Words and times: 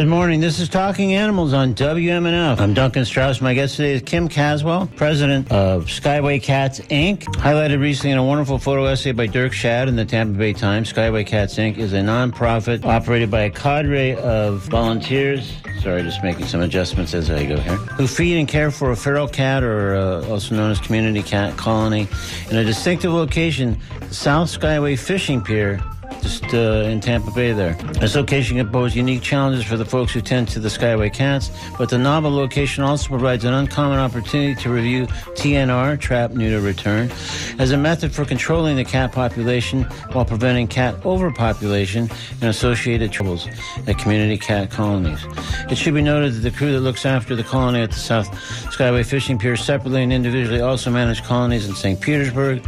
Good 0.00 0.08
morning. 0.08 0.40
This 0.40 0.60
is 0.60 0.70
Talking 0.70 1.12
Animals 1.12 1.52
on 1.52 1.74
WMNF. 1.74 2.58
I'm 2.58 2.72
Duncan 2.72 3.04
Strauss. 3.04 3.42
My 3.42 3.52
guest 3.52 3.76
today 3.76 3.92
is 3.92 4.00
Kim 4.00 4.28
Caswell, 4.28 4.86
president 4.96 5.52
of 5.52 5.88
Skyway 5.88 6.42
Cats 6.42 6.80
Inc. 6.80 7.24
Highlighted 7.24 7.82
recently 7.82 8.12
in 8.12 8.16
a 8.16 8.24
wonderful 8.24 8.56
photo 8.58 8.86
essay 8.86 9.12
by 9.12 9.26
Dirk 9.26 9.52
Schad 9.52 9.88
in 9.88 9.96
the 9.96 10.06
Tampa 10.06 10.38
Bay 10.38 10.54
Times. 10.54 10.90
Skyway 10.90 11.26
Cats 11.26 11.56
Inc. 11.56 11.76
is 11.76 11.92
a 11.92 11.98
nonprofit 11.98 12.82
operated 12.86 13.30
by 13.30 13.42
a 13.42 13.50
cadre 13.50 14.16
of 14.16 14.62
volunteers. 14.70 15.52
Sorry, 15.82 16.02
just 16.02 16.24
making 16.24 16.46
some 16.46 16.62
adjustments 16.62 17.12
as 17.12 17.30
I 17.30 17.44
go 17.44 17.58
here. 17.58 17.76
Who 17.76 18.06
feed 18.06 18.38
and 18.38 18.48
care 18.48 18.70
for 18.70 18.92
a 18.92 18.96
feral 18.96 19.28
cat, 19.28 19.62
or 19.62 19.96
uh, 19.96 20.26
also 20.30 20.54
known 20.54 20.70
as 20.70 20.80
community 20.80 21.22
cat 21.22 21.58
colony, 21.58 22.08
in 22.50 22.56
a 22.56 22.64
distinctive 22.64 23.12
location, 23.12 23.78
South 24.10 24.48
Skyway 24.48 24.98
Fishing 24.98 25.42
Pier 25.42 25.78
just 26.20 26.44
uh, 26.54 26.88
in 26.88 27.00
Tampa 27.00 27.30
Bay 27.30 27.52
there. 27.52 27.74
This 27.74 28.14
location 28.14 28.56
can 28.56 28.68
pose 28.70 28.94
unique 28.94 29.22
challenges 29.22 29.64
for 29.64 29.76
the 29.76 29.84
folks 29.84 30.12
who 30.12 30.20
tend 30.20 30.48
to 30.48 30.60
the 30.60 30.68
Skyway 30.68 31.12
cats, 31.12 31.50
but 31.78 31.88
the 31.88 31.98
novel 31.98 32.30
location 32.30 32.84
also 32.84 33.08
provides 33.08 33.44
an 33.44 33.54
uncommon 33.54 33.98
opportunity 33.98 34.54
to 34.62 34.70
review 34.70 35.06
TNR, 35.36 35.98
trap, 35.98 36.32
neuter, 36.32 36.60
return, 36.60 37.10
as 37.58 37.72
a 37.72 37.76
method 37.76 38.12
for 38.12 38.24
controlling 38.24 38.76
the 38.76 38.84
cat 38.84 39.12
population 39.12 39.84
while 40.12 40.24
preventing 40.24 40.66
cat 40.66 40.94
overpopulation 41.04 42.08
and 42.40 42.44
associated 42.44 43.12
troubles 43.12 43.48
at 43.86 43.98
community 43.98 44.38
cat 44.38 44.70
colonies. 44.70 45.24
It 45.70 45.76
should 45.76 45.94
be 45.94 46.02
noted 46.02 46.34
that 46.34 46.40
the 46.40 46.50
crew 46.50 46.72
that 46.72 46.80
looks 46.80 47.06
after 47.06 47.34
the 47.34 47.44
colony 47.44 47.80
at 47.80 47.90
the 47.90 47.98
South 47.98 48.30
Skyway 48.74 49.04
Fishing 49.04 49.38
Pier 49.38 49.56
separately 49.56 50.02
and 50.02 50.12
individually 50.12 50.60
also 50.60 50.90
manage 50.90 51.22
colonies 51.22 51.68
in 51.68 51.74
St. 51.74 52.00
Petersburg, 52.00 52.62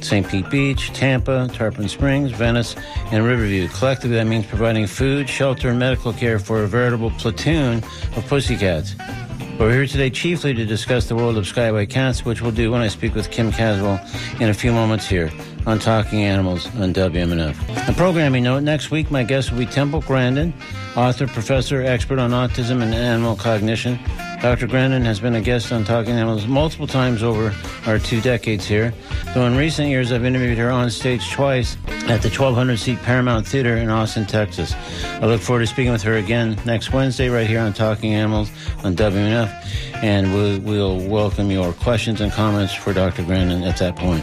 St. 0.00 0.28
Pete 0.28 0.48
Beach, 0.50 0.92
Tampa, 0.92 1.48
Tarpon 1.52 1.88
Springs, 1.88 2.30
Venice, 2.32 2.76
and 3.12 3.24
Riverview. 3.24 3.68
Collectively, 3.68 4.16
that 4.16 4.26
means 4.26 4.46
providing 4.46 4.86
food, 4.86 5.28
shelter, 5.28 5.70
and 5.70 5.78
medical 5.78 6.12
care 6.12 6.38
for 6.38 6.62
a 6.62 6.66
veritable 6.66 7.10
platoon 7.12 7.82
of 8.16 8.26
pussycats. 8.28 8.94
We're 9.58 9.72
here 9.72 9.86
today 9.86 10.10
chiefly 10.10 10.52
to 10.54 10.64
discuss 10.64 11.06
the 11.06 11.14
world 11.14 11.36
of 11.38 11.44
Skyway 11.44 11.88
Cats, 11.88 12.24
which 12.24 12.42
we'll 12.42 12.50
do 12.50 12.72
when 12.72 12.80
I 12.80 12.88
speak 12.88 13.14
with 13.14 13.30
Kim 13.30 13.52
Caswell 13.52 14.00
in 14.40 14.48
a 14.48 14.54
few 14.54 14.72
moments 14.72 15.06
here 15.06 15.30
on 15.64 15.78
Talking 15.78 16.24
Animals 16.24 16.66
on 16.74 16.92
WMNF. 16.92 17.88
A 17.88 17.92
programming 17.92 18.42
note, 18.42 18.64
next 18.64 18.90
week 18.90 19.12
my 19.12 19.22
guest 19.22 19.52
will 19.52 19.58
be 19.58 19.66
Temple 19.66 20.00
Grandin, 20.00 20.52
author, 20.96 21.28
professor, 21.28 21.82
expert 21.82 22.18
on 22.18 22.32
autism 22.32 22.82
and 22.82 22.92
animal 22.92 23.36
cognition. 23.36 23.98
Dr. 24.44 24.66
Grandin 24.66 25.06
has 25.06 25.20
been 25.20 25.36
a 25.36 25.40
guest 25.40 25.72
on 25.72 25.84
Talking 25.84 26.12
Animals 26.12 26.46
multiple 26.46 26.86
times 26.86 27.22
over 27.22 27.54
our 27.86 27.98
two 27.98 28.20
decades 28.20 28.66
here, 28.66 28.92
though 29.32 29.46
in 29.46 29.56
recent 29.56 29.88
years 29.88 30.12
I've 30.12 30.26
interviewed 30.26 30.58
her 30.58 30.70
on 30.70 30.90
stage 30.90 31.30
twice 31.30 31.78
at 32.08 32.20
the 32.20 32.28
1200 32.28 32.76
seat 32.76 32.98
Paramount 32.98 33.46
Theater 33.48 33.78
in 33.78 33.88
Austin, 33.88 34.26
Texas. 34.26 34.74
I 35.02 35.24
look 35.24 35.40
forward 35.40 35.60
to 35.60 35.66
speaking 35.66 35.92
with 35.92 36.02
her 36.02 36.16
again 36.16 36.60
next 36.66 36.92
Wednesday 36.92 37.30
right 37.30 37.46
here 37.46 37.60
on 37.60 37.72
Talking 37.72 38.12
Animals 38.12 38.50
on 38.84 38.94
WMNF, 38.94 39.48
and 40.02 40.34
we'll, 40.34 40.60
we'll 40.60 41.08
welcome 41.08 41.50
your 41.50 41.72
questions 41.72 42.20
and 42.20 42.30
comments 42.30 42.74
for 42.74 42.92
Dr. 42.92 43.24
Grandin 43.24 43.62
at 43.62 43.78
that 43.78 43.96
point. 43.96 44.22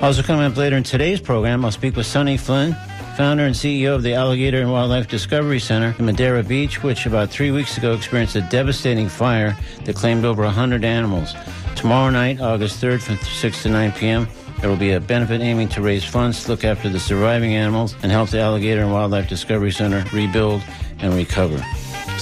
Also 0.00 0.22
coming 0.22 0.46
up 0.46 0.56
later 0.56 0.78
in 0.78 0.82
today's 0.82 1.20
program, 1.20 1.62
I'll 1.62 1.70
speak 1.70 1.94
with 1.94 2.06
Sonny 2.06 2.38
Flynn, 2.38 2.74
founder 3.16 3.44
and 3.44 3.54
CEO 3.54 3.94
of 3.94 4.02
the 4.02 4.14
Alligator 4.14 4.60
and 4.60 4.72
Wildlife 4.72 5.06
Discovery 5.06 5.60
Center 5.60 5.94
in 5.98 6.06
Madeira 6.06 6.42
Beach, 6.42 6.82
which 6.82 7.04
about 7.04 7.30
three 7.30 7.50
weeks 7.50 7.76
ago 7.76 7.92
experienced 7.92 8.36
a 8.36 8.40
devastating 8.42 9.08
fire 9.08 9.56
that 9.84 9.96
claimed 9.96 10.24
over 10.24 10.42
100 10.42 10.84
animals. 10.84 11.34
Tomorrow 11.76 12.10
night, 12.10 12.40
August 12.40 12.82
3rd, 12.82 13.02
from 13.02 13.18
6 13.18 13.62
to 13.64 13.68
9 13.68 13.92
p.m., 13.92 14.28
there 14.60 14.70
will 14.70 14.76
be 14.76 14.92
a 14.92 15.00
benefit 15.00 15.40
aiming 15.40 15.68
to 15.70 15.82
raise 15.82 16.04
funds 16.04 16.44
to 16.44 16.50
look 16.50 16.64
after 16.64 16.88
the 16.88 17.00
surviving 17.00 17.54
animals 17.54 17.94
and 18.02 18.10
help 18.10 18.30
the 18.30 18.40
Alligator 18.40 18.82
and 18.82 18.92
Wildlife 18.92 19.28
Discovery 19.28 19.72
Center 19.72 20.04
rebuild 20.16 20.62
and 21.00 21.12
recover. 21.12 21.62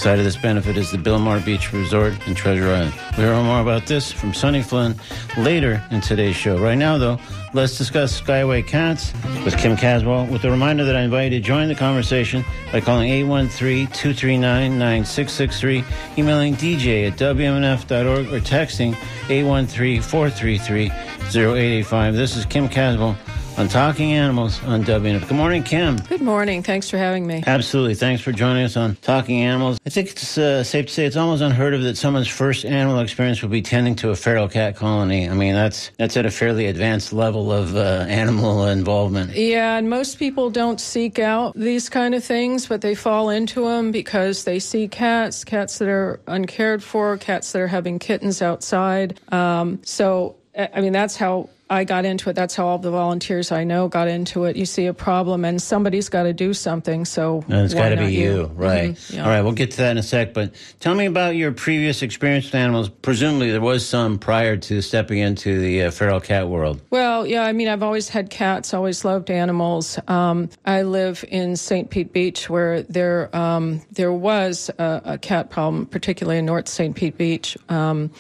Side 0.01 0.19
of 0.19 0.25
this 0.25 0.39
benefit 0.39 0.79
is 0.79 0.91
the 0.91 0.97
Bilmar 0.97 1.45
Beach 1.45 1.75
Resort 1.75 2.15
in 2.27 2.35
Treasure 2.35 2.71
Island. 2.71 2.95
We'll 3.19 3.35
hear 3.35 3.45
more 3.45 3.61
about 3.61 3.85
this 3.85 4.11
from 4.11 4.33
Sonny 4.33 4.63
Flynn 4.63 4.95
later 5.37 5.85
in 5.91 6.01
today's 6.01 6.37
show. 6.37 6.57
Right 6.57 6.79
now, 6.79 6.97
though, 6.97 7.19
let's 7.53 7.77
discuss 7.77 8.19
Skyway 8.19 8.67
Cats 8.67 9.13
with 9.45 9.59
Kim 9.59 9.77
Caswell 9.77 10.25
with 10.25 10.43
a 10.45 10.51
reminder 10.51 10.85
that 10.85 10.97
I 10.97 11.03
invite 11.03 11.33
you 11.33 11.39
to 11.39 11.47
join 11.47 11.69
the 11.69 11.75
conversation 11.75 12.47
by 12.73 12.81
calling 12.81 13.11
813-239-9663, 13.11 15.85
emailing 16.17 16.55
dj 16.55 17.09
at 17.09 17.19
wmnf.org, 17.19 18.33
or 18.33 18.41
texting 18.41 18.95
813-433-0885. 19.29 22.13
This 22.15 22.39
is 22.39 22.47
Kim 22.47 22.71
Caswell 22.71 23.19
on 23.61 23.69
Talking 23.69 24.13
Animals 24.13 24.65
on 24.65 24.85
WMNF. 24.85 25.29
Good 25.29 25.37
morning, 25.37 25.63
Kim. 25.63 25.97
Good 25.97 26.23
morning. 26.23 26.63
Thanks 26.63 26.89
for 26.89 26.97
having 26.97 27.27
me. 27.27 27.45
Absolutely. 27.47 27.95
Thanks 27.95 28.23
for 28.23 28.33
joining 28.33 28.65
us 28.65 28.75
on 28.75 28.97
Talking 29.03 29.43
Animals. 29.43 29.79
I 29.85 29.91
think 29.91 30.13
it's 30.13 30.39
uh, 30.39 30.65
safe 30.65 30.87
to 30.87 30.93
say 30.93 31.05
it's 31.05 31.15
almost 31.15 31.43
unheard 31.43 31.75
of 31.75 31.83
that 31.83 31.99
someone's 31.99 32.27
first 32.27 32.65
animal 32.65 33.01
experience 33.01 33.43
will 33.43 33.51
be 33.51 33.61
tending 33.61 33.97
to 33.97 34.09
a 34.09 34.17
feral 34.17 34.49
cat 34.49 34.77
colony. 34.77 35.29
I 35.29 35.35
mean, 35.35 35.53
that's 35.53 35.91
that's 35.99 36.17
at 36.17 36.25
a 36.25 36.31
fairly 36.31 36.69
advanced 36.69 37.13
level 37.13 37.53
of 37.53 37.77
uh, 37.77 38.07
animal 38.09 38.67
involvement. 38.67 39.37
Yeah, 39.37 39.77
and 39.77 39.91
most 39.91 40.19
people 40.19 40.49
don't 40.49 40.81
seek 40.81 41.19
out 41.19 41.53
these 41.55 41.91
kind 41.91 42.15
of 42.15 42.25
things, 42.25 42.67
but 42.67 42.81
they 42.81 42.95
fall 42.95 43.29
into 43.29 43.67
them 43.67 43.93
because 43.93 44.45
they 44.45 44.59
see 44.59 44.89
cats, 44.89 45.45
cats 45.45 45.77
that 45.81 45.89
are 45.89 46.19
uncared 46.29 46.83
for, 46.83 47.19
cats 47.19 47.53
that 47.53 47.61
are 47.61 47.69
having 47.69 47.99
kittens 47.99 48.41
outside. 48.41 49.21
Um, 49.31 49.81
so, 49.85 50.37
I 50.57 50.81
mean, 50.81 50.95
that's 50.95 51.17
how 51.17 51.51
I 51.71 51.85
got 51.85 52.05
into 52.05 52.29
it. 52.29 52.33
That's 52.35 52.57
how 52.57 52.67
all 52.67 52.79
the 52.79 52.91
volunteers 52.91 53.53
I 53.53 53.63
know 53.63 53.87
got 53.87 54.09
into 54.09 54.45
it. 54.45 54.57
You 54.57 54.67
see 54.67 54.87
a 54.87 54.93
problem, 54.93 55.45
and 55.45 55.63
somebody's 55.63 56.09
got 56.09 56.25
to 56.25 56.33
do 56.33 56.53
something. 56.53 57.05
So 57.05 57.45
and 57.49 57.65
it's 57.65 57.75
got 57.75 57.91
to 57.91 57.97
be 57.97 58.13
you, 58.13 58.33
you? 58.33 58.45
right? 58.55 58.91
Mm-hmm, 58.91 59.17
yeah. 59.17 59.23
All 59.23 59.31
right, 59.31 59.43
we'll 59.43 59.53
get 59.53 59.71
to 59.73 59.77
that 59.79 59.93
in 59.93 59.99
a 59.99 60.03
sec. 60.03 60.35
But 60.35 60.53
tell 60.81 60.97
me 60.97 61.07
about 61.07 61.37
your 61.37 61.53
previous 61.53 62.03
experience 62.03 62.47
with 62.47 62.57
animals. 62.57 62.89
Presumably, 62.89 63.53
there 63.53 63.61
was 63.61 63.89
some 63.89 64.19
prior 64.19 64.57
to 64.57 64.83
stepping 64.83 65.19
into 65.19 65.61
the 65.61 65.85
uh, 65.85 65.91
feral 65.93 66.21
cat 66.21 66.49
world. 66.49 66.83
Well, 66.91 67.25
yeah. 67.25 67.45
I 67.45 67.53
mean, 67.53 67.69
I've 67.69 67.85
always 67.85 68.09
had 68.09 68.31
cats. 68.31 68.75
Always 68.75 69.05
loved 69.05 69.31
animals. 69.31 69.97
Um, 70.09 70.51
I 70.65 70.83
live 70.83 71.25
in 71.29 71.55
St. 71.55 71.89
Pete 71.89 72.13
Beach, 72.13 72.51
where 72.51 72.83
there 72.83 73.35
um, 73.37 73.81
there 73.93 74.13
was 74.13 74.71
a, 74.79 75.03
a, 75.05 75.19
cat 75.19 75.51
problem, 75.51 75.87
particularly 75.87 76.39
in 76.39 76.47
North 76.47 76.67
St. 76.67 76.97
Pete 76.97 77.17
Beach. 77.17 77.57
Um, 77.69 78.11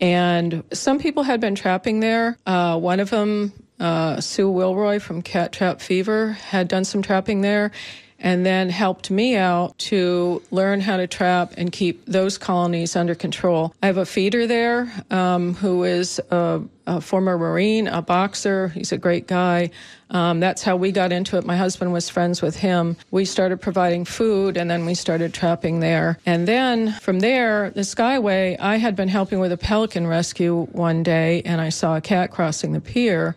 and 0.00 0.64
some 0.72 0.98
people 0.98 1.22
had 1.22 1.40
been 1.40 1.54
trapping 1.54 2.00
there. 2.00 2.38
Uh, 2.46 2.78
one 2.78 3.00
of 3.00 3.10
them, 3.10 3.52
uh, 3.80 4.20
Sue 4.20 4.50
Wilroy 4.50 5.00
from 5.00 5.22
Cat 5.22 5.52
Trap 5.52 5.80
Fever, 5.80 6.32
had 6.32 6.68
done 6.68 6.84
some 6.84 7.02
trapping 7.02 7.40
there 7.40 7.72
and 8.18 8.44
then 8.44 8.68
helped 8.68 9.10
me 9.10 9.36
out 9.36 9.78
to 9.78 10.42
learn 10.50 10.80
how 10.80 10.96
to 10.96 11.06
trap 11.06 11.54
and 11.56 11.70
keep 11.70 12.04
those 12.06 12.36
colonies 12.36 12.96
under 12.96 13.14
control. 13.14 13.74
I 13.82 13.86
have 13.86 13.96
a 13.96 14.06
feeder 14.06 14.46
there 14.46 14.92
um, 15.10 15.54
who 15.54 15.84
is 15.84 16.20
a, 16.30 16.60
a, 16.86 17.00
former 17.00 17.38
Marine, 17.38 17.86
a 17.86 18.02
boxer. 18.02 18.68
He's 18.68 18.90
a 18.90 18.98
great 18.98 19.28
guy. 19.28 19.70
Um, 20.10 20.40
that's 20.40 20.62
how 20.62 20.76
we 20.76 20.90
got 20.90 21.12
into 21.12 21.36
it. 21.36 21.44
My 21.44 21.56
husband 21.56 21.92
was 21.92 22.08
friends 22.08 22.42
with 22.42 22.56
him. 22.56 22.96
We 23.10 23.24
started 23.24 23.60
providing 23.60 24.04
food 24.04 24.56
and 24.56 24.70
then 24.70 24.84
we 24.84 24.94
started 24.94 25.32
trapping 25.32 25.80
there. 25.80 26.18
And 26.26 26.48
then 26.48 26.92
from 27.00 27.20
there, 27.20 27.70
the 27.70 27.82
Skyway, 27.82 28.56
I 28.58 28.76
had 28.76 28.96
been 28.96 29.08
helping 29.08 29.38
with 29.38 29.52
a 29.52 29.56
pelican 29.56 30.06
rescue 30.06 30.64
one 30.72 31.02
day 31.02 31.42
and 31.44 31.60
I 31.60 31.68
saw 31.68 31.96
a 31.96 32.00
cat 32.00 32.32
crossing 32.32 32.72
the 32.72 32.80
pier. 32.80 33.36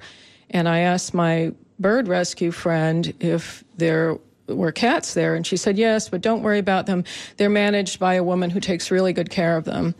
And 0.49 0.67
I 0.67 0.79
asked 0.79 1.13
my 1.13 1.51
bird 1.79 2.07
rescue 2.07 2.51
friend 2.51 3.13
if 3.19 3.63
there 3.77 4.17
were 4.55 4.71
cats 4.71 5.13
there? 5.13 5.35
And 5.35 5.45
she 5.45 5.57
said, 5.57 5.77
Yes, 5.77 6.09
but 6.09 6.21
don't 6.21 6.43
worry 6.43 6.59
about 6.59 6.85
them. 6.85 7.03
They're 7.37 7.49
managed 7.49 7.99
by 7.99 8.15
a 8.15 8.23
woman 8.23 8.49
who 8.49 8.59
takes 8.59 8.91
really 8.91 9.13
good 9.13 9.29
care 9.29 9.57
of 9.57 9.65
them. 9.65 9.95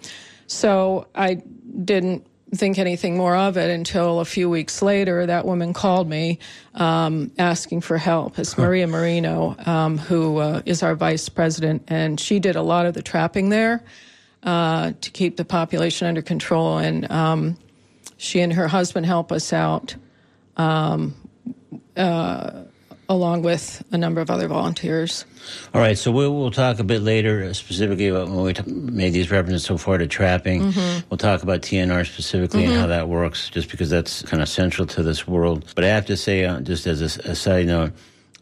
So 0.47 1.07
I 1.15 1.35
didn't 1.83 2.25
think 2.53 2.77
anything 2.77 3.15
more 3.15 3.35
of 3.35 3.57
it 3.57 3.69
until 3.69 4.19
a 4.19 4.25
few 4.25 4.49
weeks 4.49 4.81
later. 4.81 5.25
That 5.25 5.45
woman 5.45 5.73
called 5.73 6.09
me 6.09 6.39
um, 6.75 7.31
asking 7.37 7.81
for 7.81 7.97
help. 7.97 8.37
It's 8.37 8.57
Maria 8.57 8.87
Marino, 8.87 9.55
um, 9.65 9.97
who 9.97 10.37
uh, 10.37 10.61
is 10.65 10.83
our 10.83 10.95
vice 10.95 11.29
president, 11.29 11.83
and 11.87 12.19
she 12.19 12.39
did 12.39 12.55
a 12.55 12.61
lot 12.61 12.85
of 12.85 12.93
the 12.93 13.01
trapping 13.01 13.49
there 13.49 13.83
uh, 14.43 14.91
to 14.99 15.11
keep 15.11 15.37
the 15.37 15.45
population 15.45 16.07
under 16.07 16.21
control. 16.21 16.77
And 16.77 17.09
um, 17.09 17.57
she 18.17 18.41
and 18.41 18.51
her 18.53 18.67
husband 18.67 19.05
help 19.05 19.31
us 19.31 19.53
out. 19.53 19.95
Um, 20.57 21.15
uh, 21.95 22.63
along 23.11 23.41
with 23.41 23.83
a 23.91 23.97
number 23.97 24.21
of 24.21 24.29
other 24.29 24.47
volunteers. 24.47 25.25
All 25.73 25.81
right, 25.81 25.97
so 25.97 26.11
we'll, 26.11 26.33
we'll 26.33 26.51
talk 26.51 26.79
a 26.79 26.83
bit 26.83 27.01
later 27.01 27.53
specifically 27.53 28.07
about 28.07 28.29
when 28.29 28.41
we 28.41 28.53
t- 28.53 28.71
made 28.71 29.11
these 29.11 29.29
references 29.29 29.63
so 29.63 29.77
far 29.77 29.97
to 29.97 30.07
trapping. 30.07 30.61
Mm-hmm. 30.61 31.07
We'll 31.09 31.17
talk 31.17 31.43
about 31.43 31.61
TNR 31.61 32.05
specifically 32.05 32.63
mm-hmm. 32.63 32.71
and 32.71 32.81
how 32.81 32.87
that 32.87 33.09
works, 33.09 33.49
just 33.49 33.69
because 33.69 33.89
that's 33.89 34.21
kind 34.23 34.41
of 34.41 34.47
central 34.47 34.87
to 34.87 35.03
this 35.03 35.27
world. 35.27 35.71
But 35.75 35.83
I 35.83 35.87
have 35.87 36.05
to 36.05 36.15
say, 36.15 36.45
uh, 36.45 36.61
just 36.61 36.87
as 36.87 37.01
a, 37.01 37.31
a, 37.31 37.35
side 37.35 37.67
note, 37.67 37.91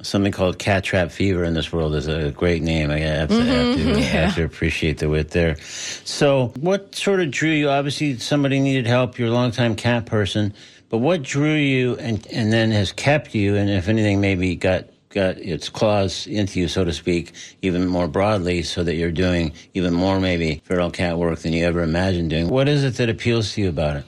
something 0.03 0.31
called 0.31 0.59
cat 0.59 0.83
trap 0.83 1.11
fever 1.11 1.43
in 1.43 1.55
this 1.55 1.73
world 1.73 1.95
is 1.95 2.07
a 2.07 2.31
great 2.31 2.61
name. 2.61 2.91
I 2.91 2.99
have 2.99 3.29
to, 3.29 3.35
mm-hmm. 3.35 3.47
have, 3.47 3.75
to, 3.75 3.81
yeah. 3.89 3.95
have 3.95 4.35
to 4.35 4.43
appreciate 4.43 4.99
the 4.99 5.09
wit 5.09 5.31
there. 5.31 5.59
So, 5.61 6.53
what 6.59 6.93
sort 6.93 7.21
of 7.21 7.31
drew 7.31 7.51
you? 7.51 7.69
Obviously, 7.69 8.19
somebody 8.19 8.59
needed 8.59 8.85
help. 8.85 9.17
You're 9.17 9.29
a 9.29 9.31
longtime 9.31 9.75
cat 9.75 10.05
person. 10.05 10.53
But 10.89 10.97
what 10.99 11.21
drew 11.21 11.53
you 11.53 11.95
and, 11.97 12.25
and 12.27 12.51
then 12.51 12.71
has 12.71 12.91
kept 12.91 13.35
you, 13.35 13.55
and 13.55 13.69
if 13.69 13.87
anything, 13.87 14.21
maybe 14.21 14.55
got 14.55 14.85
got 15.09 15.37
its 15.37 15.69
claws 15.69 16.27
into 16.27 16.59
you, 16.59 16.67
so 16.67 16.83
to 16.83 16.93
speak, 16.93 17.33
even 17.63 17.87
more 17.87 18.07
broadly, 18.07 18.61
so 18.61 18.83
that 18.83 18.95
you're 18.95 19.11
doing 19.11 19.53
even 19.73 19.91
more 19.93 20.19
maybe 20.19 20.61
feral 20.65 20.91
cat 20.91 21.17
work 21.17 21.39
than 21.39 21.51
you 21.51 21.65
ever 21.65 21.81
imagined 21.81 22.29
doing. 22.29 22.47
What 22.47 22.69
is 22.69 22.83
it 22.83 22.95
that 22.95 23.09
appeals 23.09 23.53
to 23.53 23.61
you 23.61 23.69
about 23.69 23.97
it? 23.97 24.05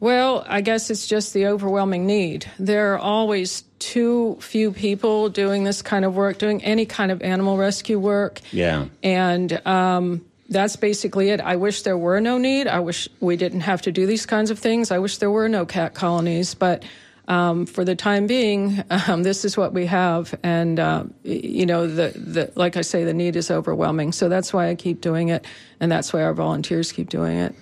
Well, 0.00 0.44
I 0.46 0.60
guess 0.60 0.90
it's 0.90 1.06
just 1.08 1.34
the 1.34 1.48
overwhelming 1.48 2.06
need. 2.06 2.46
There 2.58 2.94
are 2.94 2.98
always 2.98 3.64
too 3.80 4.38
few 4.40 4.72
people 4.72 5.28
doing 5.28 5.64
this 5.64 5.82
kind 5.82 6.04
of 6.04 6.14
work, 6.14 6.38
doing 6.38 6.62
any 6.62 6.86
kind 6.86 7.10
of 7.10 7.20
animal 7.20 7.56
rescue 7.56 7.98
work. 7.98 8.40
Yeah. 8.52 8.86
And 9.02 9.66
um, 9.66 10.24
that's 10.48 10.76
basically 10.76 11.30
it. 11.30 11.40
I 11.40 11.56
wish 11.56 11.82
there 11.82 11.98
were 11.98 12.20
no 12.20 12.38
need. 12.38 12.66
I 12.66 12.80
wish 12.80 13.08
we 13.20 13.36
didn't 13.36 13.60
have 13.60 13.82
to 13.82 13.92
do 13.92 14.06
these 14.06 14.24
kinds 14.24 14.50
of 14.50 14.58
things. 14.58 14.90
I 14.90 14.98
wish 14.98 15.18
there 15.18 15.30
were 15.30 15.48
no 15.48 15.66
cat 15.66 15.94
colonies. 15.94 16.54
But 16.54 16.84
um, 17.28 17.66
for 17.66 17.84
the 17.84 17.94
time 17.94 18.26
being, 18.26 18.82
um, 18.90 19.22
this 19.22 19.44
is 19.44 19.56
what 19.56 19.74
we 19.74 19.86
have, 19.86 20.34
and 20.42 20.80
uh, 20.80 21.04
you 21.22 21.66
know, 21.66 21.86
the, 21.86 22.18
the 22.18 22.52
like 22.56 22.76
I 22.76 22.80
say, 22.80 23.04
the 23.04 23.14
need 23.14 23.36
is 23.36 23.50
overwhelming. 23.50 24.12
So 24.12 24.28
that's 24.28 24.52
why 24.52 24.68
I 24.68 24.74
keep 24.74 25.00
doing 25.00 25.28
it, 25.28 25.44
and 25.80 25.92
that's 25.92 26.12
why 26.12 26.22
our 26.22 26.34
volunteers 26.34 26.90
keep 26.92 27.10
doing 27.10 27.36
it. 27.36 27.54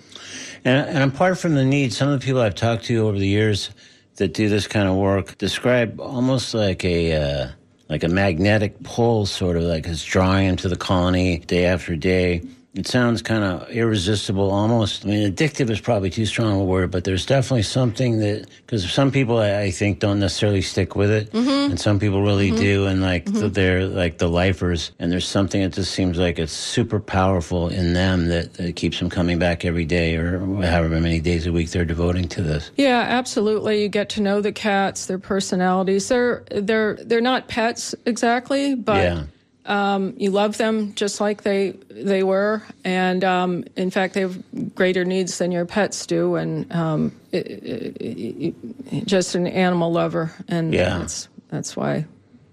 And, 0.64 0.88
and 0.88 1.12
apart 1.12 1.38
from 1.38 1.54
the 1.54 1.64
need, 1.64 1.92
some 1.92 2.08
of 2.08 2.18
the 2.18 2.24
people 2.24 2.40
I've 2.40 2.54
talked 2.54 2.84
to 2.84 3.06
over 3.06 3.18
the 3.18 3.26
years 3.26 3.70
that 4.16 4.32
do 4.32 4.48
this 4.48 4.66
kind 4.66 4.88
of 4.88 4.96
work 4.96 5.36
describe 5.38 6.00
almost 6.00 6.54
like 6.54 6.84
a 6.84 7.12
uh, 7.12 7.48
like 7.88 8.04
a 8.04 8.08
magnetic 8.08 8.80
pull, 8.84 9.26
sort 9.26 9.56
of 9.56 9.64
like 9.64 9.86
it's 9.86 10.04
drawing 10.04 10.46
into 10.46 10.68
the 10.68 10.76
colony 10.76 11.38
day 11.38 11.66
after 11.66 11.96
day. 11.96 12.42
It 12.76 12.87
sounds 12.87 13.23
kind 13.23 13.43
of 13.43 13.70
irresistible, 13.70 14.50
almost. 14.50 15.06
I 15.06 15.08
mean, 15.08 15.32
addictive 15.32 15.70
is 15.70 15.81
probably 15.81 16.11
too 16.11 16.26
strong 16.26 16.61
a 16.61 16.62
word, 16.62 16.90
but 16.90 17.05
there's 17.05 17.25
definitely 17.25 17.62
something 17.62 18.19
that 18.19 18.46
because 18.67 18.90
some 18.93 19.11
people 19.11 19.38
I, 19.38 19.62
I, 19.62 19.70
think 19.70 19.99
don't 19.99 20.20
necessarily 20.20 20.61
stick 20.61 20.94
with 20.94 21.11
it, 21.11 21.32
mm-hmm. 21.32 21.70
and 21.70 21.81
some 21.81 21.99
people 21.99 22.23
really 22.23 22.50
mm-hmm. 22.50 22.61
do, 22.61 22.87
and 22.87 23.00
like 23.00 23.25
mm-hmm. 23.25 23.49
they're 23.49 23.87
like 23.87 24.19
the 24.19 24.28
lifers. 24.28 24.93
And 24.99 25.11
there's 25.11 25.26
something 25.26 25.62
that 25.62 25.73
just 25.73 25.93
seems 25.93 26.19
like 26.19 26.38
it's 26.38 26.52
super 26.52 27.00
powerful 27.00 27.69
in 27.69 27.94
them 27.94 28.28
that, 28.28 28.52
that 28.55 28.76
keeps 28.76 28.99
them 28.99 29.08
coming 29.08 29.38
back 29.38 29.64
every 29.64 29.87
day, 29.87 30.17
or 30.17 30.38
however 30.62 31.00
many 31.00 31.20
days 31.20 31.46
a 31.46 31.52
week 31.52 31.70
they're 31.70 31.87
devoting 31.87 32.29
to 32.29 32.43
this. 32.43 32.70
Yeah, 32.76 33.00
absolutely. 33.00 33.82
You 33.82 33.88
get 33.88 34.11
to 34.11 34.20
know 34.20 34.43
the 34.43 34.52
cats, 34.52 35.06
their 35.06 35.19
personalities. 35.19 36.08
They're 36.08 36.44
they're 36.50 36.96
they're 36.96 37.22
not 37.22 37.49
pets 37.49 37.94
exactly, 38.05 38.75
but. 38.75 38.96
Yeah 38.96 39.22
um, 39.66 40.14
you 40.16 40.30
love 40.30 40.56
them 40.56 40.94
just 40.94 41.20
like 41.20 41.42
they 41.42 41.72
they 41.90 42.22
were, 42.22 42.62
and 42.84 43.24
um, 43.24 43.64
in 43.76 43.90
fact, 43.90 44.14
they 44.14 44.20
have 44.20 44.74
greater 44.74 45.04
needs 45.04 45.38
than 45.38 45.50
your 45.50 45.66
pets 45.66 46.06
do, 46.06 46.36
and 46.36 46.70
um, 46.72 47.12
it, 47.32 47.46
it, 47.46 48.54
it, 48.90 49.06
just 49.06 49.34
an 49.34 49.46
animal 49.46 49.92
lover, 49.92 50.32
and 50.48 50.72
yeah. 50.72 50.98
that's 50.98 51.28
that's 51.48 51.76
why, 51.76 52.06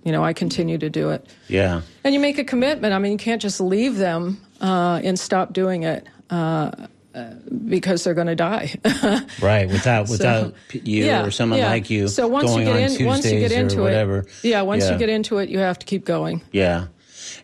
you 0.03 0.11
know, 0.11 0.23
I 0.23 0.33
continue 0.33 0.77
to 0.79 0.89
do 0.89 1.11
it. 1.11 1.27
Yeah, 1.47 1.81
and 2.03 2.13
you 2.13 2.19
make 2.19 2.37
a 2.37 2.43
commitment. 2.43 2.93
I 2.93 2.99
mean, 2.99 3.11
you 3.11 3.17
can't 3.17 3.41
just 3.41 3.61
leave 3.61 3.97
them 3.97 4.41
uh, 4.61 4.99
and 5.03 5.17
stop 5.17 5.53
doing 5.53 5.83
it. 5.83 6.07
Uh, 6.29 6.71
uh, 7.15 7.35
because 7.67 8.03
they're 8.03 8.15
going 8.15 8.25
to 8.25 8.35
die. 8.35 8.73
right, 9.39 9.67
without 9.67 10.09
without 10.09 10.55
so, 10.71 10.79
you 10.83 11.05
yeah, 11.05 11.23
or 11.23 11.29
someone 11.29 11.59
yeah. 11.59 11.69
like 11.69 11.91
you. 11.91 12.07
So 12.07 12.27
once 12.27 12.55
you 12.55 12.63
get 12.63 12.75
in, 12.75 12.87
Tuesdays 12.87 13.05
once 13.05 13.31
you 13.31 13.39
get 13.39 13.51
into 13.51 13.85
it, 13.85 14.27
yeah, 14.41 14.63
once 14.63 14.85
yeah. 14.85 14.93
you 14.93 14.97
get 14.97 15.09
into 15.09 15.37
it, 15.37 15.49
you 15.49 15.59
have 15.59 15.77
to 15.77 15.85
keep 15.85 16.05
going. 16.05 16.41
Yeah, 16.51 16.87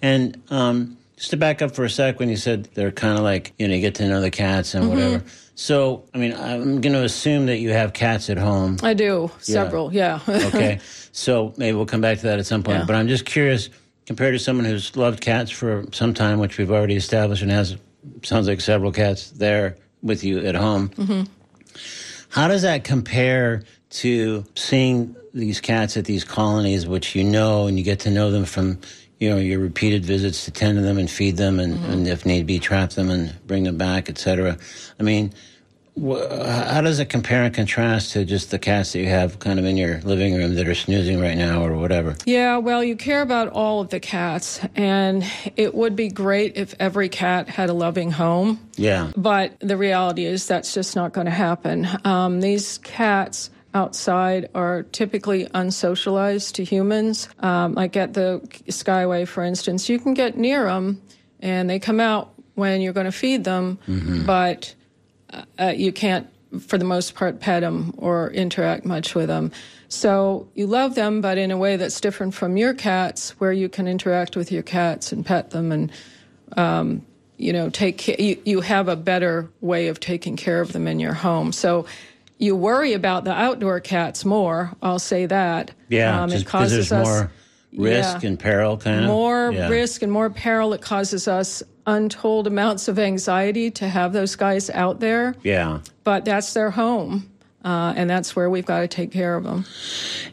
and 0.01 0.41
um, 0.49 0.97
just 1.17 1.31
to 1.31 1.37
back 1.37 1.61
up 1.61 1.75
for 1.75 1.83
a 1.83 1.89
sec, 1.89 2.19
when 2.19 2.29
you 2.29 2.37
said 2.37 2.65
they're 2.73 2.91
kind 2.91 3.17
of 3.17 3.23
like, 3.23 3.53
you 3.57 3.67
know, 3.67 3.73
you 3.73 3.81
get 3.81 3.95
to 3.95 4.07
know 4.07 4.21
the 4.21 4.31
cats 4.31 4.73
and 4.73 4.85
mm-hmm. 4.85 4.93
whatever. 4.93 5.23
So, 5.55 6.05
I 6.13 6.17
mean, 6.17 6.33
I'm 6.33 6.79
going 6.79 6.93
to 6.93 7.03
assume 7.03 7.47
that 7.47 7.57
you 7.57 7.71
have 7.71 7.91
cats 7.91 8.29
at 8.29 8.37
home. 8.37 8.77
I 8.81 8.93
do, 8.93 9.29
several, 9.39 9.93
yeah. 9.93 10.21
yeah. 10.25 10.35
okay. 10.47 10.79
So 11.11 11.53
maybe 11.57 11.75
we'll 11.75 11.85
come 11.85 11.99
back 11.99 12.19
to 12.19 12.23
that 12.27 12.39
at 12.39 12.45
some 12.45 12.63
point. 12.63 12.79
Yeah. 12.79 12.85
But 12.85 12.95
I'm 12.95 13.09
just 13.09 13.25
curious, 13.25 13.69
compared 14.05 14.33
to 14.35 14.39
someone 14.39 14.65
who's 14.65 14.95
loved 14.95 15.19
cats 15.19 15.51
for 15.51 15.83
some 15.91 16.13
time, 16.13 16.39
which 16.39 16.57
we've 16.57 16.71
already 16.71 16.95
established 16.95 17.41
and 17.41 17.51
has, 17.51 17.75
sounds 18.23 18.47
like 18.47 18.61
several 18.61 18.93
cats 18.93 19.31
there 19.31 19.75
with 20.01 20.23
you 20.23 20.39
at 20.39 20.55
home. 20.55 20.89
Mm-hmm. 20.89 21.23
How 22.29 22.47
does 22.47 22.61
that 22.61 22.85
compare 22.85 23.63
to 23.89 24.45
seeing 24.55 25.15
these 25.33 25.59
cats 25.59 25.97
at 25.97 26.05
these 26.05 26.23
colonies, 26.23 26.87
which 26.87 27.15
you 27.15 27.23
know 27.23 27.67
and 27.67 27.77
you 27.77 27.83
get 27.83 27.99
to 28.01 28.11
know 28.11 28.31
them 28.31 28.45
from 28.45 28.79
you 29.19 29.29
know, 29.29 29.37
your 29.37 29.59
repeated 29.59 30.05
visits 30.05 30.45
to 30.45 30.51
tend 30.51 30.77
to 30.77 30.81
them 30.81 30.97
and 30.97 31.09
feed 31.09 31.37
them 31.37 31.59
and, 31.59 31.75
mm-hmm. 31.75 31.91
and 31.91 32.07
if 32.07 32.25
need 32.25 32.47
be, 32.47 32.59
trap 32.59 32.91
them 32.91 33.09
and 33.09 33.35
bring 33.45 33.63
them 33.63 33.77
back, 33.77 34.09
etc. 34.09 34.57
I 34.99 35.03
mean, 35.03 35.33
wh- 36.01 36.23
how 36.41 36.81
does 36.81 36.99
it 36.99 37.07
compare 37.07 37.43
and 37.43 37.53
contrast 37.53 38.13
to 38.13 38.23
just 38.23 38.51
the 38.51 38.59
cats 38.59 38.93
that 38.93 38.99
you 38.99 39.07
have 39.07 39.39
kind 39.39 39.59
of 39.59 39.65
in 39.65 39.75
your 39.75 39.99
living 40.01 40.35
room 40.35 40.55
that 40.55 40.67
are 40.69 40.75
snoozing 40.75 41.19
right 41.19 41.37
now 41.37 41.63
or 41.63 41.75
whatever? 41.75 42.15
Yeah, 42.25 42.57
well, 42.57 42.81
you 42.81 42.95
care 42.95 43.21
about 43.21 43.49
all 43.49 43.81
of 43.81 43.89
the 43.89 43.99
cats, 43.99 44.61
and 44.75 45.25
it 45.57 45.75
would 45.75 45.97
be 45.97 46.07
great 46.07 46.55
if 46.55 46.73
every 46.79 47.09
cat 47.09 47.49
had 47.49 47.69
a 47.69 47.73
loving 47.73 48.11
home. 48.11 48.59
Yeah. 48.77 49.11
But 49.17 49.59
the 49.59 49.75
reality 49.75 50.23
is 50.23 50.47
that's 50.47 50.73
just 50.73 50.95
not 50.95 51.11
going 51.11 51.25
to 51.25 51.31
happen. 51.31 51.87
Um, 52.05 52.39
these 52.39 52.77
cats 52.79 53.49
outside 53.73 54.49
are 54.55 54.83
typically 54.83 55.45
unsocialized 55.47 56.53
to 56.53 56.63
humans. 56.63 57.29
Um, 57.39 57.73
like 57.73 57.95
at 57.95 58.13
the 58.13 58.41
Skyway, 58.67 59.27
for 59.27 59.43
instance, 59.43 59.89
you 59.89 59.99
can 59.99 60.13
get 60.13 60.37
near 60.37 60.65
them 60.65 61.01
and 61.39 61.69
they 61.69 61.79
come 61.79 61.99
out 61.99 62.33
when 62.55 62.81
you're 62.81 62.93
going 62.93 63.05
to 63.05 63.11
feed 63.11 63.43
them, 63.43 63.79
mm-hmm. 63.87 64.25
but 64.25 64.75
uh, 65.59 65.73
you 65.75 65.91
can't, 65.91 66.27
for 66.59 66.77
the 66.77 66.85
most 66.85 67.15
part, 67.15 67.39
pet 67.39 67.61
them 67.61 67.93
or 67.97 68.31
interact 68.31 68.85
much 68.85 69.15
with 69.15 69.27
them. 69.27 69.51
So 69.87 70.47
you 70.55 70.67
love 70.67 70.95
them, 70.95 71.21
but 71.21 71.37
in 71.37 71.51
a 71.51 71.57
way 71.57 71.77
that's 71.77 72.01
different 72.01 72.33
from 72.33 72.57
your 72.57 72.73
cats, 72.73 73.31
where 73.39 73.53
you 73.53 73.69
can 73.69 73.87
interact 73.87 74.35
with 74.35 74.51
your 74.51 74.63
cats 74.63 75.11
and 75.11 75.25
pet 75.25 75.51
them 75.51 75.71
and 75.71 75.91
um, 76.57 77.05
you 77.39 77.53
know 77.53 77.69
take 77.69 78.07
you, 78.19 78.39
you 78.45 78.61
have 78.61 78.87
a 78.87 78.95
better 78.95 79.49
way 79.61 79.87
of 79.87 79.99
taking 79.99 80.35
care 80.35 80.61
of 80.61 80.73
them 80.73 80.87
in 80.87 80.99
your 80.99 81.13
home 81.13 81.51
so 81.51 81.85
you 82.39 82.55
worry 82.55 82.93
about 82.93 83.25
the 83.25 83.33
outdoor 83.33 83.79
cats 83.81 84.25
more. 84.25 84.71
I'll 84.81 84.97
say 84.97 85.27
that. 85.27 85.71
Yeah, 85.89 86.23
um, 86.23 86.31
it 86.31 86.45
causes 86.45 86.91
us 86.91 87.05
more 87.05 87.31
risk 87.77 88.23
yeah, 88.23 88.29
and 88.29 88.39
peril, 88.39 88.77
kind 88.77 89.01
of 89.01 89.05
more 89.05 89.51
yeah. 89.51 89.67
risk 89.67 90.01
and 90.01 90.11
more 90.11 90.29
peril. 90.29 90.73
It 90.73 90.81
causes 90.81 91.27
us 91.27 91.61
untold 91.85 92.47
amounts 92.47 92.87
of 92.87 92.97
anxiety 92.97 93.69
to 93.71 93.87
have 93.87 94.13
those 94.13 94.35
guys 94.35 94.69
out 94.69 94.99
there. 95.01 95.35
Yeah, 95.43 95.81
but 96.03 96.25
that's 96.25 96.53
their 96.53 96.71
home. 96.71 97.29
Uh, 97.63 97.93
and 97.97 98.09
that's 98.09 98.37
where 98.37 98.49
we've 98.49 98.65
got 98.65 98.79
to 98.79 98.87
take 98.87 99.11
care 99.11 99.35
of 99.35 99.43
them. 99.43 99.65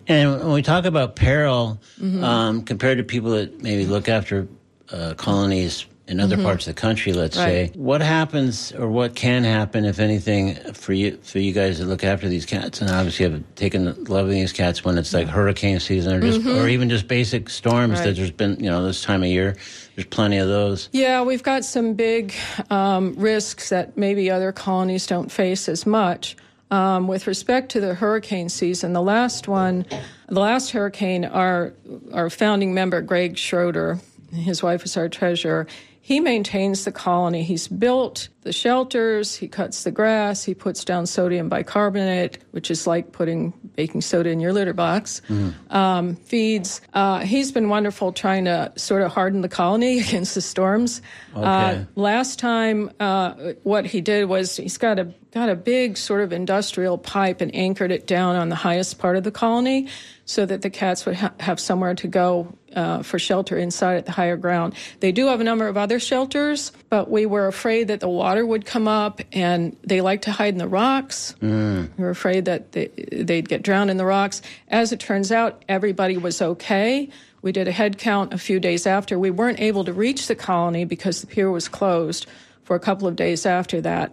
And 0.06 0.30
when 0.30 0.52
we 0.52 0.62
talk 0.62 0.84
about 0.84 1.16
peril, 1.16 1.80
mm-hmm. 2.00 2.22
um, 2.22 2.62
compared 2.62 2.98
to 2.98 3.04
people 3.04 3.32
that 3.32 3.60
maybe 3.60 3.84
look 3.84 4.08
after 4.08 4.46
uh, 4.92 5.14
colonies 5.16 5.86
in 6.08 6.20
other 6.20 6.36
mm-hmm. 6.36 6.44
parts 6.44 6.66
of 6.68 6.75
the 6.75 6.80
country, 6.80 7.12
let's 7.12 7.36
right. 7.36 7.72
say. 7.72 7.72
What 7.75 8.00
happens 8.00 8.72
or 8.72 8.88
what 8.88 9.16
can 9.16 9.42
happen, 9.42 9.84
if 9.84 9.98
anything, 9.98 10.54
for 10.72 10.92
you 10.92 11.18
for 11.22 11.38
you 11.38 11.52
guys 11.52 11.78
to 11.78 11.84
look 11.84 12.04
after 12.04 12.28
these 12.28 12.46
cats? 12.46 12.80
And 12.80 12.90
obviously, 12.90 13.28
have 13.28 13.42
taken 13.56 14.04
loving 14.04 14.32
these 14.32 14.52
cats 14.52 14.84
when 14.84 14.98
it's 14.98 15.12
like 15.12 15.26
hurricane 15.26 15.80
season 15.80 16.14
or 16.14 16.20
just 16.20 16.40
mm-hmm. 16.40 16.58
or 16.58 16.68
even 16.68 16.88
just 16.88 17.08
basic 17.08 17.48
storms 17.48 17.98
right. 17.98 18.06
that 18.06 18.16
there's 18.16 18.30
been, 18.30 18.56
you 18.60 18.70
know, 18.70 18.84
this 18.84 19.02
time 19.02 19.22
of 19.22 19.28
year. 19.28 19.56
There's 19.96 20.06
plenty 20.06 20.38
of 20.38 20.48
those. 20.48 20.88
Yeah, 20.92 21.22
we've 21.22 21.42
got 21.42 21.64
some 21.64 21.94
big 21.94 22.34
um, 22.70 23.14
risks 23.16 23.70
that 23.70 23.96
maybe 23.96 24.30
other 24.30 24.52
colonies 24.52 25.06
don't 25.06 25.32
face 25.32 25.68
as 25.68 25.86
much. 25.86 26.36
Um, 26.70 27.06
with 27.06 27.28
respect 27.28 27.70
to 27.72 27.80
the 27.80 27.94
hurricane 27.94 28.48
season, 28.48 28.92
the 28.92 29.02
last 29.02 29.46
one, 29.46 29.86
the 30.28 30.40
last 30.40 30.70
hurricane, 30.70 31.25
our 31.25 31.72
our 32.12 32.28
founding 32.30 32.75
member 32.75 33.00
Greg 33.00 33.38
Schroeder, 33.38 34.00
his 34.32 34.62
wife 34.62 34.84
is 34.84 34.96
our 34.96 35.08
treasurer 35.08 35.66
he 36.06 36.20
maintains 36.20 36.84
the 36.84 36.92
colony. 36.92 37.42
He's 37.42 37.66
built 37.66 38.28
the 38.42 38.52
shelters, 38.52 39.34
he 39.34 39.48
cuts 39.48 39.82
the 39.82 39.90
grass, 39.90 40.44
he 40.44 40.54
puts 40.54 40.84
down 40.84 41.04
sodium 41.04 41.48
bicarbonate, 41.48 42.38
which 42.52 42.70
is 42.70 42.86
like 42.86 43.10
putting 43.10 43.50
baking 43.75 44.02
soda 44.02 44.30
in 44.30 44.38
your 44.38 44.52
litter 44.52 44.72
box, 44.72 45.20
mm. 45.28 45.52
um, 45.75 46.14
feeds. 46.14 46.80
Uh, 46.94 47.18
he's 47.22 47.50
been 47.50 47.68
wonderful 47.68 48.12
trying 48.12 48.44
to 48.44 48.72
sort 48.76 49.02
of 49.02 49.10
harden 49.10 49.40
the 49.40 49.48
colony 49.48 49.98
against 50.08 50.36
the 50.36 50.40
storms. 50.40 51.02
Okay. 51.34 51.44
Uh, 51.44 51.84
last 51.96 52.38
time, 52.38 52.92
uh, 53.00 53.54
what 53.64 53.84
he 53.84 54.00
did 54.00 54.26
was 54.26 54.56
he's 54.56 54.78
got 54.78 55.00
a 55.00 55.12
got 55.32 55.48
a 55.48 55.56
big 55.56 55.96
sort 55.96 56.20
of 56.20 56.32
industrial 56.32 56.98
pipe 56.98 57.40
and 57.40 57.52
anchored 57.52 57.90
it 57.90 58.06
down 58.06 58.36
on 58.36 58.48
the 58.48 58.54
highest 58.54 59.00
part 59.00 59.16
of 59.16 59.25
the 59.25 59.32
colony 59.32 59.88
so 60.26 60.45
that 60.45 60.61
the 60.61 60.68
cats 60.68 61.06
would 61.06 61.14
ha- 61.14 61.33
have 61.40 61.59
somewhere 61.59 61.95
to 61.95 62.09
go 62.09 62.52
uh, 62.75 63.02
for 63.02 63.18
shelter 63.18 63.56
inside 63.56 63.97
at 63.97 64.06
the 64.06 64.12
higher 64.12 64.37
ground. 64.37 64.75
They 65.00 65.12
do 65.12 65.28
have 65.28 65.40
a 65.40 65.45
number 65.45 65.68
of 65.68 65.76
other 65.76 65.99
shelters, 65.99 66.73
but 66.90 67.09
we 67.09 67.25
were 67.25 67.47
afraid 67.47 67.88
that 67.88 68.00
the 68.00 68.09
water 68.09 68.45
would 68.45 68.66
come 68.66 68.88
up 68.88 69.21
and 69.33 69.76
they 69.85 70.00
like 70.00 70.23
to 70.23 70.33
hide 70.33 70.52
in 70.52 70.59
the 70.59 70.68
rocks. 70.68 71.35
Mm. 71.40 71.97
We 71.97 72.04
were 72.04 72.11
afraid 72.11 72.45
that 72.45 72.73
they, 72.73 72.88
they'd 73.12 73.49
get 73.49 73.62
drowned 73.62 73.88
in 73.88 73.97
the 73.97 74.04
rocks. 74.04 74.42
As 74.68 74.92
it 74.92 75.00
turns 75.00 75.30
out, 75.33 75.64
everybody 75.68 76.18
was 76.18 76.42
okay. 76.42 77.09
We 77.40 77.52
did 77.52 77.68
a 77.68 77.73
head 77.73 77.97
count 77.97 78.35
a 78.35 78.38
few 78.38 78.59
days 78.59 78.87
after. 78.87 79.18
We 79.18 79.30
weren't 79.30 79.61
able 79.61 79.85
to 79.85 79.92
reach 79.92 80.26
the 80.26 80.35
colony 80.35 80.85
because 80.85 81.21
the 81.21 81.28
pier 81.28 81.50
was 81.50 81.68
closed 81.68 82.26
for 82.64 82.75
a 82.75 82.80
couple 82.80 83.06
of 83.06 83.14
days 83.14 83.47
after 83.47 83.80
that. 83.83 84.12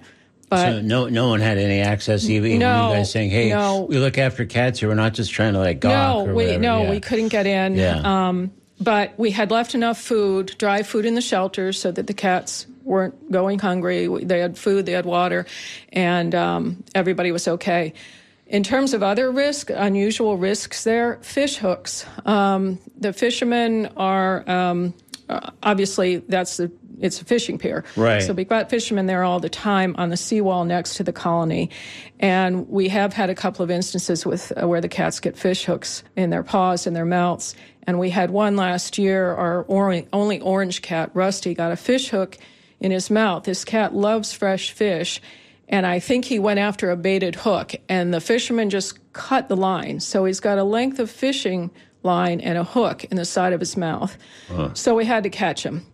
But 0.53 0.65
So 0.65 0.81
no, 0.81 1.07
no 1.09 1.29
one 1.29 1.39
had 1.39 1.57
any 1.57 1.79
access. 1.81 2.25
Even, 2.29 2.59
No, 2.59 2.89
you 2.89 2.95
guys 2.97 3.11
saying, 3.11 3.31
"Hey, 3.31 3.49
no. 3.49 3.81
we 3.89 3.97
look 3.97 4.17
after 4.17 4.45
cats 4.45 4.79
here. 4.79 4.89
We're 4.89 4.95
not 4.95 5.13
just 5.13 5.31
trying 5.31 5.53
to 5.53 5.59
like 5.59 5.79
gawk 5.79 6.27
no, 6.27 6.33
we 6.33 6.57
no, 6.57 6.83
Yeah. 6.83 6.89
we 6.91 6.99
couldn't 6.99 7.29
get 7.29 7.45
in. 7.47 7.75
Yeah. 7.75 8.01
Um, 8.03 8.51
but 8.79 9.13
we 9.17 9.31
had 9.31 9.49
left 9.49 9.73
enough 9.75 9.99
food, 9.99 10.55
dry 10.57 10.83
food 10.83 11.05
in 11.05 11.15
the 11.15 11.21
shelters, 11.21 11.79
so 11.79 11.91
that 11.91 12.05
the 12.07 12.13
cats 12.13 12.67
weren't 12.83 13.31
going 13.31 13.59
hungry. 13.59 14.07
They 14.23 14.39
had 14.39 14.57
food, 14.57 14.85
they 14.85 14.91
had 14.91 15.05
water, 15.05 15.45
and 15.91 16.35
um, 16.35 16.83
everybody 16.93 17.31
was 17.31 17.47
okay. 17.47 17.93
In 18.45 18.61
terms 18.61 18.93
of 18.93 19.01
other 19.01 19.31
risk, 19.31 19.71
unusual 19.73 20.37
risks 20.37 20.83
there, 20.83 21.17
fish 21.21 21.55
hooks. 21.57 22.05
Um, 22.25 22.77
the 22.99 23.13
fishermen 23.13 23.89
are 23.97 24.47
um, 24.49 24.93
obviously 25.63 26.17
that's 26.17 26.57
the 26.57 26.71
it's 27.03 27.21
a 27.21 27.25
fishing 27.25 27.57
pier, 27.59 27.83
Right. 27.95 28.23
So 28.23 28.33
we've 28.33 28.47
got 28.47 28.69
fishermen 28.69 29.05
there 29.05 29.23
all 29.23 29.39
the 29.39 29.49
time 29.49 29.93
on 29.97 30.09
the 30.09 30.17
seawall 30.17 30.63
next 30.65 30.95
to 30.95 31.03
the 31.03 31.13
colony, 31.13 31.69
and 32.19 32.67
we 32.69 32.87
have 32.89 33.13
had 33.13 33.29
a 33.29 33.35
couple 33.35 33.63
of 33.63 33.69
instances 33.69 34.25
with 34.25 34.51
uh, 34.55 34.67
where 34.67 34.81
the 34.81 34.87
cats 34.87 35.19
get 35.19 35.37
fish 35.37 35.65
hooks 35.65 36.03
in 36.15 36.29
their 36.29 36.43
paws 36.43 36.87
and 36.87 36.95
their 36.95 37.05
mouths. 37.05 37.55
And 37.85 37.99
we 37.99 38.09
had 38.09 38.31
one 38.31 38.55
last 38.55 38.97
year. 38.97 39.33
Our 39.33 39.63
or- 39.63 40.03
only 40.13 40.39
orange 40.39 40.81
cat, 40.81 41.11
Rusty, 41.13 41.53
got 41.53 41.71
a 41.73 41.75
fish 41.75 42.09
hook 42.09 42.37
in 42.79 42.91
his 42.91 43.09
mouth. 43.09 43.43
This 43.43 43.65
cat 43.65 43.93
loves 43.93 44.31
fresh 44.31 44.71
fish, 44.71 45.21
and 45.67 45.85
I 45.85 45.99
think 45.99 46.25
he 46.25 46.39
went 46.39 46.59
after 46.59 46.89
a 46.91 46.95
baited 46.95 47.35
hook, 47.35 47.75
and 47.89 48.13
the 48.13 48.21
fisherman 48.21 48.69
just 48.69 48.97
cut 49.11 49.49
the 49.49 49.57
line. 49.57 49.99
So 49.99 50.23
he's 50.25 50.39
got 50.39 50.57
a 50.57 50.63
length 50.63 50.99
of 50.99 51.11
fishing 51.11 51.69
line 52.03 52.41
and 52.41 52.57
a 52.57 52.63
hook 52.63 53.05
in 53.05 53.17
the 53.17 53.25
side 53.25 53.53
of 53.53 53.59
his 53.59 53.77
mouth. 53.77 54.17
So 54.73 54.95
we 54.95 55.05
had 55.05 55.23
to 55.23 55.29
catch 55.29 55.63
him 55.63 55.85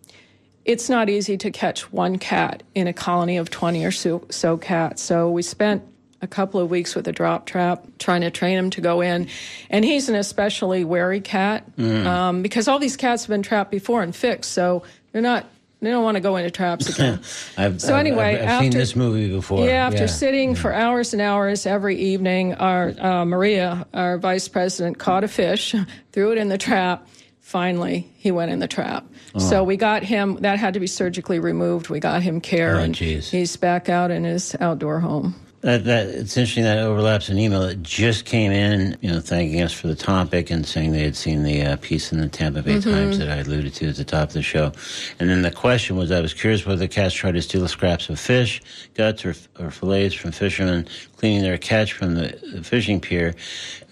it's 0.70 0.88
not 0.88 1.08
easy 1.08 1.36
to 1.38 1.50
catch 1.50 1.92
one 1.92 2.18
cat 2.18 2.62
in 2.74 2.86
a 2.86 2.92
colony 2.92 3.36
of 3.36 3.50
20 3.50 3.84
or 3.84 3.90
so, 3.90 4.24
so 4.30 4.56
cats. 4.56 5.02
So 5.02 5.30
we 5.30 5.42
spent 5.42 5.82
a 6.22 6.26
couple 6.26 6.60
of 6.60 6.70
weeks 6.70 6.94
with 6.94 7.08
a 7.08 7.12
drop 7.12 7.46
trap 7.46 7.84
trying 7.98 8.20
to 8.20 8.30
train 8.30 8.58
him 8.58 8.70
to 8.70 8.80
go 8.80 9.00
in. 9.00 9.26
And 9.70 9.84
he's 9.84 10.08
an 10.08 10.14
especially 10.14 10.84
wary 10.84 11.20
cat 11.20 11.64
um, 11.78 12.42
because 12.42 12.68
all 12.68 12.78
these 12.78 12.96
cats 12.96 13.24
have 13.24 13.30
been 13.30 13.42
trapped 13.42 13.70
before 13.70 14.02
and 14.02 14.14
fixed. 14.14 14.52
So 14.52 14.82
they're 15.12 15.22
not, 15.22 15.46
they 15.80 15.88
don't 15.90 16.04
want 16.04 16.16
to 16.16 16.20
go 16.20 16.36
into 16.36 16.50
traps 16.50 16.88
again. 16.94 17.20
I've, 17.56 17.80
So 17.80 17.94
I've- 17.96 18.08
anyway, 18.08 18.34
I've, 18.38 18.48
I've 18.48 18.58
seen 18.60 18.66
after- 18.68 18.78
this 18.78 18.94
movie 18.94 19.30
before. 19.30 19.64
Yeah, 19.66 19.86
after 19.86 20.06
sitting 20.08 20.54
for 20.54 20.74
hours 20.74 21.14
and 21.14 21.22
hours 21.22 21.64
every 21.64 21.96
evening, 21.96 22.52
our 22.54 22.90
uh, 22.98 23.24
Maria, 23.24 23.86
our 23.94 24.18
vice 24.18 24.46
president, 24.46 24.98
caught 24.98 25.24
a 25.24 25.28
fish, 25.28 25.74
threw 26.12 26.32
it 26.32 26.38
in 26.38 26.48
the 26.50 26.58
trap. 26.58 27.06
Finally, 27.50 28.08
he 28.16 28.30
went 28.30 28.52
in 28.52 28.60
the 28.60 28.68
trap. 28.68 29.04
Oh. 29.34 29.40
So 29.40 29.64
we 29.64 29.76
got 29.76 30.04
him. 30.04 30.36
That 30.36 30.60
had 30.60 30.74
to 30.74 30.78
be 30.78 30.86
surgically 30.86 31.40
removed. 31.40 31.88
We 31.88 31.98
got 31.98 32.22
him 32.22 32.40
care, 32.40 32.76
Oh, 32.76 32.80
and 32.80 32.94
geez. 32.94 33.28
he's 33.28 33.56
back 33.56 33.88
out 33.88 34.12
in 34.12 34.22
his 34.22 34.54
outdoor 34.60 35.00
home. 35.00 35.34
That, 35.62 35.84
that 35.84 36.06
it's 36.08 36.38
interesting 36.38 36.64
that 36.64 36.78
overlaps 36.78 37.28
an 37.28 37.38
email 37.38 37.60
that 37.60 37.82
just 37.82 38.24
came 38.24 38.50
in, 38.50 38.96
you 39.02 39.10
know, 39.10 39.20
thanking 39.20 39.60
us 39.60 39.74
for 39.74 39.88
the 39.88 39.94
topic 39.94 40.50
and 40.50 40.64
saying 40.64 40.92
they 40.92 41.02
had 41.02 41.14
seen 41.14 41.42
the 41.42 41.60
uh, 41.62 41.76
piece 41.82 42.12
in 42.12 42.20
the 42.20 42.28
Tampa 42.28 42.62
Bay 42.62 42.76
Mm-hmm. 42.76 42.90
Times 42.90 43.18
that 43.18 43.28
I 43.28 43.36
alluded 43.36 43.74
to 43.74 43.88
at 43.90 43.96
the 43.96 44.04
top 44.04 44.28
of 44.28 44.32
the 44.32 44.42
show. 44.42 44.72
And 45.18 45.28
then 45.28 45.42
the 45.42 45.50
question 45.50 45.96
was, 45.96 46.10
I 46.10 46.20
was 46.20 46.32
curious 46.32 46.64
whether 46.64 46.78
the 46.78 46.88
cats 46.88 47.14
tried 47.14 47.32
to 47.34 47.42
steal 47.42 47.68
scraps 47.68 48.08
of 48.08 48.18
fish, 48.18 48.62
guts, 48.94 49.26
or, 49.26 49.34
or 49.58 49.70
fillets 49.70 50.14
from 50.14 50.32
fishermen 50.32 50.88
cleaning 51.18 51.42
their 51.42 51.58
catch 51.58 51.92
from 51.92 52.14
the, 52.14 52.62
fishing 52.64 52.98
pier. 52.98 53.34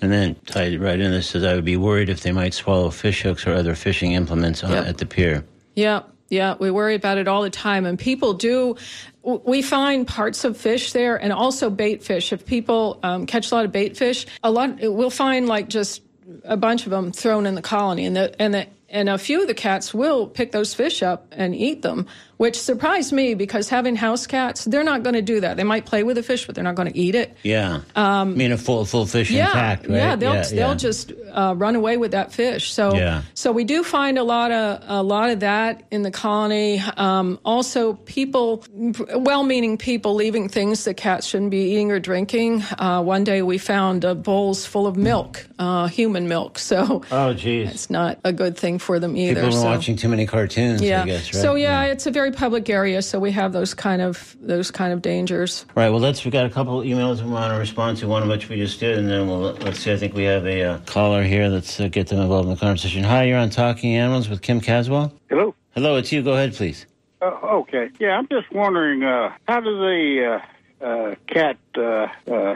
And 0.01 0.11
then 0.11 0.37
tied 0.47 0.81
right 0.81 0.99
in 0.99 1.11
this 1.11 1.29
says, 1.29 1.45
I 1.45 1.55
would 1.55 1.67
be 1.67 1.77
worried 1.77 2.09
if 2.09 2.23
they 2.23 2.33
might 2.33 2.55
swallow 2.55 2.89
fish 2.89 3.23
hooks 3.23 3.47
or 3.47 3.53
other 3.53 3.75
fishing 3.75 4.13
implements 4.13 4.65
on, 4.65 4.71
Yep. 4.71 4.87
at 4.87 4.99
the 4.99 5.07
pier. 5.07 5.45
Yeah, 5.75 6.03
yeah, 6.31 6.57
we 6.59 6.71
worry 6.71 6.95
about 6.95 7.19
it 7.19 7.29
all 7.29 7.43
the 7.43 7.51
time, 7.51 7.85
and 7.87 7.99
people 7.99 8.35
do. 8.35 8.77
We 9.45 9.61
find 9.61 10.07
parts 10.07 10.45
of 10.45 10.57
fish 10.57 10.93
there, 10.93 11.17
and 11.17 11.33
also 11.33 11.69
bait 11.69 12.03
fish. 12.03 12.33
If 12.33 12.47
people 12.47 12.99
um, 13.03 13.27
catch 13.27 13.51
a 13.51 13.55
lot 13.55 13.65
of 13.67 13.73
bait 13.73 13.97
fish, 13.97 14.27
a 14.43 14.51
lot 14.51 14.79
we'll 14.81 15.11
find 15.11 15.47
like 15.47 15.69
just 15.69 16.03
a 16.45 16.57
bunch 16.57 16.87
of 16.87 16.91
them 16.91 17.13
thrown 17.13 17.45
in 17.45 17.55
the 17.55 17.63
colony, 17.63 18.07
and 18.07 18.17
the 18.17 18.41
and 18.41 18.55
the 18.55 18.67
and 18.91 19.11
a 19.11 19.19
few 19.19 19.43
of 19.43 19.49
the 19.49 19.55
cats 19.55 19.93
will 19.93 20.27
pick 20.27 20.51
those 20.51 20.73
fish 20.73 21.03
up 21.03 21.27
and 21.33 21.55
eat 21.55 21.83
them, 21.83 22.07
which 22.39 22.59
surprised 22.59 23.13
me 23.13 23.35
because 23.35 23.69
having 23.69 23.97
house 23.97 24.27
cats, 24.27 24.65
they're 24.65 24.83
not 24.83 25.03
going 25.03 25.13
to 25.15 25.21
do 25.21 25.41
that. 25.41 25.59
They 25.59 25.65
might 25.65 25.85
play 25.85 26.05
with 26.05 26.17
the 26.17 26.23
fish, 26.23 26.47
but 26.47 26.55
they're 26.55 26.65
not 26.65 26.75
going 26.75 26.91
to 26.91 26.99
eat 26.99 27.15
it. 27.15 27.37
Yeah. 27.43 27.83
I 27.95 28.25
mean, 28.25 28.51
a 28.51 28.57
full, 28.57 28.87
full 28.87 29.05
fish 29.05 29.29
Um, 29.31 29.37
Yeah, 29.37 29.47
intact, 29.49 29.89
right? 29.89 29.95
yeah, 29.97 30.17
they'll 30.17 30.35
yeah, 30.37 30.43
they'll 30.49 30.69
yeah. 30.71 30.75
just 30.75 31.13
uh, 31.39 31.55
run 31.65 31.75
away 31.77 31.97
with 32.03 32.11
that 32.19 32.29
fish. 32.33 32.65
So 32.73 32.85
Yeah. 32.95 33.23
so 33.35 33.53
we 33.53 33.65
do 33.65 33.79
find 33.85 34.19
a 34.19 34.25
lot 34.35 34.51
of 34.53 34.69
a 35.01 35.03
lot 35.15 35.31
of 35.31 35.39
that 35.41 35.73
in 35.91 36.03
the 36.03 36.11
colony. 36.11 36.83
Um, 36.97 37.39
also, 37.45 37.95
people, 37.95 38.65
well-meaning 39.17 39.79
people, 39.79 40.15
leaving 40.15 40.49
things 40.49 40.85
that 40.85 40.95
cats 40.95 41.27
shouldn't 41.27 41.51
be 41.51 41.73
eating 41.73 41.91
or 41.93 42.01
drinking. 42.01 42.63
Uh, 42.79 43.03
one 43.03 43.25
day 43.25 43.43
we 43.43 43.59
found 43.59 44.05
uh, 44.05 44.15
bowls 44.15 44.67
full 44.67 44.87
of 44.87 44.97
milk, 44.97 45.47
uh, 45.59 45.87
human 45.87 46.29
milk. 46.29 46.59
So 46.59 47.03
Oh, 47.11 47.33
geez. 47.35 47.71
it's 47.71 47.91
not 47.91 48.19
a 48.25 48.33
good 48.33 48.57
thing 48.57 48.79
for 48.79 48.99
them 48.99 49.17
either. 49.17 49.35
People 49.43 49.49
are 49.51 49.63
so. 49.63 49.65
watching 49.65 49.97
too 49.97 50.09
many 50.09 50.27
cartoons, 50.27 50.83
yeah. 50.83 51.03
I 51.03 51.07
guess, 51.07 51.33
right? 51.35 51.43
So 51.43 51.55
yeah, 51.55 51.85
it's 51.85 52.07
a 52.07 52.11
very 52.11 52.33
public 52.33 52.69
area, 52.69 53.01
so 53.03 53.19
we 53.21 53.31
have 53.33 53.53
those 53.53 53.75
kind 53.75 54.03
of 54.03 54.37
those 54.41 54.71
kind 54.71 54.93
of 54.93 55.03
dangers. 55.03 55.65
Right. 55.75 55.91
Well, 55.91 56.01
let's. 56.01 56.25
We 56.25 56.31
got 56.31 56.47
a 56.47 56.51
couple 56.51 56.81
emails 56.83 57.23
we 57.23 57.31
want 57.31 57.53
to 57.53 57.59
respond 57.59 57.99
to. 57.99 58.09
One 58.09 58.23
of 58.23 58.29
which 58.29 58.49
we 58.49 58.57
just 58.57 58.81
did, 58.81 58.99
and 58.99 59.09
then 59.09 59.29
we'll 59.29 59.53
let's 59.65 59.79
see. 59.81 59.93
I 59.93 59.97
think 59.97 60.15
we 60.15 60.25
have 60.25 60.45
a 60.47 60.63
uh, 60.63 60.79
caller 60.87 61.23
here. 61.29 61.49
Let's 61.49 61.79
uh, 61.79 61.89
get 61.89 62.09
them 62.09 62.21
involved 62.21 62.49
in 62.49 62.55
the 62.55 62.61
conversation. 62.61 63.05
Hi, 63.05 63.25
you're 63.25 63.39
on 63.39 63.51
Talking 63.51 63.95
Animals 63.95 64.29
with 64.29 64.43
Kim 64.43 64.61
Caswell. 64.61 65.13
Hello. 65.29 65.55
Hello, 65.75 65.97
it's 65.97 66.11
you. 66.11 66.23
Go 66.23 66.33
ahead, 66.33 66.55
please. 66.55 66.87
Uh, 67.21 67.27
okay. 67.27 67.91
Yeah, 68.01 68.17
I'm 68.19 68.29
just 68.29 68.51
wondering 68.51 69.05
uh, 69.05 69.33
how 69.47 69.61
do 69.61 69.79
the 69.79 70.41
uh, 70.81 70.85
uh, 70.85 71.15
cat 71.27 71.57
uh, 71.77 71.81
uh, 71.81 72.09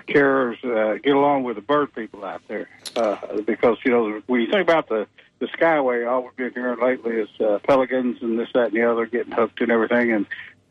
carers 0.09 0.64
uh, 0.64 0.99
get 0.99 1.14
along 1.14 1.45
with 1.45 1.57
the 1.57 1.62
bird 1.62 1.95
people 1.95 2.25
out 2.25 2.43
there? 2.49 2.69
Uh, 2.97 3.17
because 3.47 3.79
you 3.85 3.91
know 3.91 4.23
when 4.26 4.41
you 4.41 4.50
think 4.50 4.62
about 4.62 4.88
the 4.88 5.07
the 5.38 5.47
Skyway, 5.49 6.09
all 6.09 6.23
we've 6.23 6.37
been 6.37 6.52
hearing 6.52 6.81
lately 6.81 7.17
is 7.17 7.29
uh, 7.41 7.59
pelicans 7.67 8.23
and 8.23 8.38
this, 8.38 8.49
that, 8.55 8.67
and 8.67 8.75
the 8.75 8.88
other 8.88 9.07
getting 9.07 9.33
hooked 9.33 9.61
and 9.61 9.73
everything, 9.73 10.12
and 10.12 10.26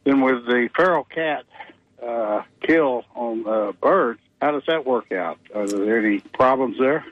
then 0.05 0.22
with 0.22 0.46
the 0.46 0.70
feral 0.75 1.03
cat 1.03 1.43
uh, 2.01 2.43
kill 2.62 3.03
on 3.13 3.46
uh, 3.46 3.74
birds, 3.74 4.22
how 4.41 4.51
does 4.51 4.63
that 4.67 4.86
work 4.86 5.12
out? 5.12 5.39
Are 5.53 5.67
there 5.67 6.00
any 6.00 6.20
problems 6.20 6.77
there? 6.79 7.05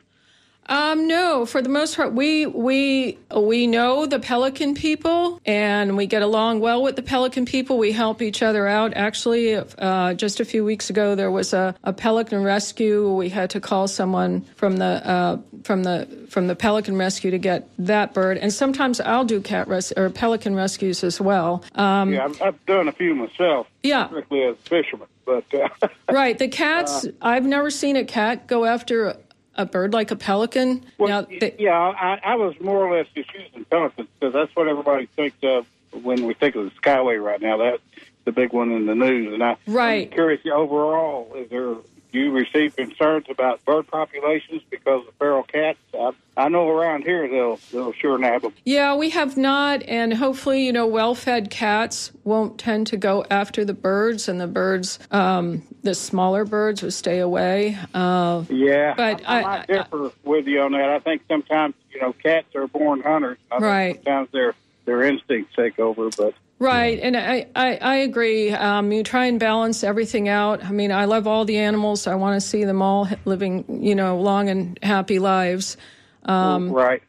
Um, 0.69 1.07
no, 1.07 1.47
for 1.47 1.63
the 1.63 1.69
most 1.69 1.97
part, 1.97 2.13
we 2.13 2.45
we 2.45 3.17
we 3.35 3.65
know 3.65 4.05
the 4.05 4.19
pelican 4.19 4.75
people, 4.75 5.41
and 5.43 5.97
we 5.97 6.05
get 6.05 6.21
along 6.21 6.59
well 6.59 6.83
with 6.83 6.95
the 6.95 7.01
pelican 7.01 7.45
people. 7.45 7.79
We 7.79 7.91
help 7.91 8.21
each 8.21 8.43
other 8.43 8.67
out. 8.67 8.93
Actually, 8.95 9.55
uh, 9.55 10.13
just 10.13 10.39
a 10.39 10.45
few 10.45 10.63
weeks 10.63 10.91
ago, 10.91 11.15
there 11.15 11.31
was 11.31 11.53
a, 11.53 11.73
a 11.83 11.91
pelican 11.91 12.43
rescue. 12.43 13.11
We 13.11 13.29
had 13.29 13.49
to 13.51 13.59
call 13.59 13.87
someone 13.87 14.41
from 14.57 14.77
the 14.77 14.85
uh, 14.85 15.39
from 15.63 15.81
the 15.81 16.07
from 16.29 16.45
the 16.45 16.55
pelican 16.55 16.97
rescue 16.97 17.31
to 17.31 17.39
get 17.39 17.67
that 17.79 18.13
bird. 18.13 18.37
And 18.37 18.53
sometimes 18.53 19.01
I'll 19.01 19.25
do 19.25 19.41
cat 19.41 19.67
res- 19.67 19.91
or 19.97 20.11
pelican 20.11 20.53
rescues 20.53 21.03
as 21.03 21.19
well. 21.19 21.63
Um, 21.73 22.13
yeah, 22.13 22.25
I've, 22.25 22.41
I've 22.43 22.65
done 22.67 22.87
a 22.87 22.91
few 22.91 23.15
myself, 23.15 23.65
yeah, 23.81 24.05
strictly 24.05 24.43
as 24.43 24.55
a 24.55 24.69
fisherman, 24.69 25.07
but. 25.25 25.45
Uh, 25.51 25.87
right. 26.11 26.37
The 26.37 26.47
cats. 26.47 27.07
I've 27.23 27.45
never 27.45 27.71
seen 27.71 27.95
a 27.95 28.05
cat 28.05 28.45
go 28.45 28.65
after 28.65 29.17
a, 29.59 29.65
bird 29.65 29.93
like 29.93 30.11
a 30.11 30.15
pelican. 30.15 30.85
Well, 30.97 31.09
now, 31.09 31.27
they, 31.39 31.55
yeah, 31.59 31.77
I, 31.77 32.19
I 32.23 32.35
was 32.35 32.59
more 32.59 32.85
or 32.85 32.97
less 32.97 33.07
just 33.13 33.29
using 33.33 33.65
pelicans 33.65 34.07
because 34.19 34.33
that's 34.33 34.55
what 34.55 34.67
everybody 34.67 35.05
thinks 35.07 35.37
of 35.43 35.65
when 36.03 36.25
we 36.25 36.33
think 36.33 36.55
of 36.55 36.65
the 36.65 36.71
Skyway 36.71 37.21
right 37.23 37.41
now. 37.41 37.57
That's 37.57 37.81
the 38.25 38.31
big 38.31 38.53
one 38.53 38.71
in 38.71 38.85
the 38.85 38.95
news, 38.95 39.33
and 39.33 39.43
I, 39.43 39.57
Right. 39.67 40.07
I'm 40.07 40.13
curious. 40.13 40.41
Overall, 40.45 41.31
is 41.35 41.49
there 41.49 41.75
you 42.11 42.31
receive 42.31 42.75
concerns 42.75 43.25
about 43.29 43.63
bird 43.65 43.87
populations 43.87 44.61
because 44.69 45.07
of 45.07 45.13
feral 45.15 45.43
cats? 45.43 45.77
I, 45.93 46.11
I 46.37 46.49
know 46.49 46.67
around 46.69 47.03
here 47.03 47.27
they'll 47.27 47.59
they'll 47.71 47.93
sure 47.93 48.17
nab 48.17 48.41
them. 48.43 48.53
Yeah, 48.65 48.95
we 48.95 49.09
have 49.11 49.37
not, 49.37 49.83
and 49.83 50.13
hopefully, 50.13 50.65
you 50.65 50.71
know, 50.73 50.87
well-fed 50.87 51.49
cats 51.49 52.11
won't 52.23 52.57
tend 52.59 52.87
to 52.87 52.97
go 52.97 53.25
after 53.29 53.63
the 53.65 53.73
birds, 53.73 54.27
and 54.29 54.39
the 54.39 54.47
birds, 54.47 54.99
um, 55.11 55.63
the 55.83 55.93
smaller 55.95 56.45
birds, 56.45 56.81
will 56.81 56.91
stay 56.91 57.19
away. 57.19 57.77
Uh, 57.93 58.43
Yeah, 58.49 58.93
But 58.95 59.21
I, 59.27 59.37
I, 59.37 59.39
I- 59.39 59.41
might 59.43 59.69
I- 59.69 59.73
differ 59.83 60.11
with 60.23 60.47
you 60.47 60.61
on 60.61 60.71
that. 60.73 60.89
I 60.89 60.99
think 60.99 61.23
sometimes 61.27 61.75
you 61.91 62.01
know 62.01 62.13
cats 62.13 62.55
are 62.55 62.67
born 62.67 63.01
hunters. 63.01 63.37
I 63.51 63.55
think 63.55 63.63
Right. 63.63 63.95
Sometimes 63.95 64.29
their 64.31 64.55
their 64.85 65.03
instincts 65.03 65.55
take 65.55 65.77
over, 65.79 66.09
but. 66.17 66.33
Right, 66.59 66.99
and 67.01 67.17
I, 67.17 67.47
I, 67.55 67.75
I 67.77 67.95
agree. 67.97 68.51
Um, 68.51 68.91
you 68.91 69.03
try 69.03 69.25
and 69.25 69.39
balance 69.39 69.83
everything 69.83 70.29
out. 70.29 70.63
I 70.63 70.71
mean, 70.71 70.91
I 70.91 71.05
love 71.05 71.25
all 71.25 71.45
the 71.45 71.57
animals. 71.57 72.05
I 72.05 72.15
want 72.15 72.39
to 72.39 72.47
see 72.47 72.65
them 72.65 72.81
all 72.81 73.07
living, 73.25 73.81
you 73.83 73.95
know, 73.95 74.19
long 74.19 74.49
and 74.49 74.77
happy 74.83 75.19
lives. 75.19 75.77
Um, 76.23 76.71
right. 76.71 77.01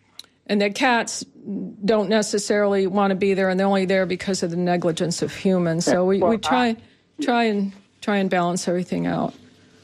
and 0.47 0.61
the 0.61 0.71
cats 0.71 1.25
don't 1.85 2.09
necessarily 2.09 2.87
want 2.87 3.11
to 3.11 3.17
be 3.17 3.35
there, 3.35 3.49
and 3.49 3.59
they're 3.59 3.67
only 3.67 3.87
there 3.87 4.07
because 4.07 4.43
of 4.43 4.51
the 4.51 4.57
negligence 4.57 5.21
of 5.21 5.35
humans. 5.35 5.85
So 5.85 6.05
we, 6.05 6.21
Well, 6.21 6.31
we 6.31 6.39
try, 6.39 6.77
try 7.21 7.45
and 7.45 7.73
try 8.01 8.17
and 8.17 8.31
balance 8.31 8.67
everything 8.69 9.07
out. 9.07 9.35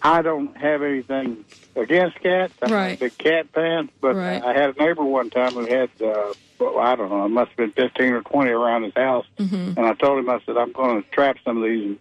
I 0.03 0.23
don't 0.23 0.57
have 0.57 0.83
anything 0.83 1.45
against 1.77 2.19
cats. 2.21 2.53
I'm 2.63 2.73
Right. 2.73 2.97
a 2.97 2.99
big 3.01 3.19
cat 3.19 3.47
fan, 3.53 3.91
but 4.01 4.17
Right. 4.17 4.43
I 4.43 4.53
had 4.53 4.77
a 4.77 4.83
neighbor 4.83 5.05
one 5.05 5.31
time 5.31 5.53
who 5.53 5.67
had, 5.67 5.91
uh, 6.03 6.33
well, 6.59 6.79
I 6.79 6.97
don't 6.97 7.11
know, 7.11 7.25
it 7.25 7.29
must 7.29 7.51
have 7.51 7.57
been 7.57 7.73
15 7.73 8.13
or 8.13 8.23
20 8.23 8.51
around 8.51 8.85
his 8.85 8.95
house. 8.95 9.27
Mm-hmm. 9.39 9.79
And 9.79 9.87
I 9.87 9.95
told 9.95 10.19
him, 10.19 10.29
I 10.31 10.41
said, 10.47 10.57
I'm 10.57 10.73
going 10.73 11.03
to 11.03 11.09
trap 11.11 11.37
some 11.45 11.59
of 11.59 11.65
these 11.65 11.85
and 11.85 11.99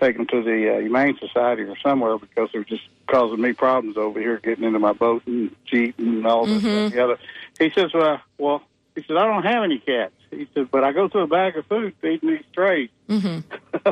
take 0.00 0.16
them 0.16 0.26
to 0.26 0.42
the 0.42 0.76
uh, 0.76 0.78
Humane 0.80 1.18
Society 1.18 1.62
or 1.62 1.76
somewhere 1.78 2.18
because 2.18 2.50
they're 2.52 2.64
just 2.64 2.84
causing 3.08 3.40
me 3.40 3.52
problems 3.52 3.96
over 3.96 4.20
here, 4.20 4.38
getting 4.38 4.64
into 4.64 4.78
my 4.78 4.92
boat 4.92 5.22
and 5.26 5.54
cheating 5.66 5.94
and 6.06 6.26
all 6.26 6.46
this 6.46 6.58
Mm-hmm. 6.62 6.68
and 6.68 6.92
the 6.92 7.02
other. 7.04 7.18
He 7.58 7.70
says, 7.70 7.92
well, 7.94 8.20
well, 8.38 8.62
he 8.94 9.02
said, 9.06 9.16
I 9.16 9.24
don't 9.26 9.42
have 9.44 9.62
any 9.64 9.78
cats. 9.78 10.12
He 10.30 10.48
said, 10.54 10.70
but 10.70 10.84
I 10.84 10.92
go 10.92 11.08
through 11.08 11.22
a 11.22 11.26
bag 11.26 11.56
of 11.56 11.66
food 11.66 11.94
feeding 12.00 12.30
these 12.30 12.44
strays. 12.50 12.90
Mm-hmm. 13.08 13.40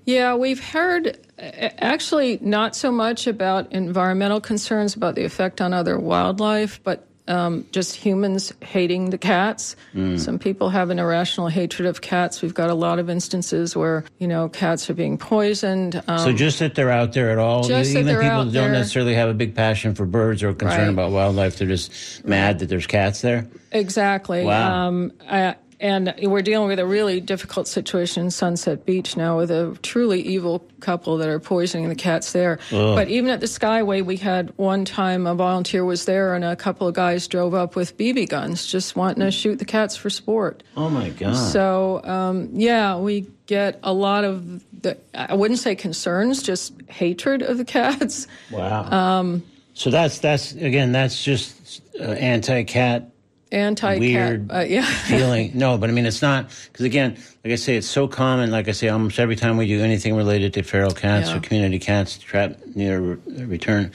Yeah, 0.05 0.33
we've 0.33 0.63
heard 0.63 1.15
actually 1.39 2.39
not 2.41 2.75
so 2.75 2.91
much 2.91 3.27
about 3.27 3.71
environmental 3.71 4.41
concerns 4.41 4.95
about 4.95 5.15
the 5.15 5.23
effect 5.23 5.61
on 5.61 5.73
other 5.73 5.99
wildlife, 5.99 6.81
but 6.83 7.03
um, 7.29 7.65
just 7.73 7.93
humans 7.93 8.53
hating 8.61 9.09
the 9.09 9.17
cats. 9.17 9.75
Some 10.15 10.39
people 10.39 10.69
have 10.69 10.89
an 10.91 10.97
irrational 10.97 11.49
hatred 11.49 11.85
of 11.85 11.99
cats. 11.99 12.41
We've 12.41 12.53
got 12.53 12.69
a 12.69 12.73
lot 12.73 12.99
of 12.99 13.09
instances 13.09 13.75
where 13.75 14.05
you 14.17 14.27
know 14.29 14.47
cats 14.47 14.89
are 14.89 14.93
being 14.93 15.17
poisoned. 15.17 16.01
Um, 16.07 16.19
So 16.19 16.31
just 16.31 16.59
that 16.59 16.75
they're 16.75 16.89
out 16.89 17.11
there 17.11 17.29
at 17.29 17.37
all, 17.37 17.63
Just 17.63 17.91
even 17.91 18.15
people 18.15 18.45
don't 18.45 18.53
there. 18.53 18.71
necessarily 18.71 19.13
have 19.15 19.27
a 19.27 19.33
big 19.33 19.55
passion 19.55 19.93
for 19.93 20.05
birds 20.05 20.41
or 20.41 20.53
concern 20.53 20.79
Right. 20.85 20.89
about 20.89 21.11
wildlife, 21.11 21.57
they're 21.57 21.67
just 21.67 22.25
mad 22.25 22.59
that 22.59 22.69
there's 22.69 22.87
cats 22.87 23.19
there. 23.19 23.45
Exactly. 23.73 24.45
Wow. 24.45 24.87
Um, 24.87 25.11
I, 25.29 25.55
and 25.79 26.13
we're 26.23 26.41
dealing 26.41 26.67
with 26.67 26.79
a 26.79 26.85
really 26.85 27.21
difficult 27.21 27.67
situation 27.67 28.25
in 28.25 28.31
Sunset 28.31 28.85
Beach 28.85 29.15
now 29.15 29.37
with 29.37 29.51
a 29.51 29.77
truly 29.83 30.21
evil 30.21 30.67
couple 30.79 31.17
that 31.17 31.29
are 31.29 31.39
poisoning 31.39 31.89
the 31.89 31.95
cats 31.95 32.31
there. 32.31 32.59
But 32.71 33.09
even 33.09 33.29
at 33.29 33.41
the 33.41 33.45
Skyway, 33.45 34.03
we 34.03 34.17
had 34.17 34.53
one 34.57 34.85
time 34.85 35.27
a 35.27 35.35
volunteer 35.35 35.85
was 35.85 36.05
there 36.05 36.33
and 36.33 36.43
a 36.43 36.55
couple 36.55 36.87
of 36.87 36.95
guys 36.95 37.27
drove 37.27 37.53
up 37.53 37.75
with 37.75 37.97
BB 37.97 38.29
guns 38.29 38.65
just 38.65 38.95
wanting 38.95 39.23
to 39.23 39.31
shoot 39.31 39.59
the 39.59 39.65
cats 39.65 39.95
for 39.95 40.09
sport. 40.09 40.63
Oh 40.75 40.89
my 40.89 41.09
god! 41.09 41.35
So, 41.35 42.03
um, 42.03 42.49
yeah, 42.53 42.97
we 42.97 43.27
get 43.45 43.79
a 43.83 43.93
lot 43.93 44.23
of, 44.23 44.63
the, 44.81 44.97
I 45.13 45.35
wouldn't 45.35 45.59
say 45.59 45.75
concerns, 45.75 46.41
just 46.41 46.73
hatred 46.89 47.41
of 47.41 47.57
the 47.57 47.65
cats. 47.65 48.27
wow. 48.51 48.89
Um, 48.91 49.43
so 49.73 49.91
that's 49.91 50.17
that's 50.17 50.53
again 50.53 50.91
that's 50.91 51.23
just 51.23 51.83
uh, 51.99 52.03
anti-cat 52.03 53.11
Anti-cat. 53.51 53.99
Weird 53.99 54.51
Uh, 54.51 54.59
yeah. 54.67 54.81
feeling. 54.85 55.51
No, 55.55 55.77
but 55.77 55.89
I 55.89 55.93
mean 55.93 56.05
it's 56.05 56.21
not 56.21 56.49
because 56.71 56.85
again, 56.85 57.17
like 57.45 57.53
I 57.53 57.55
say, 57.55 57.75
it's 57.77 57.87
so 57.87 58.07
common. 58.07 58.51
Like 58.51 58.67
I 58.67 58.71
say, 58.73 58.89
almost 58.89 59.19
every 59.19 59.35
time 59.35 59.57
we 59.57 59.67
do 59.67 59.81
anything 59.81 60.15
related 60.15 60.53
to 60.55 60.63
feral 60.63 60.91
cats 60.91 61.29
Yeah. 61.29 61.37
or 61.37 61.39
community 61.39 61.79
cats, 61.79 62.17
trap 62.17 62.57
neuter 62.75 63.19
return, 63.27 63.91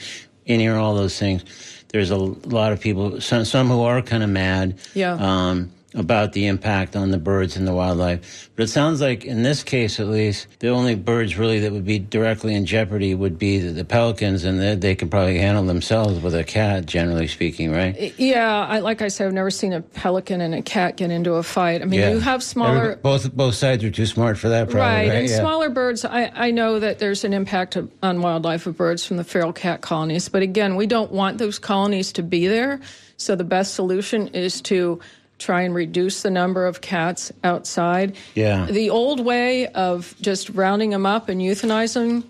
any 0.47 0.67
or 0.67 0.77
all 0.77 0.95
those 0.95 1.17
things. 1.19 1.43
There's 1.89 2.09
a 2.09 2.17
lot 2.17 2.71
of 2.71 2.79
people, 2.81 3.21
some 3.21 3.45
some 3.45 3.67
who 3.69 3.81
are 3.83 4.01
kind 4.01 4.23
of 4.23 4.29
mad. 4.29 4.79
Yeah. 4.95 5.13
Um, 5.13 5.71
about 5.95 6.33
the 6.33 6.47
impact 6.47 6.95
on 6.95 7.11
the 7.11 7.17
birds 7.17 7.55
and 7.55 7.67
the 7.67 7.73
wildlife. 7.73 8.49
But 8.55 8.63
it 8.63 8.67
sounds 8.67 9.01
like 9.01 9.25
in 9.25 9.43
this 9.43 9.63
case, 9.63 9.99
at 9.99 10.07
least, 10.07 10.47
the 10.59 10.69
only 10.69 10.95
birds 10.95 11.37
really 11.37 11.59
that 11.59 11.71
would 11.71 11.85
be 11.85 11.99
directly 11.99 12.55
in 12.55 12.65
jeopardy 12.65 13.13
would 13.15 13.37
be 13.37 13.59
the, 13.59 13.71
the 13.71 13.85
pelicans, 13.85 14.43
and 14.43 14.59
they, 14.59 14.75
they 14.75 14.95
can 14.95 15.09
probably 15.09 15.37
handle 15.37 15.63
themselves 15.63 16.19
with 16.21 16.33
a 16.35 16.43
cat, 16.43 16.85
generally 16.85 17.27
speaking, 17.27 17.71
right? 17.71 18.13
Yeah, 18.17 18.65
I, 18.67 18.79
like 18.79 19.01
I 19.01 19.07
said, 19.07 19.27
I've 19.27 19.33
never 19.33 19.51
seen 19.51 19.73
a 19.73 19.81
pelican 19.81 20.41
and 20.41 20.55
a 20.55 20.61
cat 20.61 20.97
get 20.97 21.11
into 21.11 21.33
a 21.33 21.43
fight. 21.43 21.81
I 21.81 21.85
mean, 21.85 21.99
you 21.99 22.19
have 22.19 22.41
smaller. 22.43 22.77
Everybody- 22.77 23.01
both 23.01 23.33
both 23.35 23.55
sides 23.55 23.83
are 23.83 23.91
too 23.91 24.05
smart 24.05 24.37
for 24.37 24.49
that, 24.49 24.69
probably. 24.69 24.79
Right, 24.81 25.07
Right, 25.09 25.17
and 25.19 25.29
Yeah. 25.29 25.39
smaller 25.39 25.69
birds. 25.69 26.05
I, 26.05 26.31
I 26.33 26.51
know 26.51 26.79
that 26.79 26.99
there's 26.99 27.23
an 27.23 27.33
impact 27.33 27.75
of, 27.75 27.91
on 28.01 28.21
wildlife 28.21 28.65
of 28.67 28.77
birds 28.77 29.05
from 29.05 29.17
the 29.17 29.23
feral 29.23 29.53
cat 29.53 29.81
colonies, 29.81 30.29
but 30.29 30.41
again, 30.41 30.75
we 30.75 30.87
don't 30.87 31.11
want 31.11 31.37
those 31.37 31.59
colonies 31.59 32.11
to 32.13 32.23
be 32.23 32.47
there. 32.47 32.79
So 33.17 33.35
the 33.35 33.43
best 33.43 33.73
solution 33.75 34.27
is 34.29 34.61
to 34.63 34.99
try 35.43 35.61
and 35.61 35.75
reduce 35.75 36.21
the 36.21 36.31
number 36.31 36.65
of 36.65 36.81
cats 36.81 37.31
outside. 37.43 38.15
Yeah. 38.33 38.65
The 38.65 38.89
old 38.89 39.19
way 39.19 39.67
of 39.67 40.15
just 40.21 40.49
rounding 40.49 40.91
them 40.91 41.05
up 41.05 41.29
and 41.29 41.41
euthanizing 41.41 42.23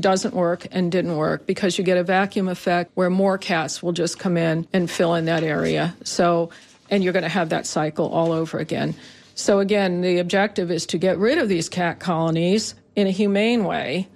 doesn't 0.00 0.34
work 0.34 0.66
and 0.70 0.92
didn't 0.92 1.16
work 1.16 1.46
because 1.46 1.78
you 1.78 1.84
get 1.84 1.96
a 1.96 2.04
vacuum 2.04 2.48
effect 2.48 2.90
where 2.94 3.10
more 3.10 3.38
cats 3.38 3.82
will 3.82 3.92
just 3.92 4.18
come 4.18 4.36
in 4.36 4.68
and 4.72 4.90
fill 4.90 5.14
in 5.14 5.24
that 5.24 5.42
area. 5.42 5.96
So, 6.04 6.50
and 6.90 7.02
you're 7.02 7.12
going 7.12 7.22
to 7.22 7.28
have 7.28 7.48
that 7.48 7.66
cycle 7.66 8.08
all 8.08 8.32
over 8.32 8.58
again. 8.58 8.94
So 9.34 9.60
again, 9.60 10.00
the 10.00 10.18
objective 10.18 10.70
is 10.70 10.86
to 10.86 10.98
get 10.98 11.16
rid 11.18 11.38
of 11.38 11.48
these 11.48 11.68
cat 11.68 12.00
colonies 12.00 12.74
in 12.96 13.06
a 13.06 13.10
humane 13.10 13.64
way 13.64 14.08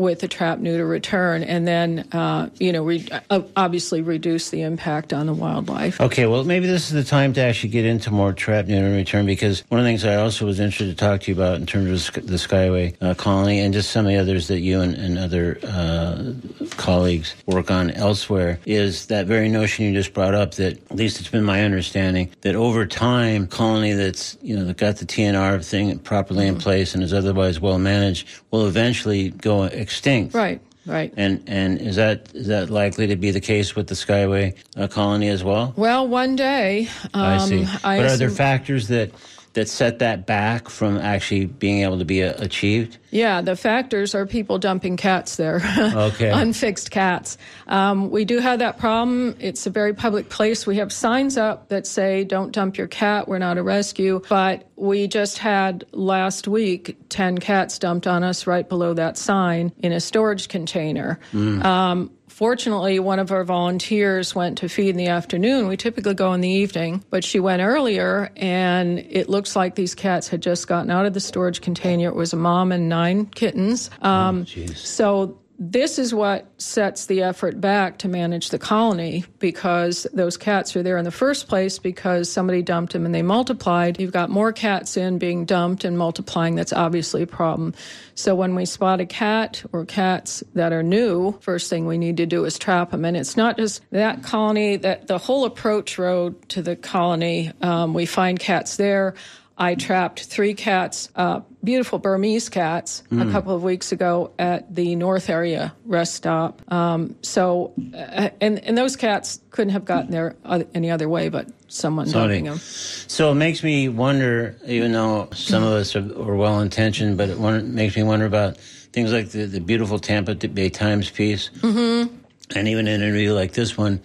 with 0.00 0.20
the 0.20 0.28
trap 0.28 0.58
neuter 0.58 0.86
return 0.86 1.42
and 1.42 1.68
then 1.68 2.08
uh, 2.12 2.48
you 2.58 2.72
know 2.72 2.82
re- 2.82 3.06
uh, 3.28 3.42
obviously 3.54 4.00
reduce 4.00 4.48
the 4.48 4.62
impact 4.62 5.12
on 5.12 5.26
the 5.26 5.34
wildlife. 5.34 6.00
Okay, 6.00 6.26
well, 6.26 6.42
maybe 6.42 6.66
this 6.66 6.88
is 6.88 6.92
the 6.92 7.04
time 7.04 7.34
to 7.34 7.40
actually 7.42 7.68
get 7.68 7.84
into 7.84 8.10
more 8.10 8.32
trap 8.32 8.66
neuter 8.66 8.90
return 8.90 9.26
because 9.26 9.62
one 9.68 9.78
of 9.78 9.84
the 9.84 9.90
things 9.90 10.04
I 10.04 10.16
also 10.16 10.46
was 10.46 10.58
interested 10.58 10.88
to 10.88 10.94
talk 10.94 11.20
to 11.22 11.30
you 11.30 11.36
about 11.36 11.56
in 11.56 11.66
terms 11.66 12.08
of 12.08 12.14
the 12.26 12.36
Skyway 12.36 12.96
uh, 13.02 13.14
colony 13.14 13.60
and 13.60 13.74
just 13.74 13.90
some 13.90 14.06
of 14.06 14.12
the 14.12 14.18
others 14.18 14.48
that 14.48 14.60
you 14.60 14.80
and, 14.80 14.94
and 14.94 15.18
other 15.18 15.58
uh, 15.64 16.32
colleagues 16.76 17.34
work 17.46 17.70
on 17.70 17.90
elsewhere 17.90 18.58
is 18.64 19.06
that 19.06 19.26
very 19.26 19.50
notion 19.50 19.84
you 19.84 19.92
just 19.92 20.14
brought 20.14 20.34
up 20.34 20.54
that 20.54 20.78
at 20.90 20.96
least 20.96 21.20
it's 21.20 21.28
been 21.28 21.44
my 21.44 21.62
understanding 21.62 22.30
that 22.40 22.56
over 22.56 22.86
time 22.86 23.46
colony 23.46 23.92
that's 23.92 24.38
you 24.40 24.56
know 24.56 24.64
that 24.64 24.78
got 24.78 24.96
the 24.96 25.04
TNR 25.04 25.62
thing 25.62 25.98
properly 25.98 26.46
in 26.46 26.56
place 26.56 26.94
and 26.94 27.02
is 27.02 27.12
otherwise 27.12 27.60
well 27.60 27.78
managed 27.78 28.26
will 28.50 28.66
eventually 28.66 29.30
go 29.30 29.64
extinct. 29.90 30.34
right 30.34 30.60
right 30.86 31.12
And 31.16 31.42
and 31.46 31.80
is 31.80 31.96
that 31.96 32.28
is 32.32 32.46
that 32.46 32.70
likely 32.70 33.06
to 33.08 33.16
be 33.16 33.30
the 33.32 33.40
case 33.40 33.74
with 33.76 33.86
the 33.88 33.94
Skyway 33.96 34.54
uh, 34.76 34.86
colony 34.88 35.28
as 35.28 35.42
well? 35.42 35.74
well 35.76 36.06
one 36.06 36.36
day 36.36 36.88
um, 37.12 37.22
I 37.22 37.38
see. 37.38 37.66
I 37.84 37.98
but 37.98 38.06
are 38.12 38.16
there 38.16 38.30
factors 38.30 38.86
that 38.88 39.10
that 39.54 39.68
set 39.68 39.98
that 39.98 40.26
back 40.26 40.68
from 40.68 40.96
actually 40.96 41.46
being 41.46 41.82
able 41.82 41.98
to 41.98 42.04
be 42.04 42.22
uh, 42.22 42.34
achieved? 42.38 42.98
Yeah, 43.10 43.40
the 43.40 43.56
factors 43.56 44.14
are 44.14 44.24
people 44.24 44.58
dumping 44.58 44.96
cats 44.96 45.36
there. 45.36 45.60
Okay. 46.00 46.30
Unfixed 46.30 46.90
cats. 46.90 47.36
Um, 47.66 48.10
we 48.10 48.24
do 48.24 48.38
have 48.38 48.60
that 48.60 48.78
problem. 48.78 49.36
It's 49.40 49.66
a 49.66 49.70
very 49.70 49.92
public 49.92 50.28
place. 50.28 50.66
We 50.66 50.76
have 50.76 50.92
signs 50.92 51.36
up 51.36 51.68
that 51.68 51.86
say, 51.86 52.24
don't 52.24 52.52
dump 52.52 52.78
your 52.78 52.86
cat. 52.86 53.28
We're 53.28 53.38
not 53.38 53.58
a 53.58 53.62
rescue. 53.62 54.22
But 54.28 54.68
we 54.76 55.08
just 55.08 55.38
had 55.38 55.84
last 55.92 56.46
week 56.46 56.96
10 57.08 57.38
cats 57.38 57.78
dumped 57.78 58.06
on 58.06 58.22
us 58.22 58.46
right 58.46 58.68
below 58.68 58.94
that 58.94 59.18
sign 59.18 59.72
in 59.78 59.92
a 59.92 60.00
storage 60.00 60.48
container. 60.48 61.18
Um, 61.34 62.10
Fortunately, 62.40 62.98
one 62.98 63.18
of 63.18 63.32
our 63.32 63.44
volunteers 63.44 64.34
went 64.34 64.56
to 64.56 64.68
feed 64.70 64.88
in 64.88 64.96
the 64.96 65.08
afternoon. 65.08 65.68
We 65.68 65.76
typically 65.76 66.14
go 66.14 66.32
in 66.32 66.40
the 66.40 66.48
evening, 66.48 67.04
but 67.10 67.22
she 67.22 67.38
went 67.38 67.60
earlier, 67.60 68.30
and 68.34 68.98
it 68.98 69.28
looks 69.28 69.54
like 69.54 69.74
these 69.74 69.94
cats 69.94 70.26
had 70.28 70.40
just 70.40 70.66
gotten 70.66 70.90
out 70.90 71.04
of 71.04 71.12
the 71.12 71.20
storage 71.20 71.60
container. 71.60 72.08
It 72.08 72.14
was 72.14 72.32
a 72.32 72.36
mom 72.38 72.72
and 72.72 72.88
nine 72.88 73.26
kittens. 73.26 73.90
Um, 74.00 74.46
so 74.74 75.38
this 75.62 75.98
is 75.98 76.14
what 76.14 76.50
sets 76.58 77.04
the 77.04 77.22
effort 77.22 77.60
back 77.60 77.98
to 77.98 78.08
manage 78.08 78.48
the 78.48 78.58
colony 78.58 79.26
because 79.38 80.06
those 80.14 80.38
cats 80.38 80.74
are 80.74 80.82
there 80.82 80.96
in 80.96 81.04
the 81.04 81.10
first 81.10 81.48
place 81.48 81.78
because 81.78 82.32
somebody 82.32 82.62
dumped 82.62 82.94
them 82.94 83.04
and 83.04 83.14
they 83.14 83.20
multiplied. 83.20 84.00
You've 84.00 84.10
got 84.10 84.30
more 84.30 84.54
cats 84.54 84.96
in 84.96 85.18
being 85.18 85.44
dumped 85.44 85.84
and 85.84 85.98
multiplying. 85.98 86.54
That's 86.54 86.72
obviously 86.72 87.20
a 87.22 87.26
problem. 87.26 87.74
So 88.14 88.34
when 88.34 88.54
we 88.54 88.64
spot 88.64 89.02
a 89.02 89.06
cat 89.06 89.62
or 89.70 89.84
cats 89.84 90.42
that 90.54 90.72
are 90.72 90.82
new, 90.82 91.38
first 91.42 91.68
thing 91.68 91.86
we 91.86 91.98
need 91.98 92.16
to 92.16 92.26
do 92.26 92.46
is 92.46 92.58
trap 92.58 92.92
them. 92.92 93.04
And 93.04 93.14
it's 93.14 93.36
not 93.36 93.58
just 93.58 93.82
that 93.90 94.22
colony, 94.22 94.76
that 94.76 95.08
the 95.08 95.18
whole 95.18 95.44
approach 95.44 95.98
road 95.98 96.48
to 96.48 96.62
the 96.62 96.74
colony, 96.74 97.52
um, 97.60 97.92
we 97.92 98.06
find 98.06 98.40
cats 98.40 98.78
there. 98.78 99.14
I 99.60 99.74
trapped 99.74 100.24
three 100.24 100.54
cats, 100.54 101.10
uh, 101.14 101.40
beautiful 101.62 101.98
Burmese 101.98 102.48
cats, 102.48 103.02
mm. 103.12 103.28
a 103.28 103.30
couple 103.30 103.54
of 103.54 103.62
weeks 103.62 103.92
ago 103.92 104.32
at 104.38 104.74
the 104.74 104.96
North 104.96 105.28
Area 105.28 105.74
rest 105.84 106.14
stop. 106.14 106.62
Um, 106.72 107.14
so, 107.20 107.74
uh, 107.94 108.30
and 108.40 108.58
and 108.60 108.78
those 108.78 108.96
cats 108.96 109.38
couldn't 109.50 109.74
have 109.74 109.84
gotten 109.84 110.12
there 110.12 110.34
any 110.72 110.90
other 110.90 111.10
way 111.10 111.28
but 111.28 111.46
someone 111.68 112.10
dumping 112.10 112.44
them. 112.44 112.56
So 112.56 113.32
it 113.32 113.34
makes 113.34 113.62
me 113.62 113.90
wonder, 113.90 114.56
even 114.64 114.92
though 114.92 115.28
some 115.34 115.62
of 115.62 115.74
us 115.74 115.94
are, 115.94 116.10
are 116.18 116.36
well 116.36 116.60
intentioned, 116.60 117.18
but 117.18 117.28
it 117.28 117.38
makes 117.38 117.94
me 117.96 118.02
wonder 118.02 118.24
about 118.24 118.56
things 118.56 119.12
like 119.12 119.28
the, 119.28 119.44
the 119.44 119.60
beautiful 119.60 119.98
Tampa 119.98 120.34
Bay 120.36 120.70
Times 120.70 121.10
piece, 121.10 121.50
mm-hmm. 121.58 122.14
and 122.56 122.66
even 122.66 122.88
an 122.88 123.02
interview 123.02 123.34
like 123.34 123.52
this 123.52 123.76
one. 123.76 124.00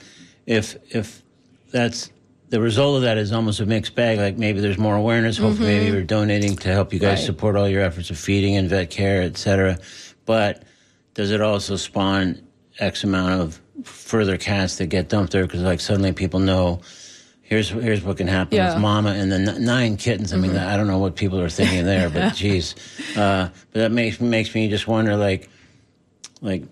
If 0.45 0.75
if 0.93 1.23
that's 1.71 2.11
the 2.55 2.61
result 2.61 2.95
of 2.95 3.01
that 3.01 3.17
is 3.17 3.33
almost 3.33 3.59
a 3.59 3.65
mixed 3.65 3.95
bag. 3.95 4.17
Like 4.17 4.37
maybe 4.37 4.61
there's 4.61 4.77
more 4.77 4.95
awareness. 4.95 5.37
Hopefully, 5.37 5.71
mm-hmm. 5.71 5.83
maybe 5.83 5.91
you're 5.91 6.05
donating 6.05 6.55
to 6.55 6.69
help 6.69 6.93
you 6.93 6.99
guys 6.99 7.17
right. 7.17 7.25
support 7.25 7.57
all 7.57 7.67
your 7.67 7.81
efforts 7.81 8.09
of 8.11 8.17
feeding 8.17 8.55
and 8.55 8.69
vet 8.69 8.89
care, 8.89 9.21
et 9.23 9.35
cetera. 9.35 9.77
But 10.25 10.63
does 11.15 11.31
it 11.31 11.41
also 11.41 11.75
spawn 11.75 12.41
X 12.79 13.03
amount 13.03 13.41
of 13.41 13.61
further 13.83 14.37
cats 14.37 14.77
that 14.77 14.85
get 14.85 15.09
dumped 15.09 15.33
there? 15.33 15.43
Because 15.43 15.63
like 15.63 15.81
suddenly 15.81 16.13
people 16.13 16.39
know 16.39 16.79
here's 17.41 17.67
here's 17.67 18.03
what 18.03 18.15
can 18.15 18.27
happen 18.27 18.55
yeah. 18.55 18.73
with 18.73 18.81
mama 18.81 19.09
and 19.09 19.29
the 19.29 19.51
n- 19.51 19.65
nine 19.65 19.97
kittens. 19.97 20.31
I 20.31 20.37
mean, 20.37 20.51
mm-hmm. 20.51 20.65
I 20.65 20.77
don't 20.77 20.87
know 20.87 20.99
what 20.99 21.17
people 21.17 21.41
are 21.41 21.49
thinking 21.49 21.83
there, 21.83 22.09
but 22.09 22.35
geez, 22.35 22.75
uh, 23.17 23.49
but 23.73 23.79
that 23.81 23.91
makes 23.91 24.21
makes 24.21 24.55
me 24.55 24.69
just 24.69 24.87
wonder, 24.87 25.17
like, 25.17 25.49
like 26.39 26.63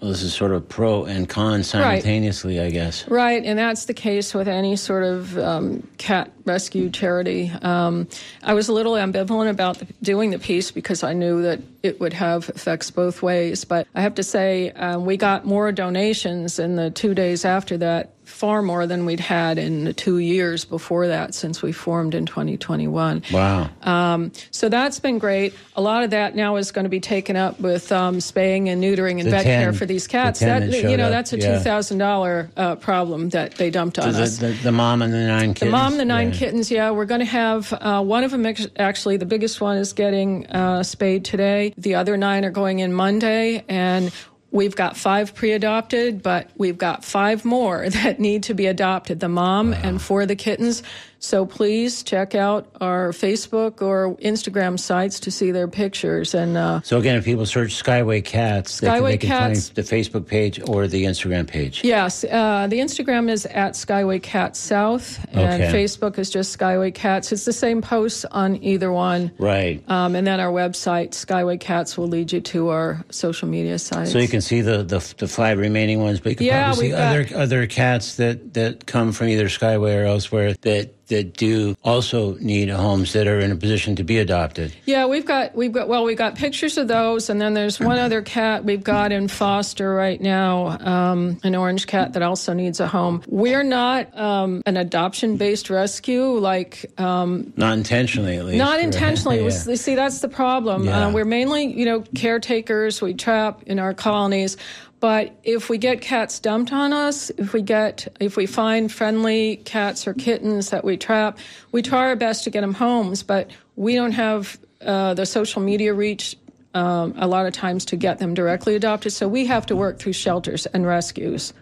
well, 0.00 0.10
this 0.10 0.22
is 0.22 0.32
sort 0.32 0.52
of 0.52 0.66
pro 0.68 1.04
and 1.04 1.28
con 1.28 1.62
simultaneously, 1.62 2.58
right. 2.58 2.66
I 2.66 2.70
guess. 2.70 3.06
Right, 3.06 3.44
and 3.44 3.58
that's 3.58 3.84
the 3.84 3.94
case 3.94 4.32
with 4.32 4.48
any 4.48 4.76
sort 4.76 5.04
of 5.04 5.36
um, 5.36 5.86
cat 5.98 6.32
rescue 6.46 6.88
charity. 6.88 7.52
Um, 7.60 8.08
I 8.42 8.54
was 8.54 8.68
a 8.68 8.72
little 8.72 8.94
ambivalent 8.94 9.50
about 9.50 9.78
the, 9.78 9.86
doing 10.02 10.30
the 10.30 10.38
piece 10.38 10.70
because 10.70 11.02
I 11.02 11.12
knew 11.12 11.42
that 11.42 11.60
it 11.82 12.00
would 12.00 12.14
have 12.14 12.48
effects 12.48 12.90
both 12.90 13.22
ways. 13.22 13.64
But 13.64 13.86
I 13.94 14.00
have 14.00 14.14
to 14.14 14.22
say, 14.22 14.70
um, 14.70 15.04
we 15.04 15.18
got 15.18 15.44
more 15.44 15.70
donations 15.70 16.58
in 16.58 16.76
the 16.76 16.90
two 16.90 17.14
days 17.14 17.44
after 17.44 17.76
that 17.78 18.14
far 18.30 18.62
more 18.62 18.86
than 18.86 19.04
we'd 19.04 19.20
had 19.20 19.58
in 19.58 19.84
the 19.84 19.92
two 19.92 20.18
years 20.18 20.64
before 20.64 21.08
that 21.08 21.34
since 21.34 21.62
we 21.62 21.72
formed 21.72 22.14
in 22.14 22.26
2021. 22.26 23.22
Wow. 23.32 23.68
Um, 23.82 24.32
so 24.50 24.68
that's 24.68 25.00
been 25.00 25.18
great. 25.18 25.54
A 25.76 25.80
lot 25.80 26.04
of 26.04 26.10
that 26.10 26.34
now 26.34 26.56
is 26.56 26.72
going 26.72 26.84
to 26.84 26.90
be 26.90 27.00
taken 27.00 27.36
up 27.36 27.60
with 27.60 27.90
um, 27.92 28.20
spaying 28.20 28.68
and 28.68 28.82
neutering 28.82 29.18
and 29.18 29.26
the 29.26 29.30
vet 29.30 29.44
10, 29.44 29.62
care 29.62 29.72
for 29.72 29.86
these 29.86 30.06
cats. 30.06 30.40
That, 30.40 30.70
you 30.70 30.96
know, 30.96 31.06
up. 31.06 31.10
that's 31.10 31.32
a 31.32 31.38
$2,000 31.38 32.50
uh, 32.56 32.76
problem 32.76 33.30
that 33.30 33.56
they 33.56 33.70
dumped 33.70 33.98
on 33.98 34.12
the, 34.12 34.22
us. 34.22 34.38
The, 34.38 34.48
the, 34.48 34.72
mom 34.72 35.02
and 35.02 35.12
the 35.12 35.26
nine 35.26 35.54
kittens. 35.54 35.60
The 35.60 35.70
mom 35.70 35.92
and 35.92 36.00
the 36.00 36.04
nine 36.04 36.28
yeah. 36.28 36.38
kittens, 36.38 36.70
yeah. 36.70 36.90
We're 36.90 37.04
going 37.04 37.20
to 37.20 37.24
have 37.26 37.72
uh, 37.72 38.02
one 38.02 38.24
of 38.24 38.30
them, 38.30 38.46
actually, 38.76 39.16
the 39.16 39.26
biggest 39.26 39.60
one 39.60 39.76
is 39.76 39.92
getting 39.92 40.46
uh, 40.46 40.82
spayed 40.82 41.24
today. 41.24 41.74
The 41.76 41.96
other 41.96 42.16
nine 42.16 42.44
are 42.44 42.50
going 42.50 42.78
in 42.78 42.92
Monday. 42.92 43.64
And 43.68 44.12
We've 44.52 44.74
got 44.74 44.96
five 44.96 45.34
pre 45.34 45.52
adopted, 45.52 46.22
but 46.22 46.50
we've 46.56 46.78
got 46.78 47.04
five 47.04 47.44
more 47.44 47.88
that 47.90 48.18
need 48.18 48.44
to 48.44 48.54
be 48.54 48.66
adopted 48.66 49.20
the 49.20 49.28
mom 49.28 49.70
wow. 49.70 49.80
and 49.82 50.02
for 50.02 50.26
the 50.26 50.36
kittens. 50.36 50.82
So 51.22 51.44
please 51.44 52.02
check 52.02 52.34
out 52.34 52.66
our 52.80 53.10
Facebook 53.10 53.82
or 53.82 54.16
Instagram 54.16 54.80
sites 54.80 55.20
to 55.20 55.30
see 55.30 55.50
their 55.50 55.68
pictures. 55.68 56.34
And 56.34 56.56
uh, 56.56 56.80
so 56.80 56.98
again, 56.98 57.16
if 57.16 57.26
people 57.26 57.44
search 57.44 57.82
Skyway 57.82 58.24
Cats, 58.24 58.80
Skyway 58.80 59.02
they, 59.02 59.18
can, 59.18 59.28
they 59.28 59.54
Cats, 59.54 59.68
find 59.68 59.76
the 59.76 59.82
Facebook 59.82 60.26
page 60.26 60.60
or 60.66 60.88
the 60.88 61.04
Instagram 61.04 61.46
page. 61.46 61.84
Yes, 61.84 62.24
uh, 62.24 62.66
the 62.68 62.78
Instagram 62.78 63.30
is 63.30 63.44
at 63.44 63.74
Skyway 63.74 64.22
Cats 64.22 64.58
South, 64.58 65.22
and 65.32 65.62
okay. 65.62 65.72
Facebook 65.72 66.18
is 66.18 66.30
just 66.30 66.58
Skyway 66.58 66.94
Cats. 66.94 67.32
It's 67.32 67.44
the 67.44 67.52
same 67.52 67.82
posts 67.82 68.24
on 68.24 68.56
either 68.64 68.90
one. 68.90 69.30
Right. 69.38 69.86
Um, 69.90 70.14
and 70.14 70.26
then 70.26 70.40
our 70.40 70.50
website, 70.50 71.10
Skyway 71.10 71.60
Cats, 71.60 71.98
will 71.98 72.08
lead 72.08 72.32
you 72.32 72.40
to 72.40 72.70
our 72.70 73.04
social 73.10 73.46
media 73.46 73.78
sites. 73.78 74.10
So 74.10 74.18
you 74.18 74.28
can 74.28 74.40
see 74.40 74.62
the 74.62 74.82
the, 74.82 75.14
the 75.18 75.28
five 75.28 75.58
remaining 75.58 76.00
ones, 76.00 76.18
but 76.18 76.30
you 76.30 76.36
can 76.36 76.46
yeah, 76.46 76.64
probably 76.68 76.86
see 76.86 76.90
got, 76.92 77.00
other 77.00 77.26
other 77.36 77.66
cats 77.66 78.16
that 78.16 78.54
that 78.54 78.86
come 78.86 79.12
from 79.12 79.28
either 79.28 79.48
Skyway 79.48 80.02
or 80.02 80.06
elsewhere 80.06 80.54
that 80.62 80.94
that 81.10 81.36
do 81.36 81.76
also 81.84 82.34
need 82.36 82.70
homes 82.70 83.12
that 83.12 83.26
are 83.26 83.38
in 83.38 83.52
a 83.52 83.56
position 83.56 83.94
to 83.96 84.04
be 84.04 84.18
adopted. 84.18 84.74
Yeah, 84.86 85.06
we've 85.06 85.26
got 85.26 85.54
we've 85.54 85.72
got 85.72 85.88
well, 85.88 86.04
we've 86.04 86.16
got 86.16 86.36
pictures 86.36 86.78
of 86.78 86.88
those, 86.88 87.28
and 87.28 87.40
then 87.40 87.54
there's 87.54 87.78
one 87.78 87.98
other 87.98 88.22
cat 88.22 88.64
we've 88.64 88.82
got 88.82 89.12
in 89.12 89.28
foster 89.28 89.94
right 89.94 90.20
now, 90.20 90.78
um, 90.80 91.38
an 91.44 91.54
orange 91.54 91.86
cat 91.86 92.14
that 92.14 92.22
also 92.22 92.52
needs 92.52 92.80
a 92.80 92.86
home. 92.86 93.22
We're 93.26 93.62
not 93.62 94.16
um, 94.18 94.62
an 94.66 94.76
adoption 94.76 95.36
based 95.36 95.68
rescue, 95.68 96.24
like 96.24 96.90
um, 96.98 97.52
not 97.56 97.76
intentionally 97.76 98.36
at 98.36 98.46
least. 98.46 98.58
Not 98.58 98.80
intentionally. 98.80 99.42
yeah. 99.44 99.50
See, 99.50 99.94
that's 99.94 100.20
the 100.20 100.28
problem. 100.28 100.84
Yeah. 100.84 101.06
Uh, 101.06 101.12
we're 101.12 101.24
mainly 101.24 101.64
you 101.66 101.84
know 101.84 102.00
caretakers. 102.14 103.02
We 103.02 103.14
trap 103.14 103.62
in 103.64 103.78
our 103.78 103.94
colonies. 103.94 104.56
But 105.00 105.34
if 105.42 105.70
we 105.70 105.78
get 105.78 106.02
cats 106.02 106.38
dumped 106.38 106.72
on 106.72 106.92
us, 106.92 107.30
if 107.30 107.54
we 107.54 107.62
get, 107.62 108.06
if 108.20 108.36
we 108.36 108.44
find 108.44 108.92
friendly 108.92 109.56
cats 109.56 110.06
or 110.06 110.12
kittens 110.12 110.70
that 110.70 110.84
we 110.84 110.98
trap, 110.98 111.38
we 111.72 111.80
try 111.80 112.00
our 112.00 112.16
best 112.16 112.44
to 112.44 112.50
get 112.50 112.60
them 112.60 112.74
homes. 112.74 113.22
But 113.22 113.50
we 113.76 113.94
don't 113.94 114.12
have 114.12 114.58
uh, 114.82 115.14
the 115.14 115.24
social 115.24 115.62
media 115.62 115.94
reach 115.94 116.36
um, 116.74 117.14
a 117.16 117.26
lot 117.26 117.46
of 117.46 117.54
times 117.54 117.86
to 117.86 117.96
get 117.96 118.18
them 118.18 118.34
directly 118.34 118.76
adopted. 118.76 119.12
So 119.14 119.26
we 119.26 119.46
have 119.46 119.64
to 119.66 119.76
work 119.76 119.98
through 119.98 120.12
shelters 120.12 120.66
and 120.66 120.86
rescues 120.86 121.54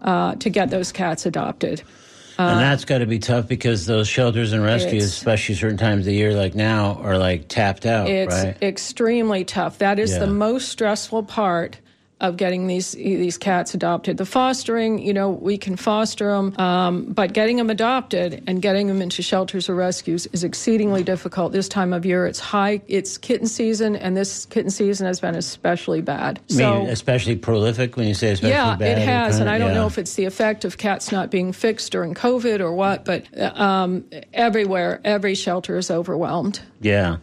uh, 0.00 0.36
to 0.36 0.48
get 0.48 0.70
those 0.70 0.90
cats 0.90 1.26
adopted. 1.26 1.82
Uh, 2.38 2.42
and 2.42 2.60
that's 2.60 2.84
got 2.84 2.98
to 2.98 3.06
be 3.06 3.18
tough 3.18 3.48
because 3.48 3.84
those 3.84 4.08
shelters 4.08 4.52
and 4.52 4.62
rescues, 4.62 5.04
especially 5.04 5.56
certain 5.56 5.76
times 5.76 6.00
of 6.00 6.04
the 6.06 6.14
year 6.14 6.34
like 6.34 6.54
now, 6.54 6.94
are 7.02 7.18
like 7.18 7.48
tapped 7.48 7.84
out. 7.84 8.08
It's 8.08 8.34
right? 8.34 8.62
extremely 8.62 9.44
tough. 9.44 9.78
That 9.78 9.98
is 9.98 10.12
yeah. 10.12 10.20
the 10.20 10.28
most 10.28 10.68
stressful 10.68 11.24
part 11.24 11.78
of 12.20 12.36
getting 12.36 12.66
these 12.66 12.92
these 12.92 13.38
cats 13.38 13.74
adopted. 13.74 14.16
The 14.16 14.26
fostering, 14.26 14.98
you 14.98 15.14
know, 15.14 15.30
we 15.30 15.56
can 15.56 15.76
foster 15.76 16.30
them, 16.32 16.58
um, 16.58 17.04
but 17.04 17.32
getting 17.32 17.56
them 17.56 17.70
adopted 17.70 18.42
and 18.46 18.60
getting 18.60 18.88
them 18.88 19.00
into 19.00 19.22
shelters 19.22 19.68
or 19.68 19.74
rescues 19.74 20.26
is 20.26 20.42
exceedingly 20.42 21.04
difficult 21.04 21.52
this 21.52 21.68
time 21.68 21.92
of 21.92 22.04
year. 22.04 22.26
It's 22.26 22.40
high, 22.40 22.82
it's 22.88 23.18
kitten 23.18 23.46
season, 23.46 23.94
and 23.94 24.16
this 24.16 24.46
kitten 24.46 24.70
season 24.70 25.06
has 25.06 25.20
been 25.20 25.36
especially 25.36 26.00
bad. 26.00 26.40
I 26.50 26.54
so, 26.54 26.78
mean, 26.80 26.88
especially 26.88 27.36
prolific 27.36 27.96
when 27.96 28.08
you 28.08 28.14
say 28.14 28.32
especially 28.32 28.50
yeah, 28.50 28.76
bad. 28.76 28.98
Yeah, 28.98 29.02
it 29.02 29.06
has, 29.06 29.06
kind 29.06 29.34
of, 29.34 29.40
and 29.42 29.50
I 29.50 29.58
don't 29.58 29.68
yeah. 29.68 29.74
know 29.74 29.86
if 29.86 29.98
it's 29.98 30.14
the 30.14 30.24
effect 30.24 30.64
of 30.64 30.76
cats 30.76 31.12
not 31.12 31.30
being 31.30 31.52
fixed 31.52 31.92
during 31.92 32.14
COVID 32.14 32.60
or 32.60 32.72
what, 32.72 33.04
but 33.04 33.26
um, 33.58 34.04
everywhere, 34.32 35.00
every 35.04 35.34
shelter 35.34 35.76
is 35.76 35.90
overwhelmed. 35.90 36.60
Yeah. 36.80 37.16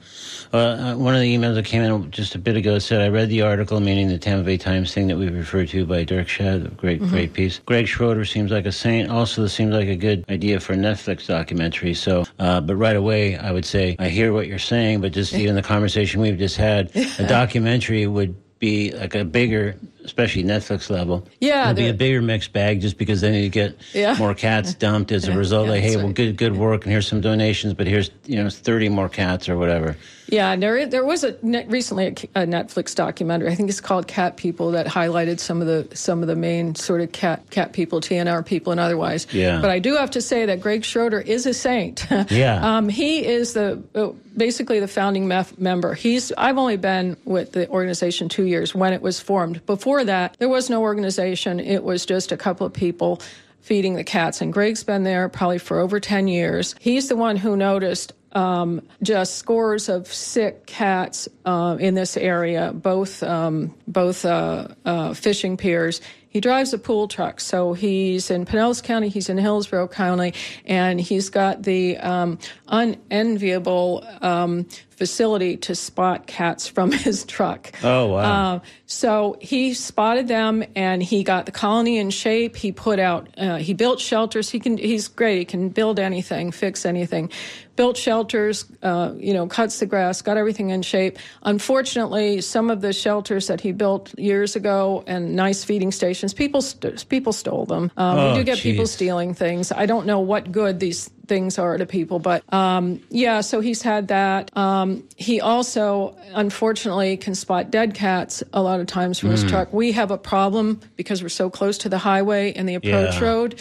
Uh, 0.51 0.95
one 0.95 1.15
of 1.15 1.21
the 1.21 1.35
emails 1.35 1.55
that 1.55 1.65
came 1.65 1.81
in 1.81 2.11
just 2.11 2.35
a 2.35 2.39
bit 2.39 2.55
ago 2.57 2.79
said, 2.79 3.01
I 3.01 3.07
read 3.07 3.29
the 3.29 3.41
article, 3.41 3.79
meaning 3.79 4.09
the 4.09 4.17
Tampa 4.17 4.43
Bay 4.43 4.57
Times 4.57 4.84
thing 4.93 5.07
that 5.07 5.17
we 5.17 5.29
referred 5.29 5.69
to 5.69 5.85
by 5.85 6.03
Dirk 6.03 6.27
Schad, 6.27 6.75
great, 6.77 7.01
mm-hmm. 7.01 7.09
great 7.09 7.33
piece. 7.33 7.59
Greg 7.59 7.87
Schroeder 7.87 8.25
seems 8.25 8.51
like 8.51 8.65
a 8.65 8.71
saint. 8.71 9.09
Also, 9.09 9.41
this 9.41 9.53
seems 9.53 9.73
like 9.73 9.87
a 9.87 9.95
good 9.95 10.25
idea 10.29 10.59
for 10.59 10.73
a 10.73 10.77
Netflix 10.77 11.27
documentary. 11.27 11.93
So, 11.93 12.25
uh, 12.39 12.61
but 12.61 12.75
right 12.75 12.95
away, 12.95 13.37
I 13.37 13.51
would 13.51 13.65
say, 13.65 13.95
I 13.99 14.09
hear 14.09 14.33
what 14.33 14.47
you're 14.47 14.59
saying, 14.59 15.01
but 15.01 15.11
just 15.11 15.33
even 15.41 15.55
the 15.55 15.61
conversation 15.61 16.21
we've 16.21 16.37
just 16.37 16.57
had, 16.57 16.95
a 17.19 17.27
documentary 17.27 18.07
would 18.07 18.35
be 18.59 18.91
like 18.91 19.15
a 19.15 19.25
bigger, 19.25 19.75
especially 20.05 20.43
Netflix 20.43 20.89
level. 20.89 21.27
Yeah, 21.39 21.65
it'd 21.65 21.75
be 21.75 21.87
a 21.87 21.93
bigger 21.93 22.21
mixed 22.21 22.53
bag 22.53 22.81
just 22.81 22.97
because 22.97 23.21
then 23.21 23.33
you 23.33 23.49
get 23.49 23.77
yeah. 23.93 24.15
more 24.17 24.33
cats 24.33 24.73
dumped 24.85 25.11
as 25.11 25.27
a 25.27 25.35
result. 25.35 25.65
Yeah, 25.65 25.71
like, 25.71 25.81
hey, 25.81 25.95
right. 25.95 26.03
well, 26.03 26.13
good 26.13 26.37
good 26.37 26.55
work, 26.55 26.83
and 26.85 26.91
here's 26.91 27.07
some 27.07 27.21
donations, 27.21 27.73
but 27.73 27.87
here's 27.87 28.11
you 28.25 28.41
know 28.41 28.49
thirty 28.49 28.89
more 28.89 29.09
cats 29.09 29.49
or 29.49 29.57
whatever. 29.57 29.97
Yeah, 30.27 30.55
there 30.55 30.85
there 30.87 31.05
was 31.05 31.23
a 31.23 31.37
recently 31.43 32.07
a, 32.07 32.41
a, 32.41 32.45
Netflix 32.45 32.95
documentary. 32.95 33.51
I 33.51 33.55
think 33.55 33.69
it's 33.69 33.81
called 33.81 34.07
Cat 34.07 34.37
People 34.37 34.71
that 34.71 34.87
highlighted 34.87 35.39
some 35.39 35.61
of 35.61 35.67
the 35.67 35.95
some 35.95 36.21
of 36.21 36.27
the 36.27 36.35
main 36.35 36.73
sort 36.75 37.01
of 37.01 37.11
cat 37.11 37.47
cat 37.51 37.73
people, 37.73 38.01
TNR 38.01 38.45
people, 38.45 38.71
and 38.71 38.79
otherwise. 38.79 39.27
Yeah. 39.31 39.61
But 39.61 39.69
I 39.69 39.79
do 39.79 39.95
have 39.95 40.11
to 40.11 40.21
say 40.21 40.47
that 40.47 40.61
Greg 40.61 40.83
Schroeder 40.83 41.21
is 41.21 41.45
a 41.45 41.53
saint. 41.53 42.05
Yeah. 42.35 42.77
um, 42.77 42.89
he 42.89 43.25
is 43.25 43.53
the 43.53 43.81
uh, 43.93 44.09
basically 44.35 44.79
the 44.79 44.87
founding 44.87 45.27
mef- 45.27 45.57
member. 45.59 45.93
He's 45.93 46.31
I've 46.31 46.57
only 46.57 46.77
been 46.77 47.17
with 47.23 47.51
the 47.51 47.69
organization 47.69 48.29
two 48.29 48.45
years 48.45 48.73
when 48.73 48.93
it 48.93 49.01
was 49.01 49.19
formed. 49.19 49.65
Before 49.65 49.94
that, 50.03 50.35
there 50.39 50.49
was 50.49 50.69
no 50.69 50.81
organization. 50.81 51.59
It 51.59 51.83
was 51.83 52.05
just 52.05 52.31
a 52.31 52.37
couple 52.37 52.65
of 52.67 52.73
people 52.73 53.21
feeding 53.61 53.95
the 53.95 54.03
cats. 54.03 54.41
And 54.41 54.53
Greg's 54.53 54.83
been 54.83 55.03
there 55.03 55.27
probably 55.27 55.57
for 55.57 55.79
over 55.79 55.99
10 55.99 56.27
years. 56.27 56.75
He's 56.79 57.09
the 57.09 57.15
one 57.15 57.35
who 57.35 57.57
noticed 57.57 58.13
um, 58.33 58.81
just 59.01 59.35
scores 59.35 59.89
of 59.89 60.07
sick 60.07 60.67
cats 60.67 61.27
uh, 61.45 61.77
in 61.79 61.95
this 61.95 62.17
area, 62.17 62.73
both 62.73 63.23
um, 63.23 63.73
both 63.87 64.25
uh, 64.25 64.67
uh, 64.83 65.13
fishing 65.13 65.57
piers. 65.57 66.01
He 66.27 66.41
drives 66.41 66.73
a 66.73 66.77
pool 66.77 67.07
truck, 67.07 67.39
so 67.39 67.71
he's 67.71 68.29
in 68.29 68.45
Pinellas 68.45 68.83
County, 68.83 69.07
he's 69.07 69.29
in 69.29 69.37
Hillsborough 69.37 69.87
County, 69.87 70.33
and 70.65 70.99
he's 70.99 71.29
got 71.29 71.63
the 71.63 71.97
um, 71.97 72.39
unenviable 72.67 74.05
um, 74.21 74.67
facility 74.95 75.57
to 75.57 75.75
spot 75.75 76.27
cats 76.27 76.67
from 76.67 76.91
his 77.05 77.25
truck. 77.25 77.71
Oh, 77.83 78.07
wow. 78.07 78.55
Uh, 78.55 78.59
so 78.85 79.37
he 79.41 79.73
spotted 79.73 80.27
them 80.27 80.63
and 80.75 81.01
he 81.03 81.23
got 81.23 81.45
the 81.45 81.51
colony 81.51 81.97
in 81.97 82.09
shape. 82.11 82.55
He 82.55 82.71
put 82.71 82.99
out, 82.99 83.27
uh, 83.37 83.57
he 83.57 83.73
built 83.73 83.99
shelters. 83.99 84.49
He 84.49 84.59
can, 84.59 84.77
he's 84.77 85.07
great. 85.07 85.39
He 85.39 85.45
can 85.45 85.69
build 85.69 85.99
anything, 85.99 86.51
fix 86.51 86.85
anything. 86.85 87.29
Built 87.75 87.97
shelters, 87.97 88.63
uh, 88.83 89.11
you 89.17 89.33
know, 89.33 89.47
cuts 89.47 89.79
the 89.79 89.85
grass, 89.85 90.21
got 90.21 90.37
everything 90.37 90.69
in 90.69 90.81
shape. 90.81 91.17
Unfortunately, 91.43 92.39
some 92.39 92.69
of 92.69 92.79
the 92.81 92.93
shelters 92.93 93.47
that 93.47 93.59
he 93.59 93.71
built 93.73 94.17
years 94.19 94.55
ago 94.55 95.03
and 95.07 95.35
nice 95.35 95.63
feeding 95.63 95.91
stations, 95.91 96.33
people 96.33 96.61
st- 96.61 97.09
people 97.09 97.33
stole 97.33 97.65
them. 97.65 97.91
Um, 97.97 98.17
Oh, 98.17 98.31
we 98.31 98.37
do 98.39 98.43
get 98.45 98.59
people 98.59 98.87
stealing 98.87 99.33
things. 99.33 99.71
I 99.71 99.85
don't 99.87 100.05
know 100.05 100.19
what 100.19 100.51
good 100.51 100.79
these 100.79 101.09
things 101.27 101.57
are 101.59 101.77
to 101.77 101.85
people, 101.85 102.19
but 102.19 102.41
um, 102.53 103.01
yeah. 103.09 103.41
So 103.41 103.59
he's 103.61 103.81
had 103.81 104.07
that. 104.09 104.55
Um, 104.57 105.03
he 105.15 105.41
also, 105.41 106.15
unfortunately, 106.33 107.17
can 107.17 107.35
spot 107.35 107.71
dead 107.71 107.93
cats 107.93 108.43
a 108.53 108.61
lot 108.61 108.79
of 108.79 108.87
times 108.87 109.19
from 109.19 109.31
his 109.31 109.41
Hmm. 109.43 109.49
truck. 109.49 109.73
We 109.73 109.91
have 109.93 110.11
a 110.11 110.17
problem 110.17 110.79
because 110.95 111.21
we're 111.21 111.29
so 111.29 111.49
close 111.49 111.77
to 111.79 111.89
the 111.89 111.97
highway 111.97 112.53
and 112.53 112.67
the 112.69 112.75
approach 112.75 113.21
Yeah. 113.21 113.27
road 113.27 113.59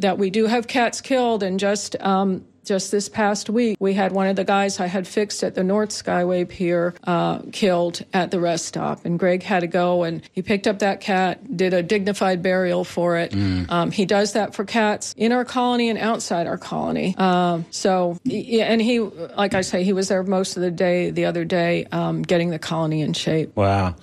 that 0.00 0.18
we 0.18 0.30
do 0.30 0.46
have 0.46 0.66
cats 0.66 1.00
killed. 1.00 1.42
And 1.42 1.58
just 1.60 1.96
um, 2.00 2.44
just 2.64 2.90
this 2.90 3.08
past 3.08 3.50
week, 3.50 3.76
we 3.80 3.94
had 3.94 4.12
one 4.12 4.26
of 4.26 4.36
the 4.36 4.44
guys 4.44 4.80
I 4.80 4.86
had 4.86 5.06
fixed 5.06 5.42
at 5.42 5.54
the 5.54 5.62
North 5.62 5.90
Skyway 5.90 6.48
Pier 6.48 6.94
uh, 7.04 7.40
killed 7.52 8.04
at 8.12 8.30
the 8.30 8.40
rest 8.40 8.66
stop. 8.66 9.04
And 9.04 9.18
Greg 9.18 9.42
had 9.42 9.60
to 9.60 9.66
go 9.66 10.02
and 10.02 10.22
he 10.32 10.42
picked 10.42 10.66
up 10.66 10.78
that 10.80 11.00
cat, 11.00 11.56
did 11.56 11.74
a 11.74 11.82
dignified 11.82 12.42
burial 12.42 12.84
for 12.84 13.16
it. 13.18 13.34
Um, 13.68 13.90
he 13.90 14.06
does 14.06 14.32
that 14.32 14.54
for 14.54 14.64
cats 14.64 15.14
in 15.16 15.32
our 15.32 15.44
colony 15.44 15.90
and 15.90 15.98
outside 15.98 16.46
our 16.46 16.58
colony. 16.58 17.14
Um, 17.16 17.66
so, 17.70 18.18
and 18.24 18.80
he, 18.80 19.00
like 19.00 19.54
I 19.54 19.60
say, 19.60 19.84
he 19.84 19.92
was 19.92 20.08
there 20.08 20.22
most 20.22 20.56
of 20.56 20.62
the 20.62 20.70
day 20.70 21.10
the 21.10 21.26
other 21.26 21.44
day 21.44 21.86
um, 21.92 22.22
getting 22.22 22.50
the 22.50 22.58
colony 22.58 23.02
in 23.02 23.12
shape. 23.12 23.54
Wow. 23.56 23.96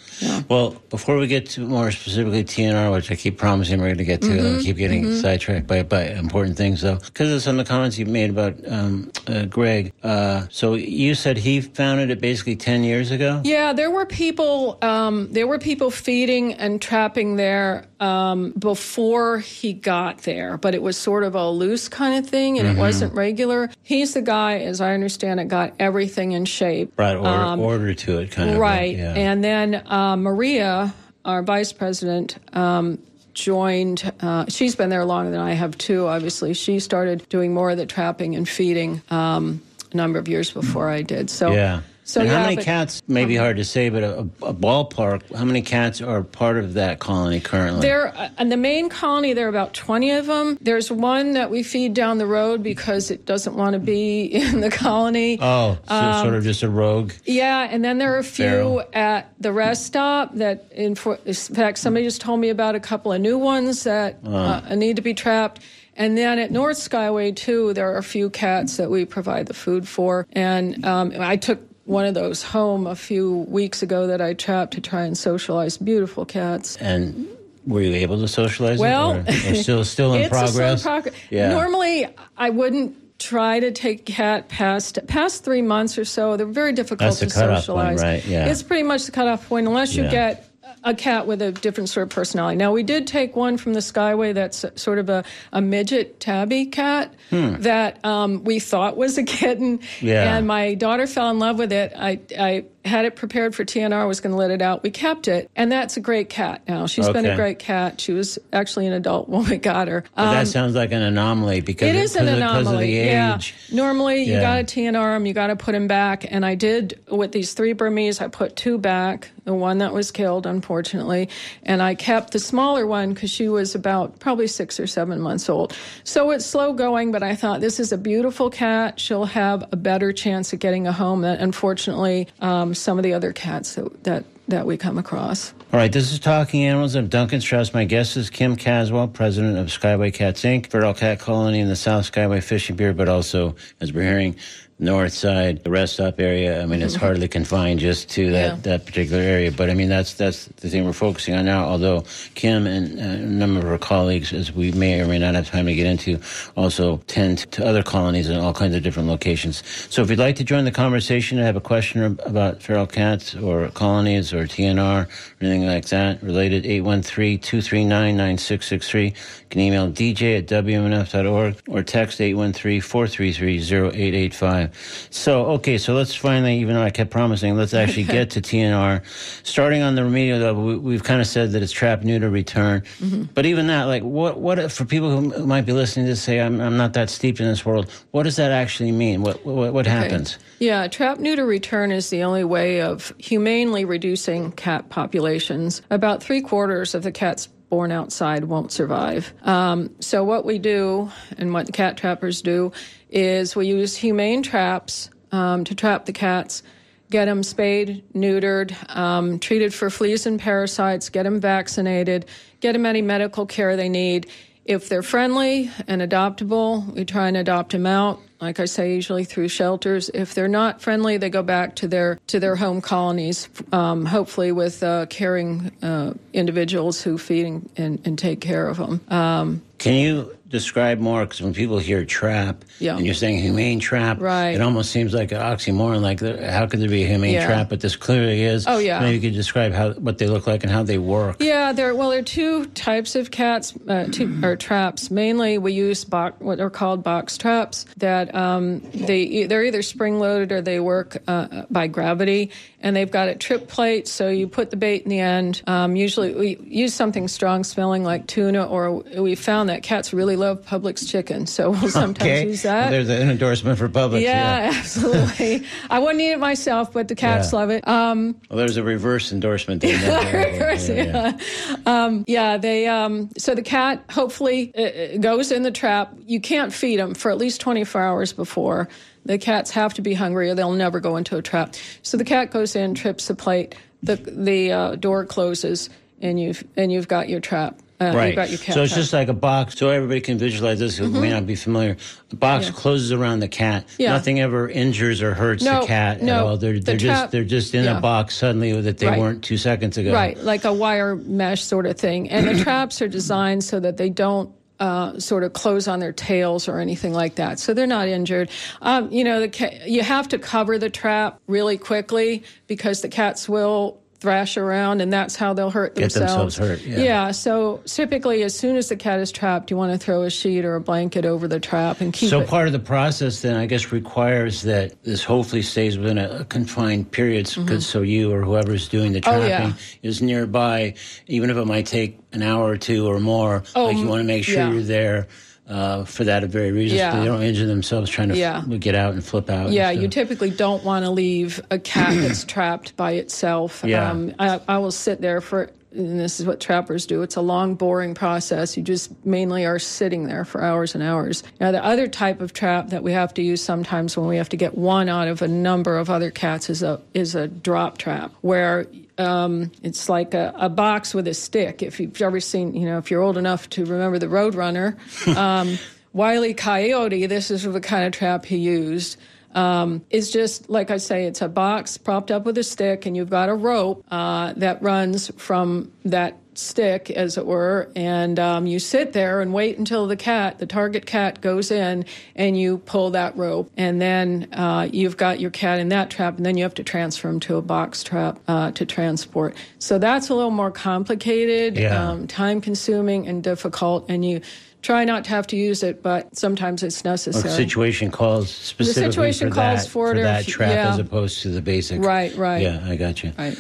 Well, 0.49 0.71
before 0.89 1.17
we 1.17 1.27
get 1.27 1.47
to 1.51 1.61
more 1.67 1.91
specifically 1.91 2.43
TNR, 2.43 2.91
which 2.91 3.11
I 3.11 3.15
keep 3.15 3.37
promising 3.37 3.79
we're 3.79 3.87
going 3.87 3.97
to 3.97 4.05
get 4.05 4.21
to, 4.21 4.31
and 4.31 4.57
I 4.57 4.61
keep 4.61 4.77
getting 4.77 5.13
sidetracked 5.15 5.67
by, 5.67 5.83
by 5.83 6.05
important 6.05 6.57
things, 6.57 6.81
though, 6.81 6.97
because 6.97 7.31
of 7.31 7.41
some 7.41 7.59
of 7.59 7.65
the 7.65 7.69
comments 7.69 7.97
you 7.97 8.05
made 8.05 8.29
about 8.29 8.50
um, 8.67 9.11
uh, 9.27 9.45
Greg. 9.45 9.93
Uh, 10.03 10.47
so 10.49 10.73
you 10.73 11.15
said 11.15 11.37
he 11.37 11.61
founded 11.61 12.09
it 12.09 12.21
basically 12.21 12.55
10 12.55 12.83
years 12.83 13.11
ago? 13.11 13.41
Yeah, 13.43 13.73
there 13.73 13.91
were 13.91 14.05
people. 14.05 14.77
Um, 14.81 15.31
there 15.31 15.47
were 15.47 15.59
people 15.59 15.91
feeding 15.91 16.53
and 16.53 16.81
trapping 16.81 17.35
there 17.35 17.85
um, 17.99 18.51
before 18.51 19.39
he 19.39 19.73
got 19.73 20.19
there, 20.19 20.57
but 20.57 20.75
it 20.75 20.81
was 20.81 20.97
sort 20.97 21.23
of 21.23 21.35
a 21.35 21.49
loose 21.49 21.87
kind 21.87 22.23
of 22.23 22.29
thing, 22.29 22.59
and 22.59 22.67
it 22.67 22.77
wasn't 22.77 23.13
regular. 23.13 23.69
He's 23.83 24.13
the 24.13 24.21
guy, 24.21 24.59
as 24.59 24.81
I 24.81 24.93
understand 24.93 25.39
it, 25.39 25.47
got 25.47 25.73
everything 25.79 26.31
in 26.31 26.45
shape. 26.45 26.95
Brought 26.95 27.17
order, 27.17 27.61
order 27.61 27.93
to 27.93 28.19
it, 28.19 28.31
kind 28.31 28.51
of. 28.51 28.57
Right. 28.57 28.97
Yeah. 28.97 29.13
And 29.13 29.43
then 29.43 29.75
uh, 29.85 30.15
Maria, 30.17 30.93
our 31.25 31.43
vice 31.43 31.73
president, 31.73 32.37
um, 32.53 32.99
joined. 33.33 34.11
Uh, 34.19 34.45
she's 34.47 34.75
been 34.75 34.89
there 34.89 35.05
longer 35.05 35.31
than 35.31 35.39
I 35.39 35.53
have, 35.53 35.77
too, 35.77 36.07
obviously. 36.07 36.53
She 36.53 36.79
started 36.79 37.27
doing 37.29 37.53
more 37.53 37.71
of 37.71 37.77
the 37.77 37.85
trapping 37.85 38.35
and 38.35 38.47
feeding 38.47 39.01
um, 39.09 39.61
a 39.91 39.97
number 39.97 40.19
of 40.19 40.27
years 40.27 40.51
before 40.51 40.89
I 40.89 41.01
did. 41.01 41.29
So, 41.29 41.51
yeah. 41.51 41.81
So, 42.03 42.19
and 42.19 42.29
yeah, 42.29 42.35
how 42.35 42.43
many 42.43 42.55
but- 42.55 42.65
cats, 42.65 43.01
may 43.07 43.25
be 43.25 43.35
hard 43.35 43.57
to 43.57 43.65
say, 43.65 43.89
but 43.89 44.03
a, 44.03 44.19
a 44.41 44.53
ballpark, 44.53 45.35
how 45.35 45.45
many 45.45 45.61
cats 45.61 46.01
are 46.01 46.23
part 46.23 46.57
of 46.57 46.73
that 46.73 46.99
colony 46.99 47.39
currently? 47.39 47.81
There, 47.81 48.07
uh, 48.15 48.29
in 48.39 48.49
the 48.49 48.57
main 48.57 48.89
colony, 48.89 49.33
there 49.33 49.45
are 49.45 49.49
about 49.49 49.73
20 49.73 50.11
of 50.11 50.25
them. 50.25 50.57
There's 50.61 50.91
one 50.91 51.33
that 51.33 51.51
we 51.51 51.63
feed 51.63 51.93
down 51.93 52.17
the 52.17 52.25
road 52.25 52.63
because 52.63 53.11
it 53.11 53.25
doesn't 53.25 53.55
want 53.55 53.73
to 53.73 53.79
be 53.79 54.23
in 54.33 54.61
the 54.61 54.71
colony. 54.71 55.37
oh, 55.41 55.77
so 55.87 55.95
um, 55.95 56.23
sort 56.23 56.35
of 56.35 56.43
just 56.43 56.63
a 56.63 56.69
rogue. 56.69 57.13
Yeah, 57.25 57.67
and 57.69 57.83
then 57.83 57.97
there 57.97 58.13
are 58.15 58.19
a 58.19 58.23
few 58.23 58.45
Feral. 58.45 58.83
at 58.93 59.33
the 59.39 59.53
rest 59.53 59.85
stop 59.85 60.35
that, 60.35 60.71
in, 60.71 60.95
in 61.25 61.33
fact, 61.33 61.77
somebody 61.77 62.05
just 62.05 62.21
told 62.21 62.39
me 62.39 62.49
about 62.49 62.75
a 62.75 62.79
couple 62.79 63.13
of 63.13 63.21
new 63.21 63.37
ones 63.37 63.83
that 63.83 64.17
uh, 64.25 64.75
need 64.75 64.95
to 64.95 65.01
be 65.01 65.13
trapped. 65.13 65.61
And 65.95 66.17
then 66.17 66.39
at 66.39 66.51
North 66.51 66.77
Skyway, 66.77 67.35
too, 67.35 67.73
there 67.73 67.91
are 67.91 67.97
a 67.97 68.03
few 68.03 68.29
cats 68.29 68.77
that 68.77 68.89
we 68.89 69.05
provide 69.05 69.45
the 69.47 69.53
food 69.53 69.87
for. 69.87 70.25
And 70.31 70.83
um, 70.85 71.13
I 71.19 71.35
took 71.35 71.59
one 71.85 72.05
of 72.05 72.13
those 72.13 72.43
home 72.43 72.85
a 72.87 72.95
few 72.95 73.39
weeks 73.49 73.81
ago 73.83 74.07
that 74.07 74.21
I 74.21 74.33
trapped 74.33 74.73
to 74.75 74.81
try 74.81 75.03
and 75.05 75.17
socialize 75.17 75.77
beautiful 75.77 76.25
cats. 76.25 76.77
And 76.77 77.27
were 77.65 77.81
you 77.81 77.93
able 77.95 78.19
to 78.19 78.27
socialize 78.27 78.79
Well, 78.79 79.23
it? 79.25 79.45
Or, 79.47 79.51
or 79.51 79.55
still, 79.55 79.83
still 79.95 80.13
in 80.13 80.29
progress? 80.29 80.83
slow. 80.83 81.01
Yeah. 81.29 81.49
Normally, 81.49 82.07
I 82.37 82.49
wouldn't 82.51 82.97
try 83.19 83.59
to 83.59 83.71
take 83.71 84.05
cat 84.05 84.49
past 84.49 84.97
past 85.07 85.43
three 85.43 85.61
months 85.61 85.97
or 85.97 86.05
so. 86.05 86.37
They're 86.37 86.47
very 86.47 86.73
difficult 86.73 86.99
That's 87.11 87.19
the 87.19 87.27
to 87.27 87.33
cutoff 87.33 87.49
point, 87.49 87.65
socialize. 87.65 88.01
right? 88.01 88.25
Yeah. 88.25 88.47
It's 88.49 88.63
pretty 88.63 88.83
much 88.83 89.05
the 89.05 89.11
cutoff 89.11 89.47
point, 89.47 89.67
unless 89.67 89.95
you 89.95 90.03
Yeah. 90.03 90.11
get 90.11 90.50
a 90.83 90.93
cat 90.93 91.27
with 91.27 91.41
a 91.41 91.51
different 91.51 91.89
sort 91.89 92.03
of 92.03 92.09
personality. 92.09 92.57
Now, 92.57 92.71
we 92.71 92.83
did 92.83 93.07
take 93.07 93.35
one 93.35 93.57
from 93.57 93.73
the 93.73 93.81
Skyway 93.81 94.33
that's 94.33 94.65
sort 94.75 94.97
of 94.97 95.09
a, 95.09 95.23
a 95.51 95.61
midget 95.61 96.19
tabby 96.19 96.65
cat 96.65 97.13
that 97.29 98.03
um, 98.03 98.43
we 98.43 98.59
thought 98.59 98.97
was 98.97 99.17
a 99.17 99.23
kitten. 99.23 99.77
Hmm. 99.77 100.05
Yeah. 100.05 100.37
And 100.37 100.47
my 100.47 100.73
daughter 100.73 101.07
fell 101.07 101.29
in 101.29 101.39
love 101.39 101.59
with 101.59 101.71
it. 101.71 101.93
I, 101.95 102.19
I 102.37 102.65
had 102.83 103.05
it 103.05 103.15
prepared 103.15 103.53
for 103.55 103.63
TNR, 103.63 104.07
was 104.07 104.21
going 104.21 104.31
to 104.31 104.37
let 104.37 104.51
it 104.51 104.61
out. 104.61 104.83
We 104.83 104.89
kept 104.91 105.27
it. 105.27 105.49
And 105.55 105.71
that's 105.71 105.97
a 105.97 105.99
great 105.99 106.29
cat 106.29 106.63
now. 106.67 106.87
She's 106.87 107.07
been 107.09 107.25
a 107.25 107.35
great 107.35 107.59
cat. 107.59 108.01
She 108.01 108.11
was 108.13 108.39
actually 108.51 108.87
an 108.87 108.93
adult 108.93 109.29
when 109.29 109.43
we 109.49 109.57
got 109.57 109.87
her. 109.87 110.03
But 110.15 110.31
that 110.31 110.39
Um, 110.41 110.45
sounds 110.45 110.75
like 110.75 110.91
an 110.91 111.01
anomaly 111.01 111.61
because 111.61 111.87
it 111.89 111.95
is 111.95 112.15
an 112.15 112.27
anomaly. 112.27 112.95
Yeah. 113.05 113.39
Normally, 113.71 114.23
you 114.23 114.39
got 114.39 114.67
to 114.67 114.79
TNR 114.81 115.15
them, 115.15 115.25
you 115.25 115.33
got 115.33 115.47
to 115.47 115.55
put 115.55 115.75
him 115.75 115.87
back. 115.87 116.25
And 116.29 116.45
I 116.45 116.55
did 116.55 116.99
with 117.09 117.31
these 117.31 117.53
three 117.53 117.73
Burmese. 117.73 118.19
I 118.21 118.27
put 118.27 118.55
two 118.55 118.77
back. 118.77 119.29
The 119.43 119.55
one 119.55 119.79
that 119.79 119.91
was 119.91 120.11
killed, 120.11 120.45
unfortunately, 120.45 121.27
and 121.63 121.81
I 121.81 121.95
kept 121.95 122.31
the 122.33 122.37
smaller 122.37 122.85
one 122.85 123.11
because 123.15 123.31
she 123.31 123.49
was 123.49 123.73
about 123.73 124.19
probably 124.19 124.45
six 124.45 124.79
or 124.79 124.85
seven 124.85 125.19
months 125.19 125.49
old. 125.49 125.75
So 126.03 126.29
it's 126.29 126.45
slow 126.45 126.73
going, 126.73 127.11
but 127.11 127.23
I 127.23 127.33
thought 127.33 127.59
this 127.59 127.79
is 127.79 127.91
a 127.91 127.97
beautiful 127.97 128.51
cat. 128.51 128.99
She'll 128.99 129.25
have 129.25 129.67
a 129.71 129.75
better 129.75 130.13
chance 130.13 130.53
of 130.53 130.59
getting 130.59 130.85
a 130.85 130.91
home 130.91 131.21
than, 131.21 131.39
unfortunately, 131.39 132.27
um, 132.39 132.70
some 132.73 132.97
of 132.97 133.03
the 133.03 133.13
other 133.13 133.33
cats 133.33 133.75
that 133.75 134.03
that, 134.03 134.23
that 134.47 134.65
we 134.65 134.77
come 134.77 134.97
across. 134.97 135.53
All 135.73 135.79
right, 135.79 135.91
this 135.91 136.11
is 136.11 136.19
Talking 136.19 136.65
Animals. 136.65 136.95
I'm 136.95 137.07
Duncan 137.07 137.39
Strauss. 137.39 137.73
My 137.73 137.85
guest 137.85 138.17
is 138.17 138.29
Kim 138.29 138.55
Caswell, 138.55 139.07
president 139.07 139.57
of 139.57 139.67
Skyway 139.67 140.13
Cats 140.13 140.41
Inc., 140.41 140.67
feral 140.67 140.93
cat 140.93 141.19
colony 141.19 141.59
in 141.59 141.69
the 141.69 141.75
South 141.75 142.11
Skyway 142.11 142.43
Fishing 142.43 142.75
Pier, 142.75 142.93
but 142.93 143.07
also, 143.07 143.55
as 143.79 143.93
we're 143.93 144.03
hearing, 144.03 144.35
north 144.81 145.13
side, 145.13 145.63
the 145.63 145.69
rest 145.69 145.93
stop 145.93 146.19
area. 146.19 146.59
I 146.61 146.65
mean, 146.65 146.81
it's 146.81 146.95
hardly 146.95 147.27
confined 147.27 147.79
just 147.79 148.09
to 148.11 148.31
that, 148.31 148.49
Yeah. 148.49 148.55
that 148.63 148.85
particular 148.85 149.21
area. 149.21 149.51
But 149.51 149.69
I 149.69 149.75
mean, 149.75 149.89
that's 149.89 150.13
that's 150.15 150.45
the 150.47 150.69
thing 150.69 150.83
we're 150.85 150.93
focusing 150.93 151.35
on 151.35 151.45
now. 151.45 151.65
Although 151.65 152.03
Kim 152.33 152.65
and 152.67 152.99
uh, 152.99 153.03
a 153.03 153.17
number 153.19 153.59
of 153.59 153.65
her 153.67 153.77
colleagues, 153.77 154.33
as 154.33 154.51
we 154.51 154.71
may 154.71 154.99
or 154.99 155.05
may 155.07 155.19
not 155.19 155.35
have 155.35 155.47
time 155.49 155.67
to 155.67 155.75
get 155.75 155.85
into, 155.85 156.19
also 156.57 156.97
tend 157.07 157.37
to 157.51 157.63
other 157.65 157.83
colonies 157.83 158.27
in 158.27 158.37
all 158.37 158.53
kinds 158.53 158.73
of 158.75 158.81
different 158.83 159.07
locations. 159.07 159.61
So 159.89 160.01
if 160.01 160.09
you'd 160.09 160.17
like 160.19 160.35
to 160.37 160.43
join 160.43 160.65
the 160.65 160.71
conversation 160.71 161.37
and 161.37 161.45
have 161.45 161.55
a 161.55 161.61
question 161.61 162.17
about 162.25 162.61
feral 162.63 162.87
cats 162.87 163.35
or 163.35 163.69
colonies 163.69 164.33
or 164.33 164.45
TNR 164.47 165.05
or 165.05 165.07
anything 165.41 165.65
like 165.67 165.85
that 165.89 166.21
related, 166.23 166.63
813-239-9663. 166.65 169.05
You 169.05 169.13
can 169.49 169.61
email 169.61 169.91
dj 169.91 170.39
at 170.39 170.47
wmnf.org 170.47 171.55
or 171.67 171.83
text 171.83 172.19
813-433-0885. 172.19 174.70
So, 175.09 175.45
okay, 175.47 175.77
so 175.77 175.93
let's 175.93 176.13
finally, 176.15 176.59
even 176.59 176.75
though 176.75 176.83
I 176.83 176.89
kept 176.89 177.11
promising, 177.11 177.55
let's 177.55 177.73
actually 177.73 178.03
get 178.03 178.31
to 178.31 178.41
TNR. 178.41 179.03
Starting 179.43 179.81
on 179.81 179.95
the 179.95 180.03
remedial 180.03 180.39
level, 180.39 180.63
we, 180.63 180.77
we've 180.77 181.03
kind 181.03 181.21
of 181.21 181.27
said 181.27 181.51
that 181.51 181.63
it's 181.63 181.71
trap, 181.71 182.03
neuter, 182.03 182.29
return. 182.29 182.81
Mm-hmm. 182.99 183.23
But 183.33 183.45
even 183.45 183.67
that, 183.67 183.85
like, 183.85 184.03
what, 184.03 184.39
what, 184.39 184.71
for 184.71 184.85
people 184.85 185.09
who 185.09 185.45
might 185.45 185.65
be 185.65 185.73
listening 185.73 186.05
to 186.07 186.15
say, 186.15 186.39
I'm, 186.39 186.59
I'm 186.59 186.77
not 186.77 186.93
that 186.93 187.09
steeped 187.09 187.39
in 187.39 187.47
this 187.47 187.65
world, 187.65 187.89
what 188.11 188.23
does 188.23 188.35
that 188.35 188.51
actually 188.51 188.91
mean? 188.91 189.21
What, 189.21 189.45
what, 189.45 189.73
what 189.73 189.85
happens? 189.85 190.37
Yeah, 190.59 190.87
trap 190.87 191.19
neuter 191.19 191.45
return 191.45 191.91
is 191.91 192.09
the 192.09 192.23
only 192.23 192.43
way 192.43 192.81
of 192.81 193.13
humanely 193.17 193.85
reducing 193.85 194.51
cat 194.51 194.89
populations. 194.89 195.81
About 195.89 196.21
three 196.21 196.41
quarters 196.41 196.93
of 196.93 197.03
the 197.03 197.11
cats 197.11 197.49
born 197.71 197.91
outside 197.91 198.43
won't 198.43 198.71
survive. 198.71 199.33
Um, 199.41 199.95
so, 200.01 200.23
what 200.23 200.45
we 200.45 200.59
do 200.59 201.09
and 201.37 201.53
what 201.53 201.65
the 201.65 201.71
cat 201.71 201.97
trappers 201.97 202.43
do 202.43 202.73
is 203.09 203.55
we 203.55 203.65
use 203.65 203.95
humane 203.95 204.43
traps 204.43 205.09
um, 205.31 205.63
to 205.63 205.73
trap 205.73 206.05
the 206.05 206.13
cats. 206.13 206.61
Get 207.09 207.25
them 207.25 207.43
spayed, 207.43 208.03
neutered, 208.13 208.73
um, 208.95 209.39
treated 209.39 209.73
for 209.73 209.89
fleas 209.89 210.25
and 210.25 210.39
parasites, 210.39 211.09
get 211.09 211.23
them 211.23 211.41
vaccinated, 211.41 212.25
get 212.59 212.73
them 212.73 212.85
any 212.85 213.01
medical 213.01 213.45
care 213.45 213.75
they 213.75 213.89
need. 213.89 214.27
If 214.71 214.89
they're 214.89 215.03
friendly 215.03 215.69
and 215.87 216.01
adoptable, 216.01 216.85
we 216.93 217.05
try 217.05 217.27
and 217.27 217.37
adopt 217.37 217.73
them 217.73 217.85
out 217.85 218.19
like 218.41 218.59
I 218.59 218.65
say, 218.65 218.95
usually 218.95 219.23
through 219.23 219.49
shelters. 219.49 220.09
If 220.13 220.33
they're 220.33 220.47
not 220.47 220.81
friendly, 220.81 221.17
they 221.17 221.29
go 221.29 221.43
back 221.43 221.75
to 221.75 221.87
their 221.87 222.19
to 222.27 222.39
their 222.39 222.55
home 222.55 222.81
colonies, 222.81 223.47
um, 223.71 224.03
hopefully 224.03 224.51
with 224.51 224.81
uh, 224.81 225.05
caring 225.05 225.71
uh, 225.83 226.15
individuals 226.33 227.01
who 227.01 227.19
feed 227.19 227.45
and, 227.45 227.69
and, 227.77 228.01
and, 228.03 228.17
take 228.17 228.41
care 228.41 228.67
of 228.67 228.77
them. 228.77 228.99
Um, 229.09 229.61
Can 229.77 229.93
you 229.93 230.35
describe 230.51 230.99
more 230.99 231.25
because 231.25 231.41
when 231.41 231.53
people 231.53 231.79
hear 231.79 232.05
trap 232.05 232.65
yeah. 232.79 232.95
and 232.95 233.05
you're 233.05 233.15
saying 233.15 233.39
humane 233.39 233.79
trap, 233.79 234.19
right. 234.19 234.51
it 234.51 234.61
almost 234.61 234.91
seems 234.91 235.13
like 235.13 235.31
an 235.31 235.39
oxymoron. 235.39 236.01
Like, 236.01 236.19
how 236.19 236.67
could 236.67 236.79
there 236.79 236.89
be 236.89 237.03
a 237.03 237.07
humane 237.07 237.33
yeah. 237.33 237.45
trap? 237.45 237.69
But 237.69 237.81
this 237.81 237.95
clearly 237.95 238.43
is. 238.43 238.65
Oh 238.67 238.77
yeah. 238.77 238.99
Maybe 238.99 239.15
you 239.15 239.21
could 239.21 239.33
describe 239.35 239.71
how 239.73 239.93
what 239.93 240.17
they 240.17 240.27
look 240.27 240.47
like 240.47 240.63
and 240.63 240.71
how 240.71 240.83
they 240.83 240.97
work. 240.97 241.37
Yeah, 241.39 241.71
there. 241.71 241.95
Well, 241.95 242.09
there 242.09 242.19
are 242.19 242.23
two 242.23 242.65
types 242.65 243.15
of 243.15 243.31
cats, 243.31 243.73
uh, 243.87 244.05
two, 244.11 244.39
or 244.43 244.55
traps. 244.55 245.09
Mainly, 245.09 245.57
we 245.57 245.73
use 245.73 246.03
box, 246.03 246.39
what 246.39 246.59
are 246.59 246.69
called 246.69 247.03
box 247.03 247.37
traps. 247.37 247.85
That 247.97 248.35
um, 248.35 248.81
they 248.93 249.45
they're 249.45 249.63
either 249.63 249.81
spring 249.81 250.19
loaded 250.19 250.51
or 250.51 250.61
they 250.61 250.79
work 250.79 251.17
uh, 251.27 251.63
by 251.69 251.87
gravity, 251.87 252.51
and 252.81 252.95
they've 252.95 253.09
got 253.09 253.29
a 253.29 253.35
trip 253.35 253.67
plate. 253.67 254.07
So 254.07 254.27
you 254.27 254.47
put 254.47 254.69
the 254.69 254.77
bait 254.77 255.03
in 255.03 255.09
the 255.09 255.19
end. 255.19 255.61
Um, 255.67 255.95
usually, 255.95 256.33
we 256.33 256.57
use 256.61 256.93
something 256.93 257.27
strong 257.27 257.63
smelling 257.63 258.03
like 258.03 258.27
tuna, 258.27 258.65
or 258.65 259.03
we 259.17 259.35
found 259.35 259.69
that 259.69 259.83
cats 259.83 260.13
really 260.13 260.35
love 260.41 260.65
Publix 260.65 261.07
chicken, 261.07 261.45
so 261.45 261.69
we'll 261.69 261.89
sometimes 261.89 262.21
okay. 262.21 262.47
use 262.47 262.63
that. 262.63 262.81
Well, 262.81 262.91
there's 262.91 263.09
an 263.09 263.29
endorsement 263.29 263.77
for 263.77 263.87
Publix. 263.87 264.21
Yeah, 264.21 264.71
yeah. 264.71 264.77
absolutely. 264.79 265.65
I 265.89 265.99
wouldn't 265.99 266.19
eat 266.19 266.31
it 266.31 266.39
myself, 266.39 266.91
but 266.91 267.07
the 267.07 267.15
cats 267.15 267.53
yeah. 267.53 267.59
love 267.59 267.69
it. 267.69 267.87
Um, 267.87 268.35
well, 268.49 268.57
there's 268.57 268.77
a 268.77 268.83
reverse 268.83 269.31
endorsement. 269.31 269.83
reverse, 269.83 270.89
yeah. 270.89 271.37
Um, 271.85 272.25
yeah, 272.27 272.57
they. 272.57 272.87
Um, 272.87 273.29
so 273.37 273.55
the 273.55 273.61
cat 273.61 274.03
hopefully 274.09 274.73
uh, 274.75 275.17
goes 275.19 275.51
in 275.51 275.63
the 275.63 275.71
trap. 275.71 276.13
You 276.25 276.41
can't 276.41 276.73
feed 276.73 276.99
them 276.99 277.13
for 277.13 277.31
at 277.31 277.37
least 277.37 277.61
24 277.61 278.01
hours 278.01 278.33
before. 278.33 278.89
The 279.23 279.37
cats 279.37 279.69
have 279.71 279.93
to 279.93 280.01
be 280.01 280.15
hungry, 280.15 280.49
or 280.49 280.55
they'll 280.55 280.71
never 280.71 280.99
go 280.99 281.15
into 281.15 281.37
a 281.37 281.41
trap. 281.41 281.75
So 282.01 282.17
the 282.17 282.25
cat 282.25 282.49
goes 282.49 282.75
in, 282.75 282.95
trips 282.95 283.27
the 283.27 283.35
plate, 283.35 283.75
the 284.01 284.15
the 284.15 284.71
uh, 284.71 284.95
door 284.95 285.25
closes, 285.25 285.89
and 286.21 286.39
you've 286.39 286.63
and 286.75 286.91
you've 286.91 287.07
got 287.07 287.29
your 287.29 287.39
trap. 287.39 287.79
Uh, 288.01 288.15
right. 288.15 288.49
so 288.49 288.81
it's 288.81 288.95
just 288.95 289.13
like 289.13 289.27
a 289.27 289.33
box. 289.33 289.77
So 289.77 289.89
everybody 289.89 290.21
can 290.21 290.37
visualize 290.37 290.79
this 290.79 290.97
who 290.97 291.05
mm-hmm. 291.05 291.21
may 291.21 291.29
not 291.29 291.45
be 291.45 291.55
familiar. 291.55 291.97
The 292.29 292.35
box 292.35 292.65
yeah. 292.65 292.71
closes 292.73 293.11
around 293.11 293.41
the 293.41 293.47
cat. 293.47 293.85
Yeah. 293.99 294.13
Nothing 294.13 294.39
ever 294.39 294.67
injures 294.67 295.21
or 295.21 295.35
hurts 295.35 295.63
no, 295.63 295.81
the 295.81 295.87
cat 295.87 296.21
no. 296.21 296.33
at 296.33 296.41
all. 296.41 296.57
They're, 296.57 296.79
they're 296.79 296.95
the 296.95 296.97
just 296.97 297.31
they're 297.31 297.43
just 297.43 297.75
in 297.75 297.83
yeah. 297.83 297.97
a 297.97 298.01
box 298.01 298.35
suddenly 298.35 298.79
that 298.81 298.97
they 298.97 299.07
right. 299.07 299.19
weren't 299.19 299.43
two 299.43 299.57
seconds 299.57 299.97
ago. 299.97 300.13
Right, 300.13 300.37
like 300.37 300.65
a 300.65 300.73
wire 300.73 301.15
mesh 301.15 301.63
sort 301.63 301.85
of 301.85 301.97
thing. 301.97 302.29
And 302.29 302.47
the 302.47 302.63
traps 302.63 303.01
are 303.01 303.07
designed 303.07 303.63
so 303.63 303.79
that 303.79 303.97
they 303.97 304.09
don't 304.09 304.51
uh, 304.81 305.19
sort 305.19 305.43
of 305.43 305.53
close 305.53 305.87
on 305.87 305.99
their 305.99 306.11
tails 306.11 306.67
or 306.67 306.79
anything 306.79 307.13
like 307.13 307.35
that. 307.35 307.59
So 307.59 307.75
they're 307.75 307.85
not 307.85 308.07
injured. 308.07 308.49
Um, 308.81 309.11
you 309.11 309.23
know, 309.23 309.39
the 309.39 309.49
ca- 309.49 309.79
you 309.85 310.01
have 310.01 310.27
to 310.29 310.39
cover 310.39 310.79
the 310.79 310.89
trap 310.89 311.39
really 311.45 311.77
quickly 311.77 312.43
because 312.65 313.01
the 313.01 313.09
cats 313.09 313.47
will 313.47 314.00
thrash 314.21 314.55
around 314.55 315.01
and 315.01 315.11
that's 315.11 315.35
how 315.35 315.53
they'll 315.53 315.71
hurt 315.71 315.95
themselves. 315.95 316.13
Get 316.13 316.29
themselves 316.29 316.57
hurt. 316.57 316.81
Yeah. 316.81 317.03
yeah. 317.03 317.31
So 317.31 317.81
typically, 317.85 318.43
as 318.43 318.57
soon 318.57 318.77
as 318.77 318.87
the 318.87 318.95
cat 318.95 319.19
is 319.19 319.31
trapped, 319.31 319.71
you 319.71 319.77
want 319.77 319.91
to 319.91 319.97
throw 319.97 320.21
a 320.21 320.29
sheet 320.29 320.63
or 320.63 320.75
a 320.75 320.79
blanket 320.79 321.25
over 321.25 321.47
the 321.47 321.59
trap 321.59 322.01
and 322.01 322.13
keep 322.13 322.29
so 322.29 322.41
it. 322.41 322.47
part 322.47 322.67
of 322.67 322.73
the 322.73 322.79
process 322.79 323.41
then, 323.41 323.57
I 323.57 323.65
guess, 323.65 323.91
requires 323.91 324.61
that 324.61 325.03
this 325.03 325.23
hopefully 325.23 325.63
stays 325.63 325.97
within 325.97 326.19
a, 326.19 326.45
confined 326.45 327.11
period, 327.11 327.47
mm-hmm. 327.47 327.79
so 327.79 328.01
you 328.01 328.31
or 328.31 328.43
whoever's 328.43 328.87
doing 328.87 329.13
the 329.13 329.21
trapping 329.21 329.43
oh, 329.43 329.47
yeah. 329.47 329.73
is 330.03 330.21
nearby, 330.21 330.93
even 331.27 331.49
if 331.49 331.57
it 331.57 331.65
might 331.65 331.87
take 331.87 332.19
an 332.31 332.43
hour 332.43 332.65
or 332.65 332.77
two 332.77 333.07
or 333.07 333.19
more. 333.19 333.63
Oh, 333.75 333.85
like 333.85 333.97
you 333.97 334.07
want 334.07 334.19
to 334.19 334.27
make 334.27 334.43
sure 334.43 334.57
yeah. 334.57 334.71
you're 334.71 334.83
there 334.83 335.27
uh, 335.67 336.05
for 336.05 336.23
that 336.23 336.43
very 336.45 336.71
reason. 336.71 336.97
Yeah. 336.97 337.13
So 337.13 337.19
they 337.19 337.25
don't 337.25 337.43
injure 337.43 337.65
themselves 337.65 338.09
trying 338.09 338.29
to 338.29 338.37
yeah. 338.37 338.63
f- 338.67 338.79
get 338.79 338.95
out 338.95 339.13
and 339.13 339.23
flip 339.23 339.49
out. 339.49 339.71
Yeah, 339.71 339.91
you 339.91 340.07
typically 340.07 340.49
don't 340.49 340.83
want 340.83 341.05
to 341.05 341.11
leave 341.11 341.61
a 341.71 341.79
cat 341.79 342.15
that's 342.15 342.43
trapped 342.45 342.95
by 342.97 343.13
itself. 343.13 343.83
Yeah. 343.85 344.09
Um, 344.09 344.33
I, 344.39 344.59
I 344.67 344.77
will 344.79 344.91
sit 344.91 345.21
there 345.21 345.41
for 345.41 345.71
and 345.93 346.19
this 346.19 346.39
is 346.39 346.45
what 346.45 346.59
trappers 346.59 347.05
do. 347.05 347.21
It's 347.21 347.35
a 347.35 347.41
long, 347.41 347.75
boring 347.75 348.13
process. 348.13 348.77
You 348.77 348.83
just 348.83 349.13
mainly 349.25 349.65
are 349.65 349.79
sitting 349.79 350.25
there 350.25 350.45
for 350.45 350.61
hours 350.63 350.95
and 350.95 351.03
hours. 351.03 351.43
Now, 351.59 351.71
the 351.71 351.83
other 351.83 352.07
type 352.07 352.41
of 352.41 352.53
trap 352.53 352.89
that 352.89 353.03
we 353.03 353.11
have 353.11 353.33
to 353.35 353.41
use 353.41 353.61
sometimes 353.61 354.15
when 354.15 354.27
we 354.27 354.37
have 354.37 354.49
to 354.49 354.57
get 354.57 354.77
one 354.77 355.09
out 355.09 355.27
of 355.27 355.41
a 355.41 355.47
number 355.47 355.97
of 355.97 356.09
other 356.09 356.31
cats 356.31 356.69
is 356.69 356.81
a 356.81 357.01
is 357.13 357.35
a 357.35 357.47
drop 357.47 357.97
trap, 357.97 358.31
where 358.41 358.87
um, 359.21 359.71
it's 359.83 360.09
like 360.09 360.33
a, 360.33 360.53
a, 360.57 360.69
box 360.69 361.13
with 361.13 361.27
a 361.27 361.33
stick. 361.33 361.81
If 361.81 361.99
you've 361.99 362.21
ever 362.21 362.39
seen, 362.39 362.73
you 362.75 362.85
know, 362.85 362.97
if 362.97 363.09
you're 363.09 363.21
old 363.21 363.37
enough 363.37 363.69
to 363.71 363.85
remember 363.85 364.19
the 364.19 364.27
Roadrunner, 364.27 364.97
um, 365.37 365.77
Wiley 366.13 366.53
Coyote, 366.53 367.25
this 367.27 367.51
is 367.51 367.63
the 367.63 367.79
kind 367.79 368.05
of 368.05 368.11
trap 368.11 368.45
he 368.45 368.57
used. 368.57 369.17
Um, 369.53 370.05
is 370.09 370.31
just 370.31 370.69
like 370.69 370.91
I 370.91 370.97
say, 370.97 371.25
it's 371.25 371.41
a 371.41 371.49
box 371.49 371.97
propped 371.97 372.31
up 372.31 372.45
with 372.45 372.57
a 372.57 372.63
stick, 372.63 373.05
and 373.05 373.15
you've 373.15 373.29
got 373.29 373.49
a 373.49 373.53
rope 373.53 374.05
uh, 374.09 374.53
that 374.57 374.81
runs 374.81 375.29
from 375.37 375.91
that 376.05 376.37
stick, 376.53 377.09
as 377.09 377.37
it 377.37 377.45
were, 377.45 377.89
and 377.95 378.39
um, 378.39 378.65
you 378.65 378.79
sit 378.79 379.13
there 379.13 379.41
and 379.41 379.53
wait 379.53 379.77
until 379.77 380.07
the 380.07 380.15
cat, 380.15 380.59
the 380.59 380.65
target 380.65 381.05
cat, 381.05 381.41
goes 381.41 381.71
in, 381.71 382.05
and 382.35 382.59
you 382.59 382.77
pull 382.79 383.11
that 383.11 383.35
rope, 383.37 383.71
and 383.77 384.01
then 384.01 384.47
uh, 384.53 384.87
you've 384.91 385.17
got 385.17 385.39
your 385.39 385.51
cat 385.51 385.79
in 385.79 385.89
that 385.89 386.09
trap, 386.09 386.37
and 386.37 386.45
then 386.45 386.57
you 386.57 386.63
have 386.63 386.73
to 386.73 386.83
transfer 386.83 387.29
him 387.29 387.39
to 387.39 387.55
a 387.55 387.61
box 387.61 388.03
trap 388.03 388.39
uh, 388.47 388.71
to 388.71 388.85
transport. 388.85 389.55
So 389.79 389.97
that's 389.97 390.29
a 390.29 390.35
little 390.35 390.51
more 390.51 390.71
complicated, 390.71 391.77
yeah. 391.77 392.09
um, 392.09 392.27
time 392.27 392.61
consuming, 392.61 393.27
and 393.27 393.43
difficult, 393.43 394.05
and 394.09 394.25
you 394.25 394.41
try 394.81 395.05
not 395.05 395.23
to 395.25 395.29
have 395.29 395.45
to 395.47 395.55
use 395.55 395.83
it, 395.83 396.01
but 396.01 396.35
sometimes 396.35 396.83
it's 396.83 397.03
necessary. 397.03 397.43
The 397.43 397.55
situation 397.55 398.11
calls 398.11 398.49
specifically 398.49 399.05
the 399.05 399.11
situation 399.11 399.49
for 399.49 399.55
calls 399.55 399.83
that, 399.83 399.89
for, 399.89 400.13
for 400.15 400.21
that 400.21 400.47
trap 400.47 400.71
yeah. 400.71 400.89
as 400.89 400.99
opposed 400.99 401.43
to 401.43 401.49
the 401.49 401.61
basic. 401.61 402.01
Right, 402.01 402.35
right. 402.35 402.61
Yeah, 402.61 402.83
I 402.83 402.95
got 402.95 403.23
you. 403.23 403.31
Right. 403.37 403.55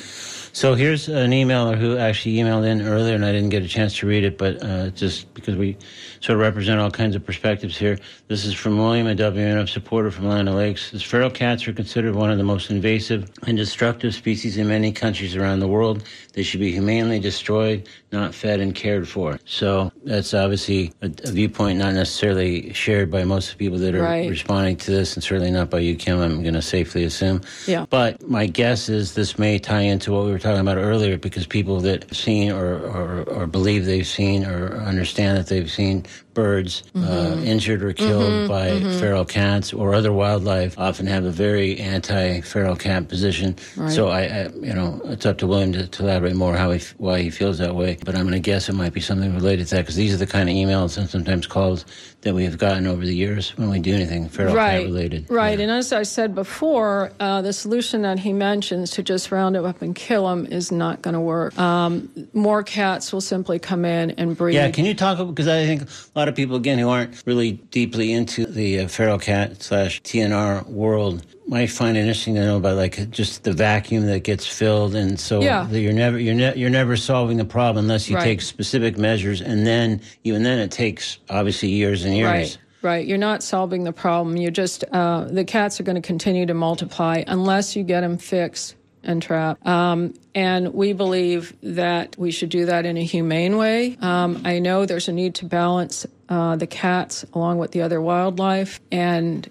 So 0.53 0.75
here's 0.75 1.07
an 1.07 1.31
emailer 1.31 1.77
who 1.77 1.97
actually 1.97 2.35
emailed 2.35 2.65
in 2.65 2.81
earlier, 2.81 3.15
and 3.15 3.25
I 3.25 3.31
didn't 3.31 3.49
get 3.49 3.63
a 3.63 3.67
chance 3.67 3.97
to 3.99 4.07
read 4.07 4.25
it, 4.25 4.37
but 4.37 4.61
uh, 4.63 4.89
just 4.89 5.33
because 5.33 5.55
we 5.55 5.77
sort 6.21 6.37
of 6.37 6.41
represent 6.41 6.79
all 6.79 6.91
kinds 6.91 7.15
of 7.15 7.25
perspectives 7.25 7.77
here. 7.77 7.97
This 8.27 8.45
is 8.45 8.53
from 8.53 8.77
William, 8.77 9.07
a 9.07 9.15
WMNF 9.15 9.69
supporter 9.69 10.11
from 10.11 10.27
Land 10.27 10.53
Lakes. 10.53 10.93
As 10.93 11.01
feral 11.01 11.29
cats 11.29 11.67
are 11.67 11.73
considered 11.73 12.15
one 12.15 12.29
of 12.29 12.37
the 12.37 12.43
most 12.43 12.69
invasive 12.69 13.29
and 13.47 13.57
destructive 13.57 14.13
species 14.13 14.57
in 14.57 14.67
many 14.67 14.91
countries 14.91 15.35
around 15.35 15.59
the 15.59 15.67
world. 15.67 16.03
They 16.33 16.43
should 16.43 16.59
be 16.59 16.71
humanely 16.71 17.19
destroyed, 17.19 17.89
not 18.11 18.35
fed 18.35 18.59
and 18.59 18.75
cared 18.75 19.07
for. 19.07 19.39
So 19.45 19.91
that's 20.03 20.33
obviously 20.33 20.93
a, 21.01 21.07
a 21.07 21.31
viewpoint 21.31 21.79
not 21.79 21.93
necessarily 21.93 22.71
shared 22.73 23.09
by 23.09 23.23
most 23.23 23.51
of 23.51 23.57
the 23.57 23.65
people 23.65 23.79
that 23.79 23.95
are 23.95 24.03
right. 24.03 24.29
responding 24.29 24.77
to 24.77 24.91
this, 24.91 25.15
and 25.15 25.23
certainly 25.23 25.51
not 25.51 25.69
by 25.69 25.79
you, 25.79 25.95
Kim. 25.95 26.19
I'm 26.19 26.43
going 26.43 26.53
to 26.53 26.61
safely 26.61 27.03
assume. 27.03 27.41
Yeah. 27.65 27.85
But 27.89 28.27
my 28.27 28.45
guess 28.45 28.89
is 28.89 29.15
this 29.15 29.39
may 29.39 29.57
tie 29.57 29.81
into 29.81 30.11
what 30.11 30.25
we 30.25 30.31
were 30.31 30.39
talking 30.41 30.59
about 30.59 30.77
earlier, 30.77 31.17
because 31.17 31.45
people 31.47 31.79
that 31.81 32.13
seen 32.13 32.51
or, 32.51 32.75
or, 32.75 33.23
or 33.23 33.47
believe 33.47 33.85
they've 33.85 34.07
seen 34.07 34.45
or 34.45 34.77
understand 34.77 35.37
that 35.37 35.47
they've 35.47 35.71
seen 35.71 36.05
birds 36.33 36.83
uh, 36.95 36.99
mm-hmm. 36.99 37.39
uh, 37.39 37.43
injured 37.43 37.83
or 37.83 37.93
killed 37.93 38.31
mm-hmm, 38.31 38.47
by 38.47 38.69
mm-hmm. 38.69 38.99
feral 38.99 39.25
cats 39.25 39.73
or 39.73 39.93
other 39.93 40.11
wildlife 40.11 40.77
often 40.77 41.07
have 41.07 41.25
a 41.25 41.31
very 41.31 41.79
anti-feral 41.79 42.75
cat 42.75 43.07
position. 43.07 43.55
Right. 43.75 43.91
So 43.91 44.09
I, 44.09 44.21
I, 44.21 44.47
you 44.49 44.73
know, 44.73 45.01
it's 45.05 45.25
up 45.25 45.37
to 45.39 45.47
William 45.47 45.73
to, 45.73 45.87
to 45.87 46.03
elaborate 46.03 46.35
more 46.35 46.55
how 46.55 46.71
he, 46.71 46.81
why 46.97 47.21
he 47.21 47.29
feels 47.29 47.57
that 47.59 47.75
way. 47.75 47.97
But 48.03 48.15
I'm 48.15 48.23
going 48.23 48.33
to 48.33 48.39
guess 48.39 48.69
it 48.69 48.73
might 48.73 48.93
be 48.93 49.01
something 49.01 49.33
related 49.33 49.67
to 49.67 49.75
that 49.75 49.81
because 49.81 49.95
these 49.95 50.13
are 50.13 50.17
the 50.17 50.27
kind 50.27 50.49
of 50.49 50.55
emails 50.55 50.97
and 50.97 51.09
sometimes 51.09 51.47
calls 51.47 51.85
that 52.21 52.35
we 52.35 52.43
have 52.45 52.57
gotten 52.57 52.87
over 52.87 53.05
the 53.05 53.15
years 53.15 53.57
when 53.57 53.69
we 53.69 53.79
do 53.79 53.93
anything 53.93 54.29
feral 54.29 54.55
right. 54.55 54.79
cat 54.79 54.83
related. 54.83 55.29
Right. 55.29 55.57
Yeah. 55.57 55.63
And 55.63 55.71
as 55.71 55.91
I 55.91 56.03
said 56.03 56.35
before, 56.35 57.11
uh, 57.19 57.41
the 57.41 57.53
solution 57.53 58.03
that 58.03 58.19
he 58.19 58.31
mentions 58.31 58.91
to 58.91 59.03
just 59.03 59.31
round 59.31 59.55
them 59.55 59.65
up 59.65 59.81
and 59.81 59.95
kill 59.95 60.27
them 60.27 60.45
is 60.45 60.71
not 60.71 61.01
going 61.01 61.15
to 61.15 61.19
work. 61.19 61.57
Um, 61.57 62.09
more 62.33 62.63
cats 62.63 63.11
will 63.11 63.21
simply 63.21 63.59
come 63.59 63.85
in 63.85 64.11
and 64.11 64.37
breed. 64.37 64.55
Yeah. 64.55 64.69
Can 64.71 64.85
you 64.85 64.93
talk 64.93 65.17
because 65.27 65.47
I 65.47 65.65
think 65.65 65.89
lot 66.21 66.27
of 66.27 66.35
people 66.35 66.55
again 66.55 66.77
who 66.77 66.87
aren't 66.87 67.23
really 67.25 67.53
deeply 67.71 68.13
into 68.13 68.45
the 68.45 68.81
uh, 68.81 68.87
feral 68.87 69.17
cat 69.17 69.59
slash 69.63 69.99
TNR 70.03 70.67
world 70.67 71.25
might 71.47 71.71
find 71.71 71.97
it 71.97 72.01
interesting 72.01 72.35
to 72.35 72.41
know 72.41 72.57
about 72.57 72.77
like 72.77 73.09
just 73.09 73.43
the 73.43 73.51
vacuum 73.51 74.05
that 74.05 74.19
gets 74.19 74.45
filled, 74.45 74.93
and 74.93 75.19
so 75.19 75.41
yeah. 75.41 75.67
you're 75.69 75.93
never 75.93 76.19
you're 76.19 76.35
ne- 76.35 76.55
you're 76.55 76.69
never 76.69 76.95
solving 76.95 77.37
the 77.37 77.45
problem 77.45 77.85
unless 77.85 78.07
you 78.07 78.15
right. 78.15 78.23
take 78.23 78.41
specific 78.41 78.99
measures, 78.99 79.41
and 79.41 79.65
then 79.65 79.99
even 80.23 80.43
then 80.43 80.59
it 80.59 80.69
takes 80.69 81.17
obviously 81.27 81.69
years 81.69 82.05
and 82.05 82.15
years. 82.15 82.29
Right. 82.29 82.57
Right, 82.83 83.05
you're 83.05 83.19
not 83.19 83.43
solving 83.43 83.83
the 83.83 83.93
problem. 83.93 84.37
You're 84.37 84.49
just 84.49 84.83
uh, 84.91 85.25
the 85.25 85.43
cats 85.43 85.79
are 85.79 85.83
going 85.83 86.01
to 86.01 86.07
continue 86.07 86.45
to 86.47 86.55
multiply 86.55 87.23
unless 87.27 87.75
you 87.75 87.83
get 87.83 88.01
them 88.01 88.17
fixed 88.17 88.75
and 89.03 89.21
trap. 89.21 89.65
Um, 89.65 90.13
and 90.33 90.73
we 90.73 90.93
believe 90.93 91.53
that 91.61 92.17
we 92.17 92.31
should 92.31 92.49
do 92.49 92.65
that 92.67 92.85
in 92.85 92.97
a 92.97 93.03
humane 93.03 93.57
way. 93.57 93.97
Um, 94.01 94.41
I 94.45 94.59
know 94.59 94.85
there's 94.85 95.07
a 95.07 95.13
need 95.13 95.35
to 95.35 95.45
balance 95.45 96.05
uh, 96.29 96.55
the 96.55 96.67
cats 96.67 97.25
along 97.33 97.57
with 97.57 97.71
the 97.71 97.81
other 97.81 98.01
wildlife, 98.01 98.79
and 98.91 99.49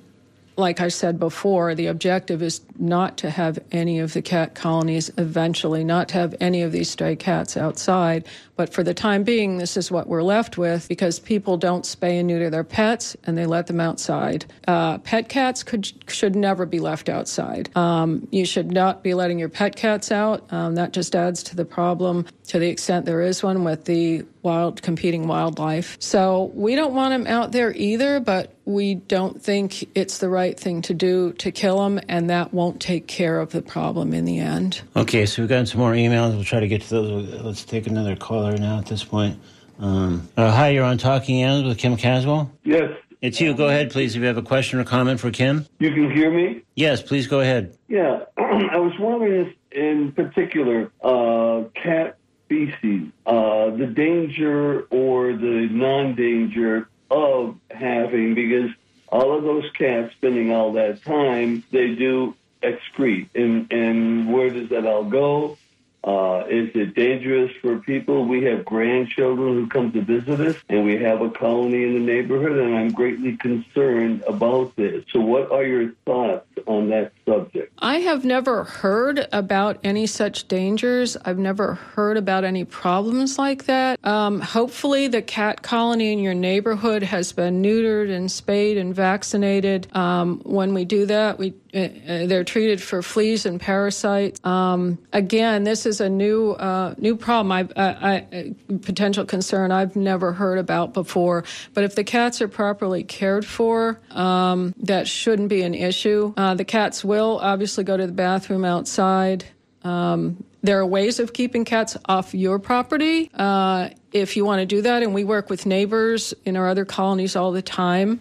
like 0.57 0.81
I 0.81 0.89
said 0.89 1.19
before, 1.19 1.75
the 1.75 1.87
objective 1.87 2.43
is 2.43 2.61
not 2.79 3.17
to 3.19 3.31
have 3.31 3.59
any 3.73 3.99
of 3.99 4.13
the 4.13 4.23
cat 4.23 4.55
colonies 4.55 5.11
eventually, 5.17 5.85
not 5.85 6.09
to 6.09 6.15
have 6.15 6.35
any 6.41 6.63
of 6.63 6.73
these 6.73 6.91
stray 6.91 7.17
cats 7.17 7.57
outside, 7.57 8.27
But 8.57 8.75
for 8.75 8.83
the 8.83 8.93
time 8.93 9.23
being, 9.25 9.57
this 9.57 9.79
is 9.79 9.91
what 9.91 10.07
we're 10.07 10.23
left 10.23 10.59
with 10.59 10.87
because 10.87 11.19
people 11.19 11.57
don't 11.57 11.83
spay 11.83 12.19
and 12.19 12.29
neuter 12.29 12.51
their 12.51 12.63
pets 12.63 13.17
and 13.25 13.39
they 13.39 13.47
let 13.47 13.69
them 13.69 13.81
outside. 13.81 14.45
Uh, 14.69 14.99
pet 14.99 15.31
cats 15.31 15.63
could 15.63 15.91
should 16.11 16.37
never 16.37 16.67
be 16.67 16.79
left 16.79 17.09
outside. 17.09 17.75
Um, 17.75 18.29
you 18.31 18.45
should 18.45 18.71
not 18.71 19.03
be 19.03 19.15
letting 19.15 19.39
your 19.39 19.49
pet 19.49 19.77
cats 19.77 20.13
out. 20.13 20.53
Um, 20.53 20.75
that 20.75 20.93
just 20.93 21.17
adds 21.17 21.43
to 21.45 21.57
the 21.57 21.65
problem 21.65 22.27
to 22.49 22.59
the 22.59 22.69
extent 22.69 23.07
there 23.07 23.23
is 23.23 23.43
one 23.43 23.65
with 23.65 23.87
the 23.87 24.27
wild 24.43 24.83
competing 24.83 25.27
wildlife. 25.27 25.97
So 26.01 26.51
we 26.55 26.75
don't 26.75 26.95
want 26.95 27.13
them 27.13 27.27
out 27.27 27.53
there 27.53 27.73
either, 27.75 28.21
but 28.21 28.55
we 28.65 28.95
don't 28.95 29.43
think 29.43 29.89
it's 29.97 30.19
the 30.19 30.29
right 30.29 30.59
thing 30.59 30.83
to 30.83 30.95
do 30.95 31.33
to 31.35 31.51
kill 31.51 31.83
them, 31.83 32.01
and 32.09 32.31
that 32.31 32.55
won't 32.55 32.81
take 32.81 33.07
care 33.07 33.41
of 33.41 33.51
the 33.51 33.63
problem 33.63 34.13
in 34.13 34.25
the 34.25 34.39
end. 34.39 34.83
Okay, 34.97 35.27
so 35.27 35.43
we've 35.43 35.49
gotten 35.49 35.67
some 35.67 35.81
more 35.81 35.93
emails. 35.93 36.35
We'll 36.35 36.45
try 36.45 36.61
to 36.61 36.69
get 36.69 36.83
to 36.83 36.89
those. 36.89 37.43
Let's 37.43 37.65
take 37.65 37.87
another 37.87 38.17
caller 38.17 38.57
now 38.57 38.79
at 38.79 38.87
this 38.87 39.05
point. 39.05 39.39
Um, 39.79 40.29
uh, 40.37 40.51
hi, 40.51 40.71
you're 40.71 40.85
on 40.85 40.99
Talking 40.99 41.43
Animals 41.43 41.69
with 41.69 41.79
Kim 41.79 41.97
Caswell. 41.97 42.51
Yes. 42.65 42.91
It's 43.23 43.41
you. 43.41 43.55
Go 43.55 43.69
ahead, 43.69 43.91
please. 43.91 44.15
If 44.15 44.21
you 44.21 44.29
have 44.29 44.39
a 44.39 44.43
question 44.43 44.79
or 44.79 44.85
comment 44.85 45.21
for 45.21 45.31
Kim. 45.31 45.67
You 45.79 45.93
can 45.93 46.11
hear 46.11 46.31
me? 46.31 46.63
Yes, 46.75 47.03
please 47.03 47.27
go 47.27 47.41
ahead. 47.41 47.77
Yeah. 47.89 48.25
I 48.39 48.79
was 48.79 48.93
wondering 48.99 49.47
if, 49.47 49.55
in 49.73 50.13
particular, 50.13 50.91
uh, 51.03 51.65
cat 51.75 52.17
species, 52.51 53.11
uh, 53.27 53.71
the 53.71 53.87
danger 53.87 54.83
or 54.91 55.33
the 55.33 55.69
non 55.71 56.17
danger 56.17 56.89
of 57.11 57.57
having, 57.71 58.35
because 58.35 58.71
all 59.09 59.37
of 59.37 59.45
those 59.45 59.71
cats 59.79 60.13
spending 60.15 60.53
all 60.53 60.73
that 60.73 61.03
time, 61.05 61.63
they 61.71 61.95
do 61.95 62.35
excrete. 62.63 63.29
And, 63.35 63.73
and 63.73 64.33
where 64.33 64.51
does 64.51 64.69
that 64.71 64.85
all 64.85 65.05
go? 65.05 65.59
Uh, 66.03 66.45
is 66.49 66.71
it 66.75 66.95
dangerous 66.95 67.53
for 67.61 67.79
people? 67.79 68.25
We 68.25 68.43
have 68.45 68.65
grandchildren 68.65 69.55
who 69.55 69.67
come 69.67 69.93
to 69.93 70.01
visit 70.01 70.41
us, 70.41 70.57
and 70.69 70.85
we 70.85 70.97
have 70.99 71.21
a 71.21 71.31
colony 71.31 71.85
in 71.85 71.93
the 71.95 72.01
neighborhood, 72.01 72.59
and 72.59 72.75
I'm 72.75 72.91
greatly 72.91 73.37
concerned 73.37 74.23
about 74.27 74.75
this. 74.77 75.05
So, 75.13 75.21
what 75.21 75.53
are 75.53 75.65
your 75.65 75.93
thoughts 76.07 76.47
on 76.67 76.89
that 76.89 77.13
subject? 77.27 77.73
I 77.79 77.99
have 77.99 78.25
never 78.25 78.65
heard 78.65 79.29
about 79.31 79.79
any 79.85 80.07
such 80.07 80.49
dangers. 80.49 81.19
I've 81.25 81.39
never 81.39 81.75
heard 81.75 82.17
about 82.17 82.45
any 82.45 82.65
problems 82.65 83.39
like 83.39 83.65
that. 83.65 84.03
Um, 84.05 84.41
hopefully, 84.41 85.07
the 85.07 85.23
cat 85.23 85.61
colony 85.61 86.15
in 86.15 86.19
your 86.21 86.35
neighborhood 86.35 87.03
has 87.03 87.33
been 87.33 87.63
neutered 87.63 88.11
and 88.11 88.33
spayed 88.33 88.79
and 88.79 88.95
vaccinated. 88.95 89.95
Um, 89.95 90.41
when 90.45 90.73
we 90.73 90.87
do 90.87 91.05
that, 91.07 91.39
we 91.39 91.55
they're 91.73 92.45
treated 92.45 92.83
for 92.83 93.03
fleas 93.03 93.47
and 93.47 93.61
parasites. 93.61 94.45
Um, 94.45 94.99
again, 95.13 95.65
this 95.65 95.87
is 95.87 96.01
a 96.01 96.09
new 96.09 96.53
uh, 96.53 96.95
new 96.99 97.17
problem. 97.17 97.53
I've, 97.53 97.73
I, 97.77 98.27
I, 98.33 98.55
potential 98.83 99.25
concern 99.25 99.71
I've 99.71 99.97
never 99.97 100.33
heard 100.33 100.59
about 100.59 100.93
before. 100.95 101.45
But 101.75 101.85
if 101.85 101.95
the 101.95 102.05
cats 102.05 102.41
are 102.41 102.49
properly 102.49 103.05
cared 103.05 103.47
for, 103.47 104.01
um, 104.11 104.75
that 104.79 105.07
shouldn't 105.07 105.49
be 105.49 105.63
an 105.63 105.75
issue. 105.75 106.35
Uh, 106.37 106.55
the 106.55 106.65
cats 106.65 107.05
will 107.05 107.39
obviously 107.41 107.85
go 107.85 107.97
to 107.97 108.07
the 108.07 108.13
bathroom 108.13 108.65
outside. 108.65 109.45
Um, 109.83 110.45
there 110.63 110.79
are 110.79 110.87
ways 110.87 111.21
of 111.21 111.33
keeping 111.33 111.65
cats 111.65 111.97
off 112.05 112.35
your 112.35 112.59
property 112.59 113.31
uh, 113.33 113.89
if 114.13 114.37
you 114.37 114.45
want 114.45 114.61
to 114.61 114.67
do 114.67 114.83
that, 114.83 115.03
and 115.03 115.15
we 115.15 115.25
work 115.25 115.49
with 115.49 115.65
neighbors 115.65 116.35
in 116.45 116.57
our 116.57 116.69
other 116.69 116.85
colonies 116.85 117.35
all 117.35 117.53
the 117.53 117.63
time 117.63 118.21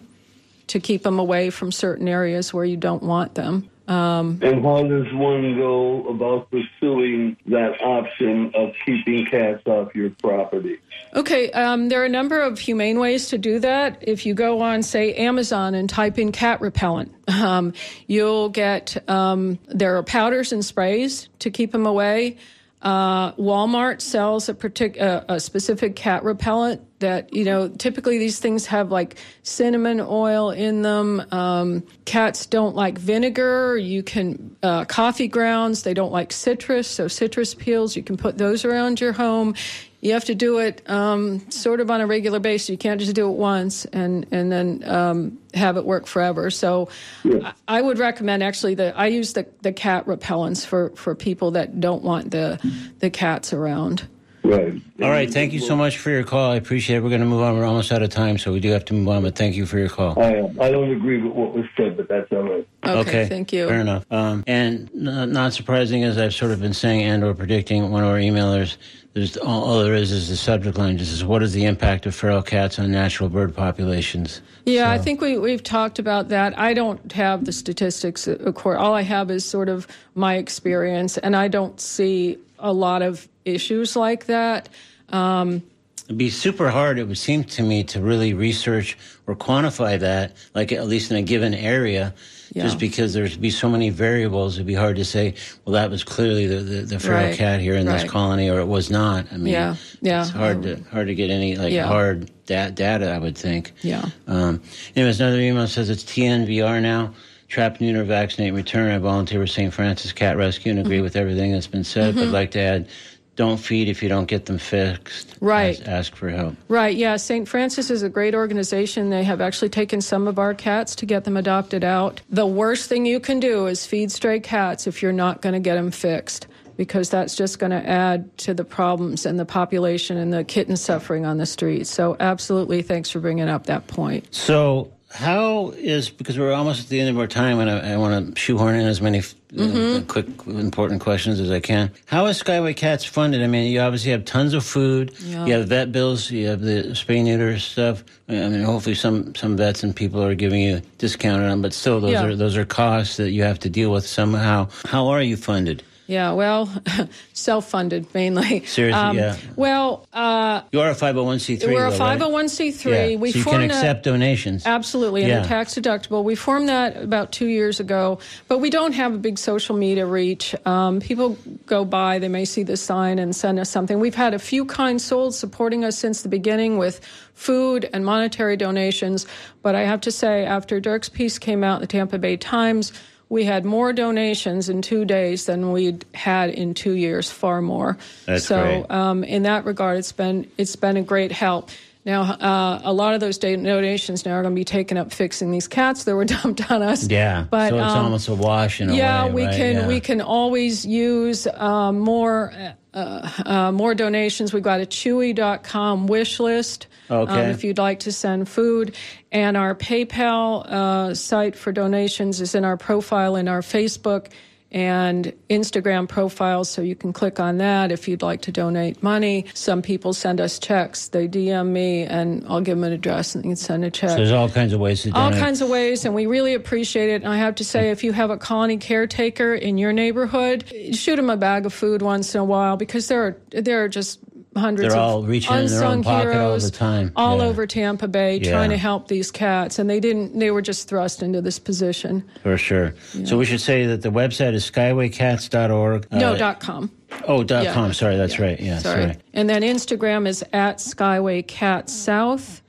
to 0.70 0.80
keep 0.80 1.02
them 1.02 1.18
away 1.18 1.50
from 1.50 1.72
certain 1.72 2.08
areas 2.08 2.54
where 2.54 2.64
you 2.64 2.76
don't 2.76 3.02
want 3.02 3.34
them. 3.34 3.68
Um, 3.88 4.38
and 4.40 4.62
how 4.62 4.84
does 4.84 5.12
one 5.12 5.56
go 5.56 6.06
about 6.06 6.48
pursuing 6.48 7.36
that 7.46 7.82
option 7.82 8.52
of 8.54 8.72
keeping 8.86 9.26
cats 9.26 9.66
off 9.66 9.92
your 9.96 10.10
property? 10.10 10.78
Okay, 11.16 11.50
um, 11.50 11.88
there 11.88 12.00
are 12.00 12.04
a 12.04 12.08
number 12.08 12.40
of 12.40 12.60
humane 12.60 13.00
ways 13.00 13.30
to 13.30 13.38
do 13.38 13.58
that. 13.58 13.98
If 14.02 14.26
you 14.26 14.34
go 14.34 14.60
on, 14.60 14.84
say, 14.84 15.14
Amazon 15.14 15.74
and 15.74 15.90
type 15.90 16.20
in 16.20 16.30
cat 16.30 16.60
repellent, 16.60 17.12
um, 17.28 17.72
you'll 18.06 18.48
get 18.48 18.96
um, 19.10 19.58
there 19.66 19.96
are 19.96 20.04
powders 20.04 20.52
and 20.52 20.64
sprays 20.64 21.28
to 21.40 21.50
keep 21.50 21.72
them 21.72 21.84
away. 21.84 22.36
Uh, 22.82 23.32
Walmart 23.32 24.00
sells 24.00 24.48
a, 24.48 25.24
a 25.28 25.38
specific 25.38 25.96
cat 25.96 26.24
repellent 26.24 26.80
that 27.00 27.32
you 27.32 27.44
know 27.44 27.68
typically 27.68 28.18
these 28.18 28.38
things 28.38 28.66
have 28.66 28.90
like 28.90 29.18
cinnamon 29.42 30.00
oil 30.00 30.50
in 30.50 30.82
them. 30.82 31.22
Um, 31.30 31.82
cats 32.04 32.46
don't 32.46 32.74
like 32.74 32.98
vinegar. 32.98 33.76
You 33.76 34.02
can 34.02 34.56
uh, 34.62 34.84
coffee 34.86 35.28
grounds 35.28 35.82
they 35.82 35.94
don't 35.94 36.12
like 36.12 36.32
citrus 36.32 36.86
so 36.88 37.08
citrus 37.08 37.54
peels 37.54 37.96
you 37.96 38.02
can 38.02 38.16
put 38.16 38.38
those 38.38 38.64
around 38.64 39.00
your 39.00 39.12
home 39.12 39.54
you 40.00 40.14
have 40.14 40.24
to 40.24 40.34
do 40.34 40.58
it 40.58 40.82
um, 40.88 41.50
sort 41.50 41.80
of 41.80 41.90
on 41.90 42.00
a 42.00 42.06
regular 42.06 42.38
basis. 42.38 42.70
You 42.70 42.78
can't 42.78 43.00
just 43.00 43.14
do 43.14 43.28
it 43.28 43.36
once 43.36 43.84
and 43.86 44.26
and 44.30 44.50
then 44.50 44.82
um, 44.84 45.38
have 45.54 45.76
it 45.76 45.84
work 45.84 46.06
forever. 46.06 46.50
So 46.50 46.88
yeah. 47.22 47.52
I, 47.68 47.78
I, 47.78 47.82
would 47.82 47.98
recommend 47.98 48.42
actually 48.42 48.74
that 48.76 48.98
i 48.98 49.06
use 49.06 49.32
the, 49.32 49.46
the 49.62 49.72
cat 49.72 50.06
repellents 50.06 50.64
for 50.64 50.90
for 50.90 51.14
people 51.14 51.52
that 51.52 51.80
don't 51.80 52.02
want 52.02 52.30
the 52.30 52.60
the 53.00 53.10
cats 53.10 53.52
around 53.52 54.06
Right. 54.42 54.80
All 55.02 55.10
right. 55.10 55.30
Thank 55.30 55.52
you 55.52 55.60
so 55.60 55.76
much 55.76 55.98
for 55.98 56.10
your 56.10 56.24
call. 56.24 56.52
I 56.52 56.56
appreciate 56.56 56.96
it. 56.96 57.02
We're 57.02 57.10
going 57.10 57.20
to 57.20 57.26
move 57.26 57.42
on. 57.42 57.56
We're 57.56 57.66
almost 57.66 57.92
out 57.92 58.02
of 58.02 58.10
time, 58.10 58.38
so 58.38 58.52
we 58.52 58.60
do 58.60 58.70
have 58.70 58.84
to 58.86 58.94
move 58.94 59.08
on. 59.08 59.22
But 59.22 59.36
thank 59.36 59.54
you 59.54 59.66
for 59.66 59.78
your 59.78 59.88
call. 59.88 60.20
I 60.20 60.50
I 60.60 60.70
don't 60.70 60.90
agree 60.90 61.20
with 61.20 61.32
what 61.32 61.54
was 61.54 61.66
said, 61.76 61.96
but 61.96 62.08
that's 62.08 62.30
all 62.32 62.42
right. 62.42 62.66
Okay. 62.84 62.98
okay 63.00 63.28
thank 63.28 63.52
you. 63.52 63.68
Fair 63.68 63.80
enough. 63.80 64.06
Um, 64.10 64.44
and 64.46 64.90
n- 64.94 65.32
not 65.32 65.52
surprising, 65.52 66.04
as 66.04 66.18
I've 66.18 66.34
sort 66.34 66.52
of 66.52 66.60
been 66.60 66.74
saying 66.74 67.02
and 67.02 67.22
or 67.22 67.34
predicting, 67.34 67.90
one 67.90 68.02
of 68.02 68.10
our 68.10 68.18
emailers. 68.18 68.76
There's 69.12 69.36
all, 69.36 69.64
all, 69.64 69.82
there 69.82 69.94
is 69.94 70.12
is 70.12 70.28
the 70.28 70.36
subject 70.36 70.78
line. 70.78 70.96
Just 70.96 71.12
is 71.12 71.24
what 71.24 71.42
is 71.42 71.52
the 71.52 71.64
impact 71.64 72.06
of 72.06 72.14
feral 72.14 72.42
cats 72.42 72.78
on 72.78 72.92
natural 72.92 73.28
bird 73.28 73.56
populations? 73.56 74.40
Yeah, 74.66 74.84
so. 74.84 74.90
I 74.90 74.98
think 74.98 75.20
we 75.20 75.36
we've 75.36 75.64
talked 75.64 75.98
about 75.98 76.28
that. 76.28 76.56
I 76.56 76.74
don't 76.74 77.10
have 77.12 77.44
the 77.44 77.52
statistics. 77.52 78.28
Of 78.28 78.54
course, 78.54 78.78
all 78.78 78.94
I 78.94 79.02
have 79.02 79.30
is 79.32 79.44
sort 79.44 79.68
of 79.68 79.88
my 80.14 80.36
experience, 80.36 81.18
and 81.18 81.34
I 81.34 81.48
don't 81.48 81.80
see 81.80 82.38
a 82.60 82.72
lot 82.72 83.02
of 83.02 83.28
issues 83.44 83.96
like 83.96 84.26
that. 84.26 84.68
Um, 85.08 85.62
It'd 86.04 86.18
be 86.18 86.30
super 86.30 86.70
hard, 86.70 86.98
it 86.98 87.04
would 87.04 87.18
seem 87.18 87.44
to 87.44 87.62
me, 87.62 87.84
to 87.84 88.00
really 88.00 88.34
research 88.34 88.98
or 89.28 89.36
quantify 89.36 89.98
that, 90.00 90.34
like 90.56 90.72
at 90.72 90.88
least 90.88 91.12
in 91.12 91.16
a 91.16 91.22
given 91.22 91.54
area, 91.54 92.14
yeah. 92.52 92.64
just 92.64 92.80
because 92.80 93.14
there'd 93.14 93.40
be 93.40 93.50
so 93.50 93.68
many 93.68 93.90
variables. 93.90 94.56
It'd 94.56 94.66
be 94.66 94.74
hard 94.74 94.96
to 94.96 95.04
say, 95.04 95.34
well, 95.64 95.74
that 95.74 95.88
was 95.88 96.02
clearly 96.02 96.46
the, 96.48 96.56
the, 96.56 96.80
the 96.82 96.98
feral 96.98 97.26
right. 97.26 97.36
cat 97.36 97.60
here 97.60 97.76
in 97.76 97.86
right. 97.86 98.02
this 98.02 98.10
colony, 98.10 98.50
or 98.50 98.58
it 98.58 98.66
was 98.66 98.90
not. 98.90 99.26
I 99.32 99.36
mean, 99.36 99.52
yeah. 99.52 99.76
Yeah. 100.00 100.22
it's 100.22 100.30
hard 100.30 100.64
to 100.64 100.82
hard 100.90 101.06
to 101.06 101.14
get 101.14 101.30
any 101.30 101.54
like 101.54 101.72
yeah. 101.72 101.86
hard 101.86 102.28
da- 102.46 102.70
data. 102.70 103.12
I 103.12 103.18
would 103.18 103.38
think. 103.38 103.72
Yeah. 103.82 104.04
Um, 104.26 104.60
anyways, 104.96 105.20
another 105.20 105.38
email 105.38 105.68
says 105.68 105.90
it's 105.90 106.02
TNVR 106.02 106.82
now. 106.82 107.14
Trap, 107.50 107.80
neuter, 107.80 108.04
vaccinate, 108.04 108.54
return. 108.54 108.92
I 108.92 108.98
volunteer 108.98 109.40
with 109.40 109.50
St. 109.50 109.74
Francis 109.74 110.12
Cat 110.12 110.36
Rescue 110.36 110.70
and 110.70 110.78
agree 110.78 110.96
mm-hmm. 110.96 111.02
with 111.02 111.16
everything 111.16 111.50
that's 111.50 111.66
been 111.66 111.82
said. 111.82 112.14
Mm-hmm. 112.14 112.20
But 112.20 112.28
I'd 112.28 112.32
like 112.32 112.50
to 112.52 112.60
add 112.60 112.88
don't 113.34 113.58
feed 113.58 113.88
if 113.88 114.04
you 114.04 114.08
don't 114.08 114.26
get 114.26 114.46
them 114.46 114.58
fixed. 114.58 115.34
Right. 115.40 115.80
Ask, 115.80 115.88
ask, 115.88 116.14
for 116.14 116.30
help. 116.30 116.54
Right. 116.68 116.96
Yeah. 116.96 117.16
St. 117.16 117.48
Francis 117.48 117.90
is 117.90 118.04
a 118.04 118.08
great 118.08 118.36
organization. 118.36 119.10
They 119.10 119.24
have 119.24 119.40
actually 119.40 119.70
taken 119.70 120.00
some 120.00 120.28
of 120.28 120.38
our 120.38 120.54
cats 120.54 120.94
to 120.96 121.06
get 121.06 121.24
them 121.24 121.36
adopted 121.36 121.82
out. 121.82 122.20
The 122.30 122.46
worst 122.46 122.88
thing 122.88 123.04
you 123.04 123.18
can 123.18 123.40
do 123.40 123.66
is 123.66 123.84
feed 123.84 124.12
stray 124.12 124.38
cats 124.38 124.86
if 124.86 125.02
you're 125.02 125.12
not 125.12 125.42
going 125.42 125.54
to 125.54 125.60
get 125.60 125.74
them 125.74 125.90
fixed. 125.90 126.46
Because 126.76 127.10
that's 127.10 127.34
just 127.34 127.58
going 127.58 127.72
to 127.72 127.86
add 127.86 128.38
to 128.38 128.54
the 128.54 128.64
problems 128.64 129.26
and 129.26 129.38
the 129.38 129.44
population 129.44 130.16
and 130.16 130.32
the 130.32 130.44
kitten 130.44 130.76
suffering 130.76 131.26
on 131.26 131.36
the 131.36 131.44
streets. 131.44 131.90
So, 131.90 132.16
absolutely, 132.18 132.80
thanks 132.80 133.10
for 133.10 133.20
bringing 133.20 133.50
up 133.50 133.66
that 133.66 133.86
point. 133.86 134.34
So, 134.34 134.90
how 135.10 135.70
is 135.70 136.08
because 136.08 136.38
we're 136.38 136.52
almost 136.52 136.84
at 136.84 136.88
the 136.88 137.00
end 137.00 137.10
of 137.10 137.18
our 137.18 137.26
time, 137.26 137.58
and 137.58 137.68
I, 137.68 137.94
I 137.94 137.96
want 137.96 138.34
to 138.34 138.40
shoehorn 138.40 138.76
in 138.76 138.86
as 138.86 139.00
many 139.00 139.18
uh, 139.18 139.22
mm-hmm. 139.52 140.06
quick, 140.06 140.26
important 140.46 141.00
questions 141.00 141.40
as 141.40 141.50
I 141.50 141.58
can. 141.58 141.90
How 142.06 142.26
is 142.26 142.40
Skyway 142.40 142.76
Cats 142.76 143.04
funded? 143.04 143.42
I 143.42 143.48
mean, 143.48 143.72
you 143.72 143.80
obviously 143.80 144.12
have 144.12 144.24
tons 144.24 144.54
of 144.54 144.64
food. 144.64 145.12
Yeah. 145.20 145.46
You 145.46 145.54
have 145.54 145.68
vet 145.68 145.90
bills. 145.90 146.30
You 146.30 146.46
have 146.46 146.60
the 146.60 146.90
spay 146.92 147.24
neuter 147.24 147.58
stuff. 147.58 148.04
I 148.28 148.48
mean, 148.48 148.62
hopefully 148.62 148.94
some 148.94 149.34
some 149.34 149.56
vets 149.56 149.82
and 149.82 149.94
people 149.94 150.22
are 150.22 150.36
giving 150.36 150.62
you 150.62 150.80
discounted 150.98 151.42
on 151.42 151.50
them, 151.50 151.62
but 151.62 151.72
still, 151.72 152.00
those 152.00 152.12
yeah. 152.12 152.24
are 152.24 152.36
those 152.36 152.56
are 152.56 152.64
costs 152.64 153.16
that 153.16 153.30
you 153.30 153.42
have 153.42 153.58
to 153.60 153.68
deal 153.68 153.90
with 153.90 154.06
somehow. 154.06 154.68
How 154.84 155.08
are 155.08 155.22
you 155.22 155.36
funded? 155.36 155.82
Yeah, 156.10 156.32
well, 156.32 156.68
self-funded 157.34 158.12
mainly. 158.12 158.64
Seriously, 158.64 158.92
um, 158.92 159.16
yeah. 159.16 159.36
Well, 159.54 160.08
uh, 160.12 160.62
you 160.72 160.80
are 160.80 160.90
a 160.90 160.94
501c3. 160.94 161.66
We're 161.68 161.86
a 161.86 161.92
501c3. 161.92 163.12
Yeah. 163.12 163.16
We 163.16 163.30
so 163.30 163.38
you 163.38 163.44
can 163.44 163.62
accept 163.62 164.02
that, 164.02 164.10
donations. 164.10 164.66
Absolutely, 164.66 165.22
and 165.22 165.28
yeah. 165.28 165.38
they're 165.38 165.48
tax 165.48 165.74
deductible. 165.74 166.24
We 166.24 166.34
formed 166.34 166.68
that 166.68 166.96
about 166.96 167.30
two 167.30 167.46
years 167.46 167.78
ago, 167.78 168.18
but 168.48 168.58
we 168.58 168.70
don't 168.70 168.92
have 168.92 169.14
a 169.14 169.18
big 169.18 169.38
social 169.38 169.76
media 169.76 170.04
reach. 170.04 170.54
Um, 170.66 171.00
people 171.00 171.38
go 171.66 171.84
by, 171.84 172.18
they 172.18 172.28
may 172.28 172.44
see 172.44 172.64
the 172.64 172.76
sign 172.76 173.20
and 173.20 173.34
send 173.34 173.60
us 173.60 173.70
something. 173.70 174.00
We've 174.00 174.14
had 174.14 174.34
a 174.34 174.40
few 174.40 174.64
kind 174.64 175.00
souls 175.00 175.38
supporting 175.38 175.84
us 175.84 175.96
since 175.96 176.22
the 176.22 176.28
beginning 176.28 176.76
with 176.76 177.00
food 177.34 177.88
and 177.92 178.04
monetary 178.04 178.56
donations, 178.56 179.26
but 179.62 179.76
I 179.76 179.82
have 179.82 180.00
to 180.02 180.10
say, 180.10 180.44
after 180.44 180.80
Dirk's 180.80 181.08
piece 181.08 181.38
came 181.38 181.62
out 181.62 181.76
in 181.76 181.80
the 181.82 181.86
Tampa 181.86 182.18
Bay 182.18 182.36
Times, 182.36 182.92
we 183.30 183.44
had 183.44 183.64
more 183.64 183.92
donations 183.92 184.68
in 184.68 184.82
two 184.82 185.04
days 185.06 185.46
than 185.46 185.72
we'd 185.72 186.04
had 186.12 186.50
in 186.50 186.74
two 186.74 186.94
years, 186.94 187.30
far 187.30 187.62
more. 187.62 187.96
That's 188.26 188.44
so, 188.44 188.60
great. 188.60 188.90
Um, 188.90 189.24
in 189.24 189.44
that 189.44 189.64
regard, 189.64 189.98
it's 189.98 190.12
been 190.12 190.50
it's 190.58 190.76
been 190.76 190.98
a 190.98 191.02
great 191.02 191.32
help. 191.32 191.70
Now, 192.04 192.22
uh, 192.22 192.80
a 192.82 192.92
lot 192.92 193.12
of 193.14 193.20
those 193.20 193.36
donations 193.36 194.24
now 194.24 194.32
are 194.32 194.42
going 194.42 194.54
to 194.54 194.58
be 194.58 194.64
taken 194.64 194.96
up 194.96 195.12
fixing 195.12 195.50
these 195.50 195.68
cats 195.68 196.04
that 196.04 196.14
were 196.14 196.24
dumped 196.42 196.70
on 196.70 196.82
us. 196.82 197.08
Yeah. 197.08 197.46
but 197.50 197.70
so 197.70 197.76
it's 197.76 197.92
um, 197.92 198.04
almost 198.04 198.28
a 198.28 198.34
wash 198.34 198.80
in 198.80 198.90
a 198.90 198.94
yeah, 198.94 199.26
way. 199.26 199.32
we 199.32 199.44
right? 199.44 199.56
can 199.56 199.74
Yeah. 199.76 199.88
we 199.88 200.00
can 200.00 200.20
always 200.20 200.86
use 200.86 201.46
um, 201.46 201.98
more 201.98 202.52
uh, 202.94 203.30
uh, 203.44 203.72
more 203.72 203.94
donations. 203.94 204.52
We've 204.52 204.62
got 204.62 204.80
a 204.80 204.86
Chewy.com 204.86 206.06
wish 206.06 206.40
list. 206.40 206.86
um, 207.08 207.28
if 207.28 207.64
you'd 207.64 207.78
like 207.78 208.00
to 208.00 208.12
send 208.12 208.48
food, 208.48 208.96
and 209.30 209.56
our 209.56 209.74
PayPal 209.74 210.66
uh, 210.66 211.14
site 211.14 211.54
for 211.54 211.70
donations 211.70 212.40
is 212.40 212.54
in 212.54 212.64
our 212.64 212.76
profile 212.76 213.36
in 213.36 213.46
our 213.46 213.60
Facebook 213.60 214.28
and 214.72 215.32
Instagram 215.48 216.08
profiles, 216.08 216.68
so 216.68 216.82
you 216.82 216.94
can 216.94 217.12
click 217.12 217.40
on 217.40 217.58
that 217.58 217.90
if 217.90 218.06
you'd 218.06 218.22
like 218.22 218.42
to 218.42 218.52
donate 218.52 219.02
money. 219.02 219.46
Some 219.54 219.82
people 219.82 220.12
send 220.12 220.40
us 220.40 220.58
checks; 220.58 221.08
they 221.08 221.26
DM 221.28 221.68
me, 221.68 222.04
and 222.04 222.44
I'll 222.48 222.60
give 222.60 222.76
them 222.76 222.84
an 222.84 222.92
address, 222.92 223.34
and 223.34 223.42
they 223.44 223.48
can 223.48 223.56
send 223.56 223.84
a 223.84 223.90
check 223.90 224.10
So 224.10 224.16
there's 224.16 224.32
all 224.32 224.48
kinds 224.48 224.72
of 224.72 224.80
ways 224.80 225.02
to 225.02 225.10
donate. 225.10 225.34
all 225.34 225.40
kinds 225.40 225.60
of 225.60 225.68
ways, 225.68 226.04
and 226.04 226.14
we 226.14 226.26
really 226.26 226.54
appreciate 226.54 227.10
it. 227.10 227.22
And 227.22 227.28
I 227.28 227.36
have 227.38 227.56
to 227.56 227.64
say, 227.64 227.90
if 227.90 228.04
you 228.04 228.12
have 228.12 228.30
a 228.30 228.36
colony 228.36 228.76
caretaker 228.76 229.54
in 229.54 229.78
your 229.78 229.92
neighborhood, 229.92 230.64
shoot 230.92 231.16
them 231.16 231.30
a 231.30 231.36
bag 231.36 231.66
of 231.66 231.72
food 231.72 232.02
once 232.02 232.34
in 232.34 232.40
a 232.40 232.44
while 232.44 232.76
because 232.76 233.08
there 233.08 233.26
are 233.26 233.36
there 233.50 233.84
are 233.84 233.88
just 233.88 234.20
hundreds 234.56 234.88
They're 234.92 235.00
of 235.00 235.08
all 235.08 235.22
reaching 235.22 235.54
in 235.56 235.66
their 235.66 235.84
own 235.84 235.98
unsung 235.98 236.02
pocket 236.02 236.26
all 236.28 236.32
heroes 236.32 236.70
the 236.70 236.76
time. 236.76 237.12
all 237.16 237.38
Yeah. 237.38 237.44
over 237.44 237.66
Tampa 237.66 238.08
Bay 238.08 238.38
Yeah. 238.42 238.50
trying 238.50 238.70
to 238.70 238.76
help 238.76 239.08
these 239.08 239.30
cats, 239.30 239.78
and 239.78 239.88
they 239.88 240.00
didn't. 240.00 240.38
They 240.38 240.50
were 240.50 240.62
just 240.62 240.88
thrust 240.88 241.22
into 241.22 241.40
this 241.40 241.58
position. 241.58 242.24
For 242.42 242.56
sure. 242.58 242.94
So 243.24 243.38
we 243.38 243.44
should 243.44 243.60
say 243.60 243.86
that 243.86 244.02
the 244.02 244.10
website 244.10 244.54
is 244.54 244.68
skywaycats.org. 244.70 246.06
no, 246.12 246.32
Uh, 246.32 246.36
dot 246.36 246.60
com. 246.60 246.90
Oh, 247.26 247.42
dot 247.44 247.64
Yeah. 247.64 247.74
com. 247.74 247.92
Sorry, 247.92 248.16
that's 248.16 248.38
right. 248.38 248.58
Yeah, 248.60 248.78
sorry. 248.78 249.02
sorry. 249.02 249.16
And 249.34 249.48
then 249.48 249.62
Instagram 249.62 250.26
is 250.26 250.44
at 250.52 250.78
Skyway 250.78 251.46
Cat 251.46 251.88
South, 251.90 252.62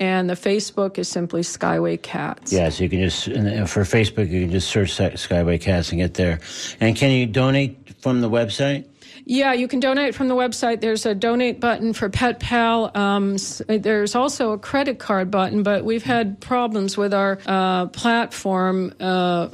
and 0.00 0.28
the 0.28 0.34
Facebook 0.34 0.98
is 0.98 1.08
simply 1.08 1.42
Skyway 1.42 2.00
Cats. 2.00 2.52
Yeah, 2.52 2.68
so 2.70 2.84
you 2.84 2.90
can 2.90 3.00
just, 3.00 3.24
for 3.24 3.82
Facebook, 3.84 4.28
you 4.30 4.42
can 4.42 4.50
just 4.50 4.68
search 4.68 4.92
Sky- 4.92 5.10
Skyway 5.12 5.60
Cats 5.60 5.90
and 5.90 6.00
get 6.00 6.14
there. 6.14 6.40
And 6.80 6.96
can 6.96 7.10
you 7.10 7.26
donate 7.26 7.76
from 8.00 8.20
the 8.20 8.28
website? 8.30 8.84
Yeah, 9.24 9.52
you 9.52 9.68
can 9.68 9.80
donate 9.80 10.14
from 10.14 10.28
the 10.28 10.34
website. 10.34 10.80
There's 10.80 11.06
a 11.06 11.14
donate 11.14 11.60
button 11.60 11.92
for 11.92 12.10
PayPal. 12.10 12.94
Um, 12.96 13.36
there's 13.68 14.14
also 14.14 14.52
a 14.52 14.58
credit 14.58 14.98
card 14.98 15.30
button, 15.30 15.62
but 15.62 15.84
we've 15.84 16.02
had 16.02 16.40
problems 16.40 16.96
with 16.96 17.14
our 17.14 17.38
uh, 17.46 17.86
platform 17.86 18.92
uh, 18.98 19.48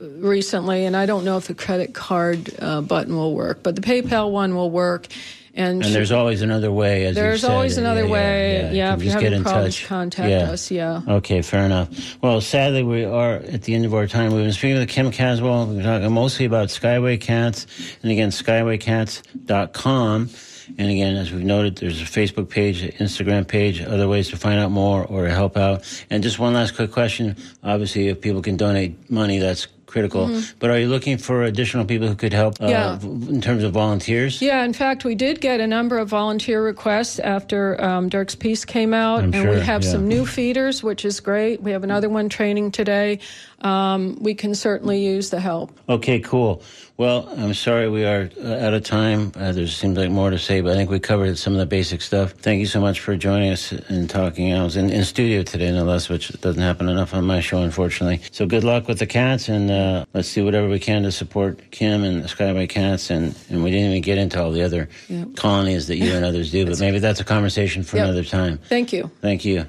recently, 0.00 0.84
and 0.84 0.96
I 0.96 1.06
don't 1.06 1.24
know 1.24 1.36
if 1.36 1.46
the 1.46 1.54
credit 1.54 1.94
card 1.94 2.52
uh, 2.58 2.80
button 2.80 3.14
will 3.16 3.34
work, 3.34 3.62
but 3.62 3.76
the 3.76 3.82
PayPal 3.82 4.32
one 4.32 4.56
will 4.56 4.70
work. 4.70 5.06
And, 5.54 5.84
And 5.84 5.94
there's 5.94 6.12
always 6.12 6.40
another 6.40 6.72
way, 6.72 7.04
as 7.04 7.14
you 7.14 7.22
there's 7.22 7.44
always 7.44 7.76
another 7.76 8.04
yeah, 8.06 8.10
way. 8.10 8.54
Yeah, 8.54 8.72
Yeah, 8.72 8.88
You 8.90 8.94
if 8.96 9.02
you're 9.02 9.12
just 9.12 9.20
get 9.20 9.32
having 9.32 9.36
in 9.38 9.42
problems, 9.44 9.76
touch. 9.78 9.86
contact 9.86 10.30
us. 10.50 10.70
Yeah. 10.70 11.02
Okay, 11.06 11.42
fair 11.42 11.66
enough. 11.66 12.16
Well, 12.22 12.40
sadly, 12.40 12.82
we 12.82 13.04
are 13.04 13.34
at 13.34 13.62
the 13.64 13.74
end 13.74 13.84
of 13.84 13.92
our 13.92 14.06
time. 14.06 14.32
We've 14.32 14.44
been 14.44 14.52
speaking 14.52 14.78
with 14.78 14.88
Kim 14.88 15.10
Caswell. 15.10 15.66
We're 15.66 15.82
talking 15.82 16.10
mostly 16.12 16.46
about 16.46 16.68
Skyway 16.68 17.20
Cats. 17.20 17.66
And 18.02 18.10
again, 18.10 18.30
skywaycats.com. 18.30 20.30
And 20.78 20.90
again, 20.90 21.16
as 21.16 21.32
we've 21.32 21.44
noted, 21.44 21.76
there's 21.76 22.00
a 22.00 22.04
Facebook 22.04 22.48
page, 22.48 22.82
an 22.82 22.92
Instagram 22.92 23.46
page, 23.46 23.82
other 23.82 24.08
ways 24.08 24.30
to 24.30 24.36
find 24.38 24.58
out 24.58 24.70
more 24.70 25.04
or 25.04 25.24
to 25.26 25.30
help 25.30 25.56
out. 25.56 25.82
And 26.08 26.22
just 26.22 26.38
one 26.38 26.54
last 26.54 26.76
quick 26.76 26.92
question. 26.92 27.36
Obviously, 27.62 28.08
if 28.08 28.22
people 28.22 28.40
can 28.40 28.56
donate 28.56 29.10
money, 29.10 29.38
that's 29.38 29.66
critical. 29.92 30.40
But 30.58 30.70
are 30.70 30.78
you 30.78 30.88
looking 30.88 31.18
for 31.18 31.42
additional 31.44 31.84
people 31.84 32.08
who 32.08 32.16
could 32.16 32.32
help 32.32 32.54
uh, 32.60 32.66
Mm-hmm. 32.72 33.22
Yeah. 33.22 33.34
in 33.34 33.40
terms 33.40 33.62
of 33.62 33.72
volunteers? 33.72 34.40
Yeah, 34.40 34.64
in 34.64 34.72
fact, 34.72 35.04
we 35.04 35.14
did 35.14 35.40
get 35.40 35.60
a 35.60 35.66
number 35.66 35.98
of 35.98 36.08
volunteer 36.08 36.64
requests 36.64 37.18
after 37.20 37.78
um, 37.84 38.08
Dirk's 38.08 38.34
piece 38.34 38.64
came 38.64 38.94
out, 38.94 39.22
I'm 39.22 39.34
and 39.34 39.50
we 39.50 39.60
have 39.60 39.84
yeah. 39.84 39.90
some 39.90 40.08
new 40.08 40.24
feeders, 40.24 40.82
which 40.82 41.04
is 41.04 41.20
great. 41.20 41.60
We 41.62 41.72
have 41.72 41.84
another 41.84 42.08
one 42.08 42.28
training 42.28 42.72
today. 42.72 43.18
Um, 43.62 44.16
we 44.20 44.34
can 44.34 44.54
certainly 44.54 45.04
use 45.04 45.30
the 45.30 45.40
help. 45.40 45.78
Okay, 45.88 46.18
cool. 46.20 46.62
Well, 46.98 47.28
I'm 47.36 47.54
sorry 47.54 47.88
we 47.88 48.04
are 48.04 48.28
uh, 48.44 48.54
out 48.66 48.74
of 48.74 48.84
time. 48.84 49.32
Uh, 49.34 49.50
there 49.52 49.66
seems 49.66 49.96
like 49.96 50.10
more 50.10 50.30
to 50.30 50.38
say, 50.38 50.60
but 50.60 50.72
I 50.72 50.76
think 50.76 50.90
we 50.90 51.00
covered 51.00 51.38
some 51.38 51.52
of 51.54 51.58
the 51.58 51.66
basic 51.66 52.02
stuff. 52.02 52.32
Thank 52.32 52.60
you 52.60 52.66
so 52.66 52.80
much 52.80 53.00
for 53.00 53.16
joining 53.16 53.50
us 53.50 53.72
and 53.72 54.08
talking. 54.10 54.52
I 54.52 54.62
was 54.62 54.76
in, 54.76 54.90
in 54.90 55.04
studio 55.04 55.42
today, 55.42 55.72
no 55.72 55.84
less, 55.84 56.08
which 56.08 56.28
doesn't 56.40 56.60
happen 56.60 56.88
enough 56.88 57.14
on 57.14 57.24
my 57.24 57.40
show, 57.40 57.62
unfortunately. 57.62 58.20
So 58.30 58.46
good 58.46 58.62
luck 58.62 58.88
with 58.88 58.98
the 58.98 59.06
cats, 59.06 59.48
and 59.48 59.70
uh, 59.70 60.04
let's 60.12 60.32
do 60.32 60.44
whatever 60.44 60.68
we 60.68 60.78
can 60.78 61.02
to 61.04 61.10
support 61.12 61.70
Kim 61.70 62.04
and 62.04 62.22
the 62.22 62.28
Skyway 62.28 62.68
Cats. 62.68 63.10
And, 63.10 63.34
and 63.48 63.64
we 63.64 63.70
didn't 63.70 63.90
even 63.90 64.02
get 64.02 64.18
into 64.18 64.40
all 64.42 64.52
the 64.52 64.62
other 64.62 64.88
Yep. 65.08 65.36
colonies 65.36 65.86
that 65.88 65.96
you 65.96 66.12
and 66.14 66.24
others 66.24 66.50
do, 66.52 66.66
but 66.66 66.78
maybe 66.78 66.98
that's 66.98 67.20
a 67.20 67.24
conversation 67.24 67.82
for 67.82 67.96
Yep. 67.96 68.04
another 68.06 68.24
time. 68.24 68.58
Thank 68.68 68.92
you. 68.92 69.10
Thank 69.22 69.44
you. 69.44 69.66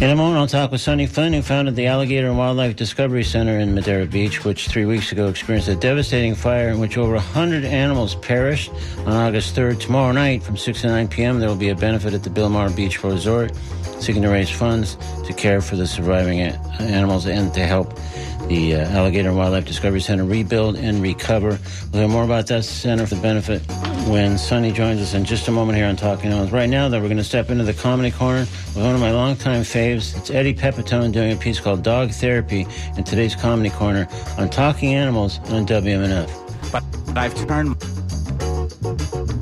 In 0.00 0.10
a 0.10 0.14
moment, 0.14 0.38
I'll 0.38 0.46
talk 0.46 0.70
with 0.70 0.80
Sonny 0.80 1.08
Flynn, 1.08 1.32
who 1.32 1.42
founded 1.42 1.74
the 1.74 1.86
Alligator 1.86 2.28
and 2.28 2.38
Wildlife 2.38 2.76
Discovery 2.76 3.24
Center 3.24 3.58
in 3.58 3.74
Madeira 3.74 4.06
Beach, 4.06 4.44
which 4.44 4.68
three 4.68 4.84
weeks 4.84 5.10
ago 5.10 5.26
experienced 5.26 5.66
a 5.66 5.74
devastating 5.74 6.36
fire 6.36 6.68
in 6.68 6.78
which 6.78 6.96
over 6.96 7.14
100 7.14 7.64
animals 7.64 8.14
perished. 8.14 8.70
On 8.98 9.12
August 9.12 9.56
3rd, 9.56 9.80
tomorrow 9.80 10.12
night, 10.12 10.44
from 10.44 10.56
6 10.56 10.82
to 10.82 10.86
9 10.86 11.08
p.m., 11.08 11.40
there 11.40 11.48
will 11.48 11.56
be 11.56 11.70
a 11.70 11.74
benefit 11.74 12.14
at 12.14 12.22
the 12.22 12.30
Bilmar 12.30 12.74
Beach 12.76 13.02
Resort, 13.02 13.56
seeking 13.98 14.22
to 14.22 14.28
raise 14.28 14.48
funds 14.48 14.96
to 15.26 15.32
care 15.32 15.60
for 15.60 15.74
the 15.74 15.86
surviving 15.86 16.42
animals 16.78 17.26
and 17.26 17.52
to 17.54 17.66
help 17.66 17.98
the 18.46 18.76
uh, 18.76 18.88
Alligator 18.90 19.30
and 19.30 19.36
Wildlife 19.36 19.64
Discovery 19.64 20.00
Center 20.00 20.24
rebuild 20.24 20.76
and 20.76 21.02
recover. 21.02 21.58
We'll 21.92 22.02
hear 22.02 22.08
more 22.08 22.24
about 22.24 22.46
that 22.46 22.64
center 22.64 23.04
for 23.04 23.16
the 23.16 23.20
benefit 23.20 23.62
when 24.08 24.38
Sonny 24.38 24.72
joins 24.72 25.00
us 25.00 25.14
in 25.14 25.24
just 25.24 25.48
a 25.48 25.52
moment 25.52 25.76
here 25.76 25.86
on 25.86 25.94
Talking 25.94 26.26
Animals. 26.30 26.50
Right 26.50 26.68
now, 26.68 26.88
though, 26.88 26.98
we're 27.00 27.08
going 27.08 27.18
to 27.18 27.24
step 27.24 27.50
into 27.50 27.64
the 27.64 27.74
comedy 27.74 28.10
corner 28.10 28.40
with 28.40 28.76
one 28.76 28.94
of 28.94 29.00
my 29.00 29.10
longtime 29.10 29.62
faves. 29.62 30.16
It's 30.16 30.30
Eddie 30.30 30.54
Pepitone 30.54 31.12
doing 31.12 31.32
a 31.32 31.36
piece 31.36 31.60
called 31.60 31.82
Dog 31.82 32.10
Therapy 32.10 32.66
in 32.96 33.04
today's 33.04 33.34
comedy 33.34 33.70
corner 33.70 34.08
on 34.38 34.48
Talking 34.48 34.94
Animals 34.94 35.38
on 35.50 35.66
WMNF. 35.66 36.30
but 36.72 36.84
I've 37.16 37.34
turned 37.46 37.76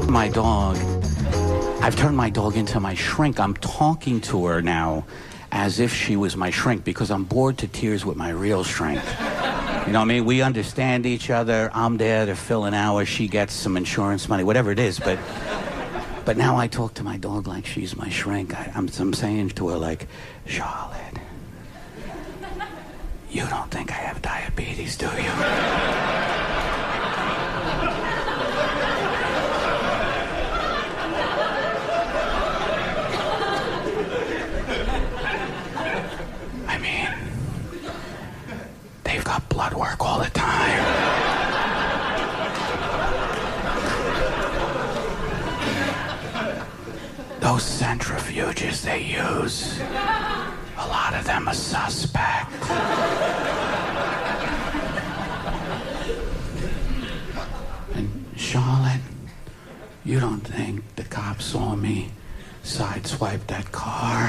my 0.09 0.29
dog. 0.29 0.77
I've 1.83 1.97
turned 1.97 2.17
my 2.17 2.31
dog 2.31 2.57
into 2.57 2.81
my 2.81 2.95
shrink. 2.95 3.39
I'm 3.39 3.55
talking 3.55 4.21
to 4.23 4.47
her 4.47 4.63
now 4.63 5.07
as 5.53 5.79
if 5.79 5.95
she 5.95 6.17
was 6.17 6.37
my 6.37 6.51
shrink 6.51 6.83
because 6.85 7.11
I'm 7.11 7.25
bored 7.25 7.59
to 7.59 7.69
tears 7.69 8.05
with 8.05 8.17
my 8.17 8.31
real 8.31 8.65
shrink. 8.65 9.01
You 9.87 9.93
know 9.93 10.01
what 10.01 10.07
I 10.07 10.09
mean? 10.09 10.25
We 10.25 10.43
understand 10.43 11.07
each 11.07 11.31
other. 11.31 11.71
I'm 11.73 11.97
there 11.97 12.27
to 12.27 12.35
fill 12.35 12.65
an 12.65 12.75
hour. 12.75 13.05
She 13.05 13.29
gets 13.29 13.55
some 13.55 13.77
insurance 13.77 14.29
money, 14.29 14.43
whatever 14.43 14.73
it 14.73 14.81
is. 14.81 14.99
But 14.99 15.19
but 16.25 16.37
now 16.37 16.57
I 16.57 16.67
talk 16.67 16.95
to 16.95 17.05
my 17.05 17.17
dog 17.19 17.47
like 17.47 17.65
she's 17.67 17.97
my 17.97 18.09
shrink. 18.09 18.53
I, 18.53 18.73
I'm, 18.75 18.89
I'm 18.99 19.15
saying 19.15 19.51
to 19.51 19.69
her 19.69 19.77
like, 19.77 20.09
Charlotte, 20.45 21.21
you 23.31 23.47
don't 23.47 23.71
think 23.71 23.93
I 23.93 23.95
have 23.95 24.21
diabetes, 24.23 24.97
do 24.97 25.07
you? 25.07 25.31
I 36.67 36.79
mean, 36.83 37.09
they've 39.05 39.25
got 39.25 39.46
blood 39.57 39.73
work 39.73 40.05
all 40.05 40.19
the 40.19 40.29
time. 40.35 40.85
Those 47.41 47.63
centrifuges 47.63 48.83
they 48.83 49.01
use, 49.01 49.81
a 49.81 50.87
lot 50.89 51.15
of 51.15 51.25
them 51.25 51.49
are 51.49 51.55
suspect. 51.55 52.53
And 57.95 58.27
Charlotte, 58.37 59.01
you 60.05 60.21
don't 60.21 60.41
think 60.41 60.85
the 60.97 61.05
cops 61.05 61.47
saw 61.47 61.75
me 61.75 62.11
sideswipe 62.63 63.47
that 63.47 63.73
car? 63.73 64.21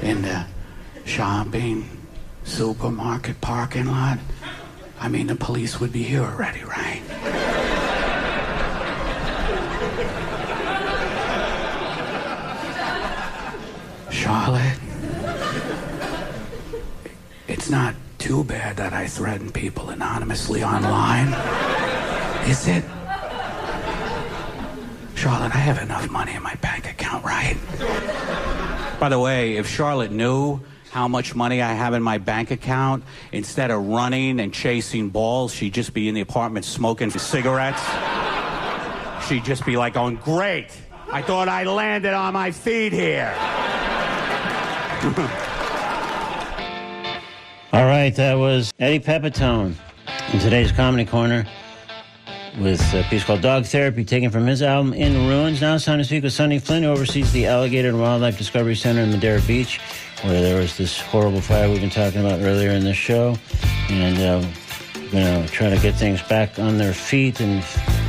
in 0.00 0.22
the 0.22 0.46
shopping 1.08 1.88
supermarket 2.44 3.40
parking 3.40 3.86
lot. 3.86 4.18
I 5.00 5.08
mean, 5.08 5.26
the 5.26 5.36
police 5.36 5.80
would 5.80 5.90
be 5.90 6.02
here 6.02 6.22
already, 6.22 6.62
right? 6.64 7.02
Charlotte, 14.10 14.78
it's 17.48 17.70
not 17.70 17.94
too 18.18 18.44
bad 18.44 18.76
that 18.76 18.92
I 18.92 19.06
threaten 19.06 19.50
people 19.50 19.88
anonymously 19.88 20.62
online, 20.62 21.28
is 22.46 22.68
it? 22.68 22.84
Charlotte, 25.14 25.54
I 25.54 25.58
have 25.58 25.82
enough 25.82 26.10
money 26.10 26.34
in 26.34 26.42
my 26.42 26.54
bank 26.56 26.88
account, 26.88 27.24
right? 27.24 27.56
By 29.00 29.08
the 29.08 29.18
way, 29.18 29.56
if 29.56 29.66
Charlotte 29.66 30.10
knew 30.10 30.60
how 30.98 31.06
much 31.06 31.32
money 31.32 31.62
I 31.62 31.74
have 31.74 31.94
in 31.94 32.02
my 32.02 32.18
bank 32.18 32.50
account, 32.50 33.04
instead 33.30 33.70
of 33.70 33.86
running 33.86 34.40
and 34.40 34.52
chasing 34.52 35.10
balls, 35.10 35.54
she'd 35.54 35.72
just 35.72 35.94
be 35.94 36.08
in 36.08 36.14
the 36.16 36.22
apartment 36.22 36.64
smoking 36.64 37.08
cigarettes. 37.10 37.80
she'd 39.28 39.44
just 39.44 39.64
be 39.64 39.76
like, 39.76 39.94
going, 39.94 40.16
Great! 40.16 40.76
I 41.12 41.22
thought 41.22 41.48
I 41.48 41.62
landed 41.62 42.14
on 42.14 42.32
my 42.34 42.50
feet 42.50 42.92
here. 42.92 43.32
All 47.72 47.86
right, 47.86 48.12
that 48.16 48.34
was 48.34 48.72
Eddie 48.80 48.98
Pepitone 48.98 49.76
in 50.32 50.40
today's 50.40 50.72
Comedy 50.72 51.04
Corner 51.04 51.46
with 52.58 52.82
a 52.92 53.04
piece 53.04 53.22
called 53.22 53.40
Dog 53.40 53.66
Therapy, 53.66 54.04
taken 54.04 54.32
from 54.32 54.48
his 54.48 54.62
album 54.62 54.92
In 54.94 55.28
Ruins. 55.28 55.60
Now 55.60 55.76
it's 55.76 55.84
time 55.84 55.98
to 55.98 56.04
speak 56.04 56.24
with 56.24 56.32
Sonny 56.32 56.58
Flynn, 56.58 56.82
who 56.82 56.88
oversees 56.88 57.30
the 57.30 57.46
Alligator 57.46 57.90
and 57.90 58.00
Wildlife 58.00 58.36
Discovery 58.36 58.74
Center 58.74 59.02
in 59.02 59.12
Madeira 59.12 59.40
Beach, 59.42 59.78
where 60.22 60.40
there 60.40 60.60
was 60.60 60.76
this 60.76 61.00
horrible 61.00 61.40
fire 61.40 61.68
we've 61.68 61.80
been 61.80 61.90
talking 61.90 62.20
about 62.20 62.40
earlier 62.40 62.70
in 62.70 62.84
the 62.84 62.94
show. 62.94 63.36
And 63.90 64.18
uh, 64.18 64.48
going 65.10 65.46
to 65.46 65.48
try 65.52 65.70
to 65.70 65.78
get 65.80 65.94
things 65.94 66.22
back 66.22 66.58
on 66.58 66.78
their 66.78 66.92
feet 66.92 67.40
and 67.40 67.60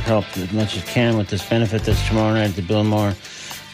help 0.04 0.24
as 0.36 0.52
much 0.52 0.76
as 0.76 0.84
can 0.84 1.16
with 1.16 1.28
this 1.28 1.48
benefit 1.48 1.82
that's 1.82 2.06
tomorrow 2.08 2.34
night 2.34 2.50
at 2.50 2.56
the 2.56 2.62
Bilmar 2.62 3.14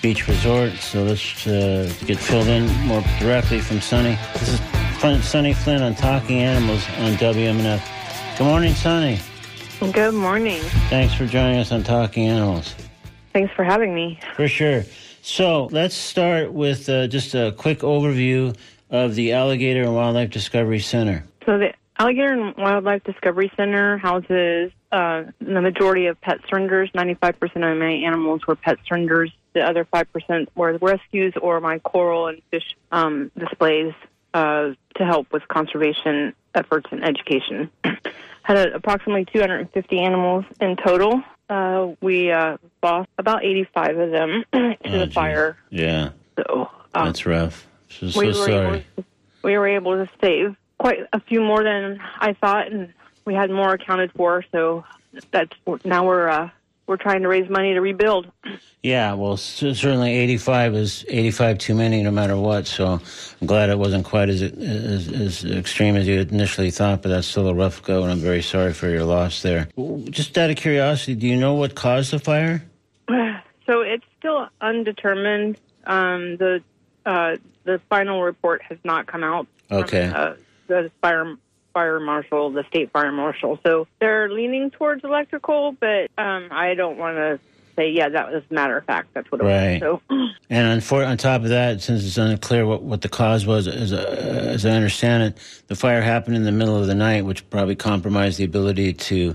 Beach 0.03 0.29
Resort. 0.29 0.73
So 0.75 1.03
let's 1.03 1.47
uh, 1.47 1.93
get 2.07 2.19
filled 2.19 2.49
in 2.49 2.67
more 2.87 3.03
directly 3.19 3.61
from 3.61 3.81
Sonny. 3.81 4.19
This 4.35 4.49
is 4.49 4.61
Fun, 5.01 5.21
Sonny 5.23 5.53
Flynn 5.53 5.83
on 5.83 5.95
Talking 5.95 6.39
Animals 6.39 6.85
on 6.99 7.13
WMNF. 7.15 8.39
Good 8.39 8.45
morning, 8.45 8.75
Sonny. 8.75 9.19
Good 9.93 10.15
morning. 10.15 10.61
Thanks 10.89 11.15
for 11.15 11.27
joining 11.27 11.59
us 11.59 11.73
on 11.73 11.83
Talking 11.83 12.29
Animals. 12.29 12.75
Thanks 13.33 13.53
for 13.55 13.65
having 13.65 13.95
me. 13.95 14.19
For 14.37 14.49
sure. 14.49 14.85
So 15.27 15.67
let's 15.73 15.97
start 15.97 16.53
with 16.53 16.89
uh, 16.89 17.09
just 17.09 17.35
a 17.35 17.53
quick 17.59 17.81
overview 17.81 18.57
of 18.91 19.17
the 19.17 19.33
Alligator 19.33 19.83
and 19.83 19.93
Wildlife 19.93 20.31
Discovery 20.31 20.79
Center. 20.79 21.25
So 21.45 21.59
the 21.59 21.75
Alligator 21.99 22.33
and 22.33 22.57
Wildlife 22.57 23.03
Discovery 23.03 23.51
Center 23.57 23.99
houses 23.99 24.71
uh, 24.93 25.25
the 25.41 25.61
majority 25.61 26.07
of 26.07 26.21
pet 26.21 26.39
surrenders. 26.49 26.91
95% 26.93 27.43
of 27.43 27.77
my 27.77 27.91
animals 27.91 28.47
were 28.47 28.55
pet 28.55 28.79
surrenders. 28.87 29.33
The 29.53 29.63
other 29.63 29.85
5% 29.85 30.47
were 30.55 30.79
rescues 30.81 31.35
or 31.43 31.61
my 31.61 31.81
coral 31.81 32.29
and 32.29 32.41
fish 32.53 32.77
um, 32.93 33.33
displays 33.37 33.95
uh, 34.33 34.75
to 34.97 35.05
help 35.05 35.33
with 35.33 35.47
conservation 35.49 36.35
efforts 36.55 36.87
and 36.93 37.05
education. 37.05 37.69
Had 38.43 38.69
approximately 38.69 39.25
250 39.25 39.99
animals 39.99 40.45
in 40.61 40.77
total. 40.77 41.21
Uh, 41.49 41.93
we 42.01 42.31
uh, 42.33 42.57
lost 42.83 43.09
about 43.19 43.45
85 43.45 43.99
of 43.99 44.11
them 44.11 44.45
to 44.53 44.77
Oh, 44.85 44.99
the 44.99 45.07
geez. 45.07 45.15
fire. 45.15 45.57
Yeah, 45.71 46.11
So 46.37 46.69
um, 46.95 47.07
that's 47.07 47.25
rough. 47.25 47.67
So, 47.89 48.09
so 48.11 48.21
we 48.21 48.27
were 48.29 48.33
sorry. 48.33 48.57
Able 48.57 48.81
to, 48.97 49.05
we 49.43 49.57
were 49.59 49.69
able 49.69 49.93
to 50.05 50.11
save 50.21 50.57
quite 50.79 50.99
a 51.13 51.21
few 51.21 51.41
more 51.43 51.63
than 51.63 52.01
I 52.19 52.33
thought, 52.33 52.71
and 52.73 52.93
we 53.25 53.35
had 53.35 53.51
more 53.51 53.75
accounted 53.75 54.11
for. 54.13 54.45
So 54.51 54.85
that's 55.31 55.53
now 55.85 56.05
we're 56.07 56.29
uh, 56.29 56.51
we're 56.87 56.97
trying 56.97 57.23
to 57.23 57.29
raise 57.29 57.49
money 57.51 57.75
to 57.75 57.81
rebuild. 57.81 58.31
Yeah, 58.83 59.15
well, 59.15 59.37
certainly 59.37 60.13
85 60.17 60.75
is 60.75 61.05
85 61.09 61.59
too 61.59 61.75
many, 61.75 62.03
no 62.03 62.11
matter 62.13 62.37
what. 62.37 62.67
So 62.69 63.01
I'm 63.41 63.47
glad 63.47 63.69
it 63.71 63.79
wasn't 63.79 64.05
quite 64.05 64.29
as, 64.29 64.43
as 64.43 65.09
as 65.09 65.45
extreme 65.45 65.97
as 65.97 66.07
you 66.07 66.21
initially 66.21 66.71
thought, 66.71 67.03
but 67.03 67.09
that's 67.09 67.27
still 67.27 67.49
a 67.49 67.55
rough 67.55 67.83
go, 67.83 68.03
and 68.03 68.13
I'm 68.13 68.21
very 68.21 68.43
sorry 68.43 68.73
for 68.73 68.89
your 68.89 69.05
loss 69.05 69.43
there. 69.43 69.69
Just 70.11 70.39
out 70.39 70.51
of 70.51 70.57
curiosity, 70.57 71.15
do 71.17 71.27
you 71.27 71.37
know 71.37 71.55
what 71.55 71.75
caused 71.75 72.13
the 72.13 72.19
fire? 72.19 72.63
So 73.67 73.81
it's 73.81 74.05
still 74.21 74.47
undetermined. 74.61 75.59
Um, 75.87 76.37
the 76.37 76.63
uh, 77.05 77.35
the 77.65 77.81
final 77.89 78.23
report 78.23 78.63
has 78.63 78.79
not 78.85 79.09
come 79.09 79.25
out. 79.25 79.49
from, 79.69 79.79
Okay. 79.79 80.05
uh, 80.07 80.35
the 80.69 80.93
fire 81.03 81.37
fire 81.77 82.01
marshal, 82.01 82.51
the 82.51 82.65
state 82.71 82.91
fire 82.91 83.13
marshal. 83.13 83.59
So 83.63 83.87
they're 84.01 84.31
leaning 84.31 84.71
towards 84.71 85.05
electrical, 85.05 85.73
but 85.79 86.11
um, 86.17 86.49
I 86.51 86.73
don't 86.73 86.97
want 86.97 87.17
to 87.19 87.39
say 87.77 87.91
yeah. 87.91 88.09
That 88.09 88.33
was 88.33 88.43
matter 88.49 88.79
of 88.79 88.87
fact. 88.87 89.09
That's 89.13 89.31
what 89.31 89.43
it 89.43 89.45
Right. 89.45 89.83
was. 89.83 90.01
So. 90.09 90.17
And 90.49 90.67
on, 90.69 90.81
for, 90.81 91.05
on 91.05 91.19
top 91.19 91.43
of 91.43 91.49
that, 91.51 91.83
since 91.83 92.03
it's 92.07 92.17
unclear 92.17 92.65
what, 92.65 92.81
what 92.83 93.03
the 93.03 93.09
cause 93.11 93.45
was, 93.45 93.67
as, 93.69 93.93
uh, 93.93 93.97
as 94.55 94.65
I 94.65 94.71
understand 94.71 95.25
it, 95.25 95.63
the 95.67 95.75
fire 95.75 96.01
happened 96.01 96.37
in 96.37 96.45
the 96.45 96.53
middle 96.53 96.77
of 96.77 96.87
the 96.87 96.95
night, 96.95 97.25
which 97.27 97.49
probably 97.51 97.75
compromised 97.75 98.39
the 98.39 98.45
ability 98.45 98.93
to 98.95 99.35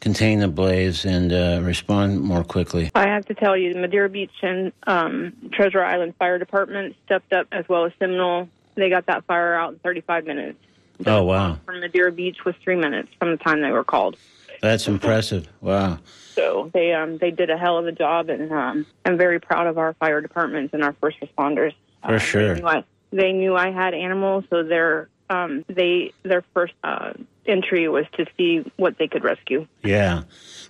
contain 0.00 0.40
the 0.40 0.48
blaze 0.48 1.04
and 1.06 1.32
uh, 1.32 1.60
respond 1.62 2.20
more 2.20 2.42
quickly. 2.44 2.90
I 2.94 3.06
have 3.08 3.24
to 3.26 3.34
tell 3.34 3.56
you, 3.56 3.72
the 3.72 3.78
Madeira 3.80 4.08
Beach 4.10 4.32
and 4.42 4.72
um, 4.86 5.32
Treasure 5.52 5.82
Island 5.82 6.14
Fire 6.18 6.38
Department 6.38 6.96
stepped 7.06 7.32
up 7.32 7.46
as 7.52 7.66
well 7.68 7.86
as 7.86 7.92
Seminole. 8.00 8.48
They 8.74 8.90
got 8.90 9.06
that 9.06 9.24
fire 9.24 9.54
out 9.54 9.72
in 9.74 9.78
35 9.78 10.26
minutes. 10.26 10.58
Oh, 11.06 11.24
wow. 11.24 11.58
From 11.66 11.76
the 11.76 11.80
Madeira 11.86 12.12
Beach 12.12 12.44
was 12.44 12.54
three 12.62 12.76
minutes 12.76 13.08
from 13.18 13.30
the 13.30 13.36
time 13.36 13.60
they 13.62 13.70
were 13.70 13.84
called. 13.84 14.16
That's 14.62 14.86
impressive. 14.88 15.48
Wow. 15.60 15.98
So 16.34 16.70
they 16.74 16.92
um, 16.92 17.18
they 17.18 17.30
did 17.30 17.48
a 17.50 17.56
hell 17.56 17.78
of 17.78 17.86
a 17.86 17.92
job, 17.92 18.28
and 18.28 18.52
um, 18.52 18.86
I'm 19.04 19.16
very 19.16 19.40
proud 19.40 19.66
of 19.66 19.78
our 19.78 19.94
fire 19.94 20.20
departments 20.20 20.74
and 20.74 20.82
our 20.84 20.94
first 21.00 21.16
responders. 21.20 21.72
For 22.04 22.14
Uh, 22.14 22.18
sure. 22.18 22.54
They 22.54 22.60
knew 22.60 22.66
I, 22.66 22.84
they 23.10 23.32
knew 23.32 23.56
I 23.56 23.70
had 23.70 23.94
animals, 23.94 24.44
so 24.50 24.62
their 24.62 25.08
um, 25.30 25.64
they 25.68 26.12
their 26.22 26.42
first 26.54 26.74
uh, 26.84 27.12
entry 27.46 27.88
was 27.88 28.06
to 28.14 28.26
see 28.36 28.64
what 28.76 28.98
they 28.98 29.08
could 29.08 29.24
rescue. 29.24 29.66
Yeah. 29.82 30.22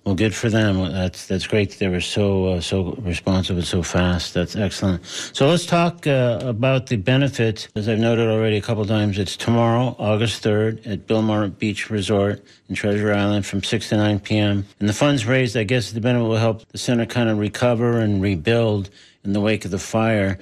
Well, 0.05 0.14
good 0.14 0.35
for 0.35 0.49
them. 0.49 0.91
That's 0.93 1.27
that's 1.27 1.47
great. 1.47 1.79
They 1.79 1.89
were 1.89 2.01
so 2.01 2.47
uh, 2.47 2.61
so 2.62 2.93
responsive 3.03 3.59
and 3.59 3.66
so 3.66 3.83
fast. 3.83 4.33
That's 4.33 4.57
excellent. 4.57 5.05
So 5.05 5.49
let's 5.49 5.66
talk 5.66 6.07
uh, 6.07 6.41
about 6.43 6.87
the 6.87 6.97
benefits. 6.97 7.68
As 7.77 7.87
I've 7.87 7.99
noted 7.99 8.27
already 8.29 8.57
a 8.57 8.62
couple 8.62 8.85
times, 8.87 9.18
it's 9.18 9.37
tomorrow, 9.37 9.95
August 9.99 10.43
third, 10.43 10.87
at 10.87 11.07
Bilmar 11.07 11.57
Beach 11.59 11.91
Resort 11.91 12.43
in 12.71 12.75
Treasure 12.75 13.12
Island 13.12 13.45
from 13.45 13.62
six 13.62 13.91
to 13.91 13.99
nine 13.99 14.21
p.m. 14.21 14.64
And 14.79 14.89
the 14.89 14.95
funds 14.95 15.27
raised, 15.27 15.55
I 15.55 15.64
guess, 15.64 15.93
the 15.93 16.01
benefit 16.01 16.25
will 16.25 16.37
help 16.37 16.66
the 16.68 16.79
center 16.79 17.05
kind 17.05 17.29
of 17.29 17.39
recover 17.39 18.01
and 18.01 18.23
rebuild 18.23 18.89
in 19.23 19.35
the 19.35 19.41
wake 19.41 19.66
of 19.66 19.71
the 19.71 19.79
fire. 19.79 20.39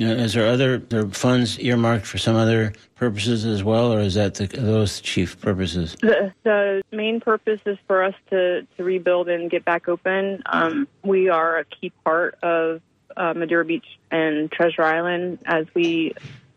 Uh, 0.00 0.04
is 0.04 0.32
there 0.32 0.46
other 0.46 0.78
there 0.78 1.06
funds 1.08 1.58
earmarked 1.58 2.06
for 2.06 2.16
some 2.16 2.34
other 2.34 2.72
purposes 2.94 3.44
as 3.44 3.62
well, 3.62 3.92
or 3.92 4.00
is 4.00 4.14
that 4.14 4.34
the, 4.34 4.46
those 4.46 5.00
chief 5.00 5.38
purposes? 5.40 5.96
The, 6.00 6.32
the 6.44 6.82
main 6.90 7.20
purpose 7.20 7.60
is 7.66 7.76
for 7.86 8.02
us 8.02 8.14
to, 8.30 8.66
to 8.76 8.84
rebuild 8.84 9.28
and 9.28 9.50
get 9.50 9.64
back 9.64 9.88
open. 9.88 10.42
Um, 10.46 10.88
we 11.02 11.28
are 11.28 11.58
a 11.58 11.64
key 11.64 11.92
part 12.04 12.38
of 12.42 12.80
uh, 13.16 13.34
Madeira 13.34 13.64
Beach 13.64 13.98
and 14.10 14.50
Treasure 14.50 14.82
Island 14.82 15.40
as 15.44 15.66
we 15.74 16.14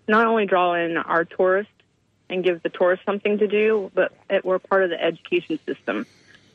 not 0.07 0.27
only 0.27 0.45
draw 0.45 0.75
in 0.75 0.95
our 0.97 1.25
tourists 1.25 1.71
and 2.29 2.43
give 2.43 2.63
the 2.63 2.69
tourists 2.69 3.05
something 3.05 3.37
to 3.39 3.47
do, 3.47 3.91
but 3.93 4.13
it, 4.29 4.45
we're 4.45 4.59
part 4.59 4.83
of 4.83 4.89
the 4.91 5.03
education 5.03 5.59
system. 5.65 6.05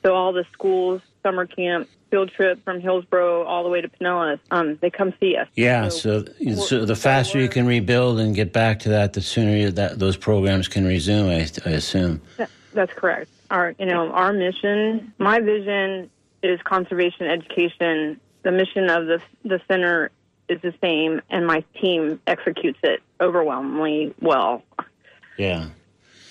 So 0.03 0.15
all 0.15 0.33
the 0.33 0.47
schools, 0.53 1.03
summer 1.23 1.47
camp, 1.47 1.89
field 2.11 2.31
trip 2.31 2.63
from 2.65 2.81
Hillsborough 2.81 3.45
all 3.45 3.63
the 3.63 3.69
way 3.69 3.81
to 3.81 3.89
Pinellas, 3.89 4.39
um, 4.51 4.77
they 4.81 4.91
come 4.91 5.13
see 5.21 5.37
us. 5.37 5.49
Yeah, 5.55 5.89
so 5.89 6.25
so 6.57 6.85
the 6.85 6.97
faster 6.97 7.39
you 7.39 7.49
can 7.49 7.67
rebuild 7.67 8.19
and 8.19 8.35
get 8.35 8.53
back 8.53 8.81
to 8.81 8.89
that, 8.91 9.13
the 9.13 9.21
sooner 9.21 9.57
you, 9.57 9.71
that 9.73 9.99
those 9.99 10.17
programs 10.17 10.69
can 10.69 10.85
resume. 10.85 11.29
I, 11.29 11.47
I 11.67 11.71
assume. 11.71 12.21
That- 12.37 12.51
That's 12.73 12.93
correct. 12.93 13.31
Our, 13.51 13.75
you 13.79 13.87
know, 13.87 14.11
our 14.11 14.33
mission, 14.33 15.13
my 15.19 15.41
vision 15.41 16.09
is 16.43 16.61
conservation 16.63 17.27
education. 17.27 18.21
The 18.43 18.53
mission 18.53 18.89
of 18.89 19.07
the 19.07 19.21
the 19.45 19.61
center 19.69 20.11
is 20.49 20.61
the 20.63 20.73
same, 20.81 21.21
and 21.31 21.47
my 21.47 21.65
team 21.81 22.21
executes 22.27 22.79
it 22.83 23.03
overwhelmingly 23.21 24.15
well. 24.21 24.63
Yeah. 25.37 25.67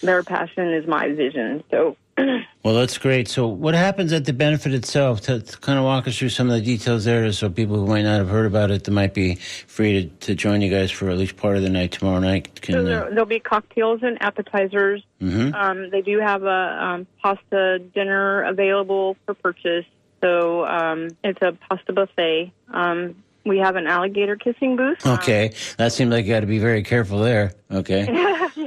Their 0.02 0.24
passion 0.24 0.74
is 0.74 0.88
my 0.88 1.10
vision. 1.12 1.64
So, 1.72 1.98
Well, 2.62 2.74
that's 2.74 2.98
great. 2.98 3.30
So, 3.30 3.48
what 3.48 3.74
happens 3.74 4.12
at 4.12 4.26
the 4.26 4.34
benefit 4.34 4.74
itself? 4.74 5.22
To, 5.22 5.40
to 5.40 5.58
kind 5.60 5.80
of 5.80 5.86
walk 5.86 6.10
us 6.10 6.18
through 6.18 6.30
some 6.30 6.50
of 6.50 6.56
the 6.56 6.62
details 6.62 7.06
there, 7.06 7.32
so 7.32 7.50
people 7.50 7.78
who 7.78 7.88
might 7.88 8.02
not 8.02 8.18
have 8.18 8.28
heard 8.28 8.46
about 8.46 8.70
it, 8.70 8.84
that 8.84 8.92
might 8.92 9.14
be 9.14 9.36
free 9.36 9.94
to, 9.94 10.10
to 10.28 10.36
join 10.36 10.60
you 10.60 10.70
guys 10.70 10.92
for 10.92 11.10
at 11.10 11.18
least 11.18 11.38
part 11.38 11.56
of 11.56 11.64
the 11.64 11.70
night 11.70 11.94
tomorrow 11.94 12.20
night. 12.20 12.50
so 12.56 12.62
Can 12.62 12.86
there, 12.86 13.06
uh, 13.06 13.10
there'll 13.12 13.26
be 13.26 13.40
cocktails 13.40 14.02
and 14.04 14.22
appetizers. 14.22 15.02
mhm. 15.22 15.54
Um, 15.56 15.90
they 15.90 16.02
do 16.02 16.20
have 16.20 16.44
a 16.44 16.84
um, 16.86 17.08
pasta 17.24 17.80
dinner 17.80 18.44
available 18.44 19.16
for 19.26 19.36
purchase. 19.36 19.86
So 20.22 20.66
um, 20.68 21.08
it's 21.24 21.42
a 21.42 21.54
pasta 21.70 21.94
buffet. 21.94 22.52
Um, 22.74 23.16
we 23.46 23.60
have 23.60 23.78
an 23.78 23.88
alligator 23.88 24.36
kissing 24.36 24.76
booth. 24.76 25.06
Okay, 25.08 25.54
that 25.78 25.94
seems 25.94 26.12
like 26.12 26.26
you 26.26 26.34
got 26.34 26.42
to 26.42 26.46
be 26.46 26.60
very 26.60 26.84
careful 26.84 27.20
there. 27.20 27.54
Okay. 27.72 28.06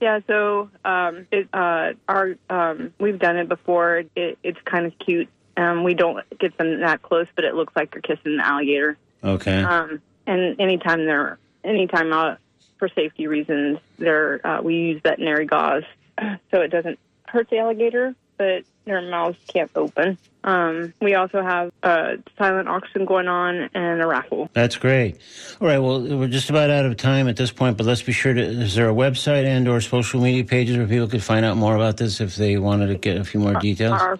yeah. 0.00 0.20
So 0.26 0.70
um, 0.84 1.26
it, 1.30 1.48
uh, 1.52 1.92
our 2.08 2.36
um, 2.50 2.92
we've 2.98 3.18
done 3.18 3.36
it 3.36 3.48
before. 3.48 4.04
It, 4.14 4.38
it's 4.42 4.60
kind 4.64 4.86
of 4.86 4.98
cute. 4.98 5.28
Um, 5.56 5.84
we 5.84 5.94
don't 5.94 6.26
get 6.38 6.56
them 6.58 6.80
that 6.80 7.02
close, 7.02 7.26
but 7.36 7.44
it 7.44 7.54
looks 7.54 7.74
like 7.76 7.94
you're 7.94 8.02
kissing 8.02 8.36
the 8.38 8.46
alligator. 8.46 8.96
Okay. 9.22 9.62
Um, 9.62 10.02
and 10.26 10.60
anytime 10.60 11.06
they're 11.06 11.38
anytime 11.62 12.12
uh, 12.12 12.36
for 12.78 12.88
safety 12.88 13.26
reasons, 13.26 13.78
they're 13.98 14.44
uh, 14.46 14.62
we 14.62 14.74
use 14.74 15.00
veterinary 15.02 15.46
gauze 15.46 15.84
so 16.50 16.60
it 16.60 16.68
doesn't 16.68 16.98
hurt 17.26 17.48
the 17.50 17.58
alligator, 17.58 18.14
but 18.36 18.64
their 18.84 19.02
mouths 19.02 19.38
can't 19.48 19.70
open. 19.74 20.18
Um, 20.44 20.92
we 21.00 21.14
also 21.14 21.42
have 21.42 21.72
a 21.82 22.18
silent 22.36 22.68
auction 22.68 23.06
going 23.06 23.28
on 23.28 23.70
and 23.72 24.02
a 24.02 24.06
raffle. 24.06 24.50
That's 24.52 24.76
great. 24.76 25.18
All 25.58 25.66
right. 25.66 25.78
Well, 25.78 26.02
we're 26.02 26.28
just 26.28 26.50
about 26.50 26.68
out 26.68 26.84
of 26.84 26.96
time 26.98 27.28
at 27.28 27.36
this 27.36 27.50
point, 27.50 27.78
but 27.78 27.86
let's 27.86 28.02
be 28.02 28.12
sure 28.12 28.34
to. 28.34 28.42
Is 28.42 28.74
there 28.74 28.90
a 28.90 28.94
website 28.94 29.46
and 29.46 29.66
or 29.66 29.80
social 29.80 30.20
media 30.20 30.44
pages 30.44 30.76
where 30.76 30.86
people 30.86 31.08
could 31.08 31.24
find 31.24 31.46
out 31.46 31.56
more 31.56 31.74
about 31.74 31.96
this 31.96 32.20
if 32.20 32.36
they 32.36 32.58
wanted 32.58 32.88
to 32.88 32.96
get 32.96 33.16
a 33.16 33.24
few 33.24 33.40
more 33.40 33.54
details? 33.54 33.98
Our, 33.98 34.18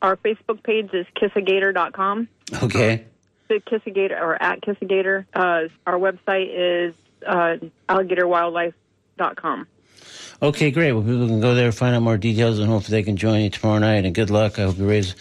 our 0.00 0.16
Facebook 0.16 0.62
page 0.62 0.88
is 0.94 1.06
kissagator.com. 1.16 2.28
Okay. 2.62 3.04
The 3.48 3.60
Kissagator 3.60 4.20
or 4.20 4.42
at 4.42 4.62
Kissagator. 4.62 5.26
Uh, 5.34 5.68
our 5.86 5.98
website 5.98 6.48
is 6.50 6.94
uh, 7.26 7.56
alligatorwildlife.com. 7.90 9.66
Okay, 10.40 10.70
great. 10.70 10.92
Well, 10.92 11.02
people 11.02 11.26
can 11.26 11.40
go 11.40 11.54
there, 11.56 11.72
find 11.72 11.96
out 11.96 12.02
more 12.02 12.16
details, 12.16 12.60
and 12.60 12.68
hopefully 12.68 12.98
they 12.98 13.02
can 13.02 13.16
join 13.16 13.40
you 13.40 13.50
tomorrow 13.50 13.80
night. 13.80 14.04
And 14.04 14.14
good 14.14 14.30
luck. 14.30 14.58
I 14.58 14.62
hope 14.62 14.78
you 14.78 14.88
raise 14.88 15.14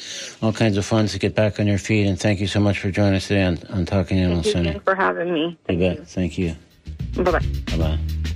all 0.44 0.54
kinds 0.54 0.78
of 0.78 0.86
funds 0.86 1.14
to 1.14 1.20
get 1.20 1.34
back 1.34 1.60
on 1.60 1.66
your 1.66 1.80
feet. 1.80 2.06
And 2.06 2.20
thank 2.20 2.40
you 2.40 2.46
so 2.48 2.60
much 2.60 2.78
for 2.78 2.92
joining 2.92 3.16
us 3.16 3.28
today 3.28 3.44
on, 3.44 3.58
on 3.70 3.86
Talking 3.86 4.20
Animal 4.20 4.44
Thank 4.44 4.54
Center. 4.54 4.74
you 4.74 4.80
for 4.82 4.94
having 4.94 5.34
me. 5.34 5.42
You 5.42 5.58
Thank 5.66 5.80
bet. 5.80 6.08
Thank 6.08 6.38
you. 6.38 6.56
you. 7.14 7.24
Bye 7.24 7.32
bye. 7.32 7.40
Bye 7.72 7.78
bye. 7.78 8.27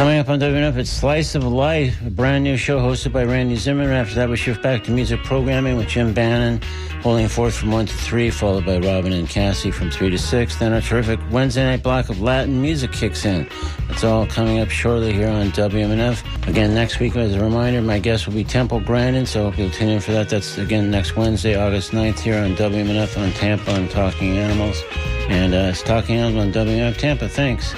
Coming 0.00 0.18
up 0.18 0.30
on 0.30 0.40
WMNF, 0.40 0.78
it's 0.78 0.88
Slice 0.88 1.34
of 1.34 1.44
Life, 1.44 2.00
a 2.00 2.08
brand 2.08 2.42
new 2.42 2.56
show 2.56 2.78
hosted 2.78 3.12
by 3.12 3.22
Randy 3.22 3.56
Zimmerman. 3.56 3.92
After 3.92 4.14
that, 4.14 4.30
we 4.30 4.36
shift 4.38 4.62
back 4.62 4.82
to 4.84 4.90
music 4.90 5.22
programming 5.24 5.76
with 5.76 5.88
Jim 5.88 6.14
Bannon, 6.14 6.62
holding 7.02 7.28
forth 7.28 7.54
from 7.54 7.70
1 7.70 7.84
to 7.84 7.92
3, 7.92 8.30
followed 8.30 8.64
by 8.64 8.78
Robin 8.78 9.12
and 9.12 9.28
Cassie 9.28 9.70
from 9.70 9.90
3 9.90 10.08
to 10.08 10.16
6. 10.16 10.56
Then 10.56 10.72
a 10.72 10.80
terrific 10.80 11.20
Wednesday 11.30 11.66
night 11.66 11.82
block 11.82 12.08
of 12.08 12.22
Latin 12.22 12.62
music 12.62 12.92
kicks 12.92 13.26
in. 13.26 13.46
It's 13.90 14.02
all 14.02 14.26
coming 14.26 14.60
up 14.60 14.70
shortly 14.70 15.12
here 15.12 15.28
on 15.28 15.50
WMNF. 15.50 16.48
Again, 16.48 16.74
next 16.74 16.98
week, 16.98 17.14
as 17.16 17.34
a 17.34 17.44
reminder, 17.44 17.82
my 17.82 17.98
guest 17.98 18.26
will 18.26 18.32
be 18.32 18.42
Temple 18.42 18.80
Grandin, 18.80 19.26
so 19.26 19.50
hope 19.50 19.58
you'll 19.58 19.68
tune 19.68 19.90
in 19.90 20.00
for 20.00 20.12
that. 20.12 20.30
That's 20.30 20.56
again 20.56 20.90
next 20.90 21.14
Wednesday, 21.14 21.56
August 21.56 21.90
9th, 21.90 22.20
here 22.20 22.42
on 22.42 22.56
WMNF 22.56 23.22
on 23.22 23.32
Tampa 23.32 23.74
on 23.74 23.86
Talking 23.88 24.38
Animals. 24.38 24.82
And 25.28 25.52
uh, 25.52 25.68
it's 25.68 25.82
Talking 25.82 26.16
Animals 26.16 26.56
on 26.56 26.66
WMNF 26.66 26.96
Tampa. 26.96 27.28
Thanks. 27.28 27.74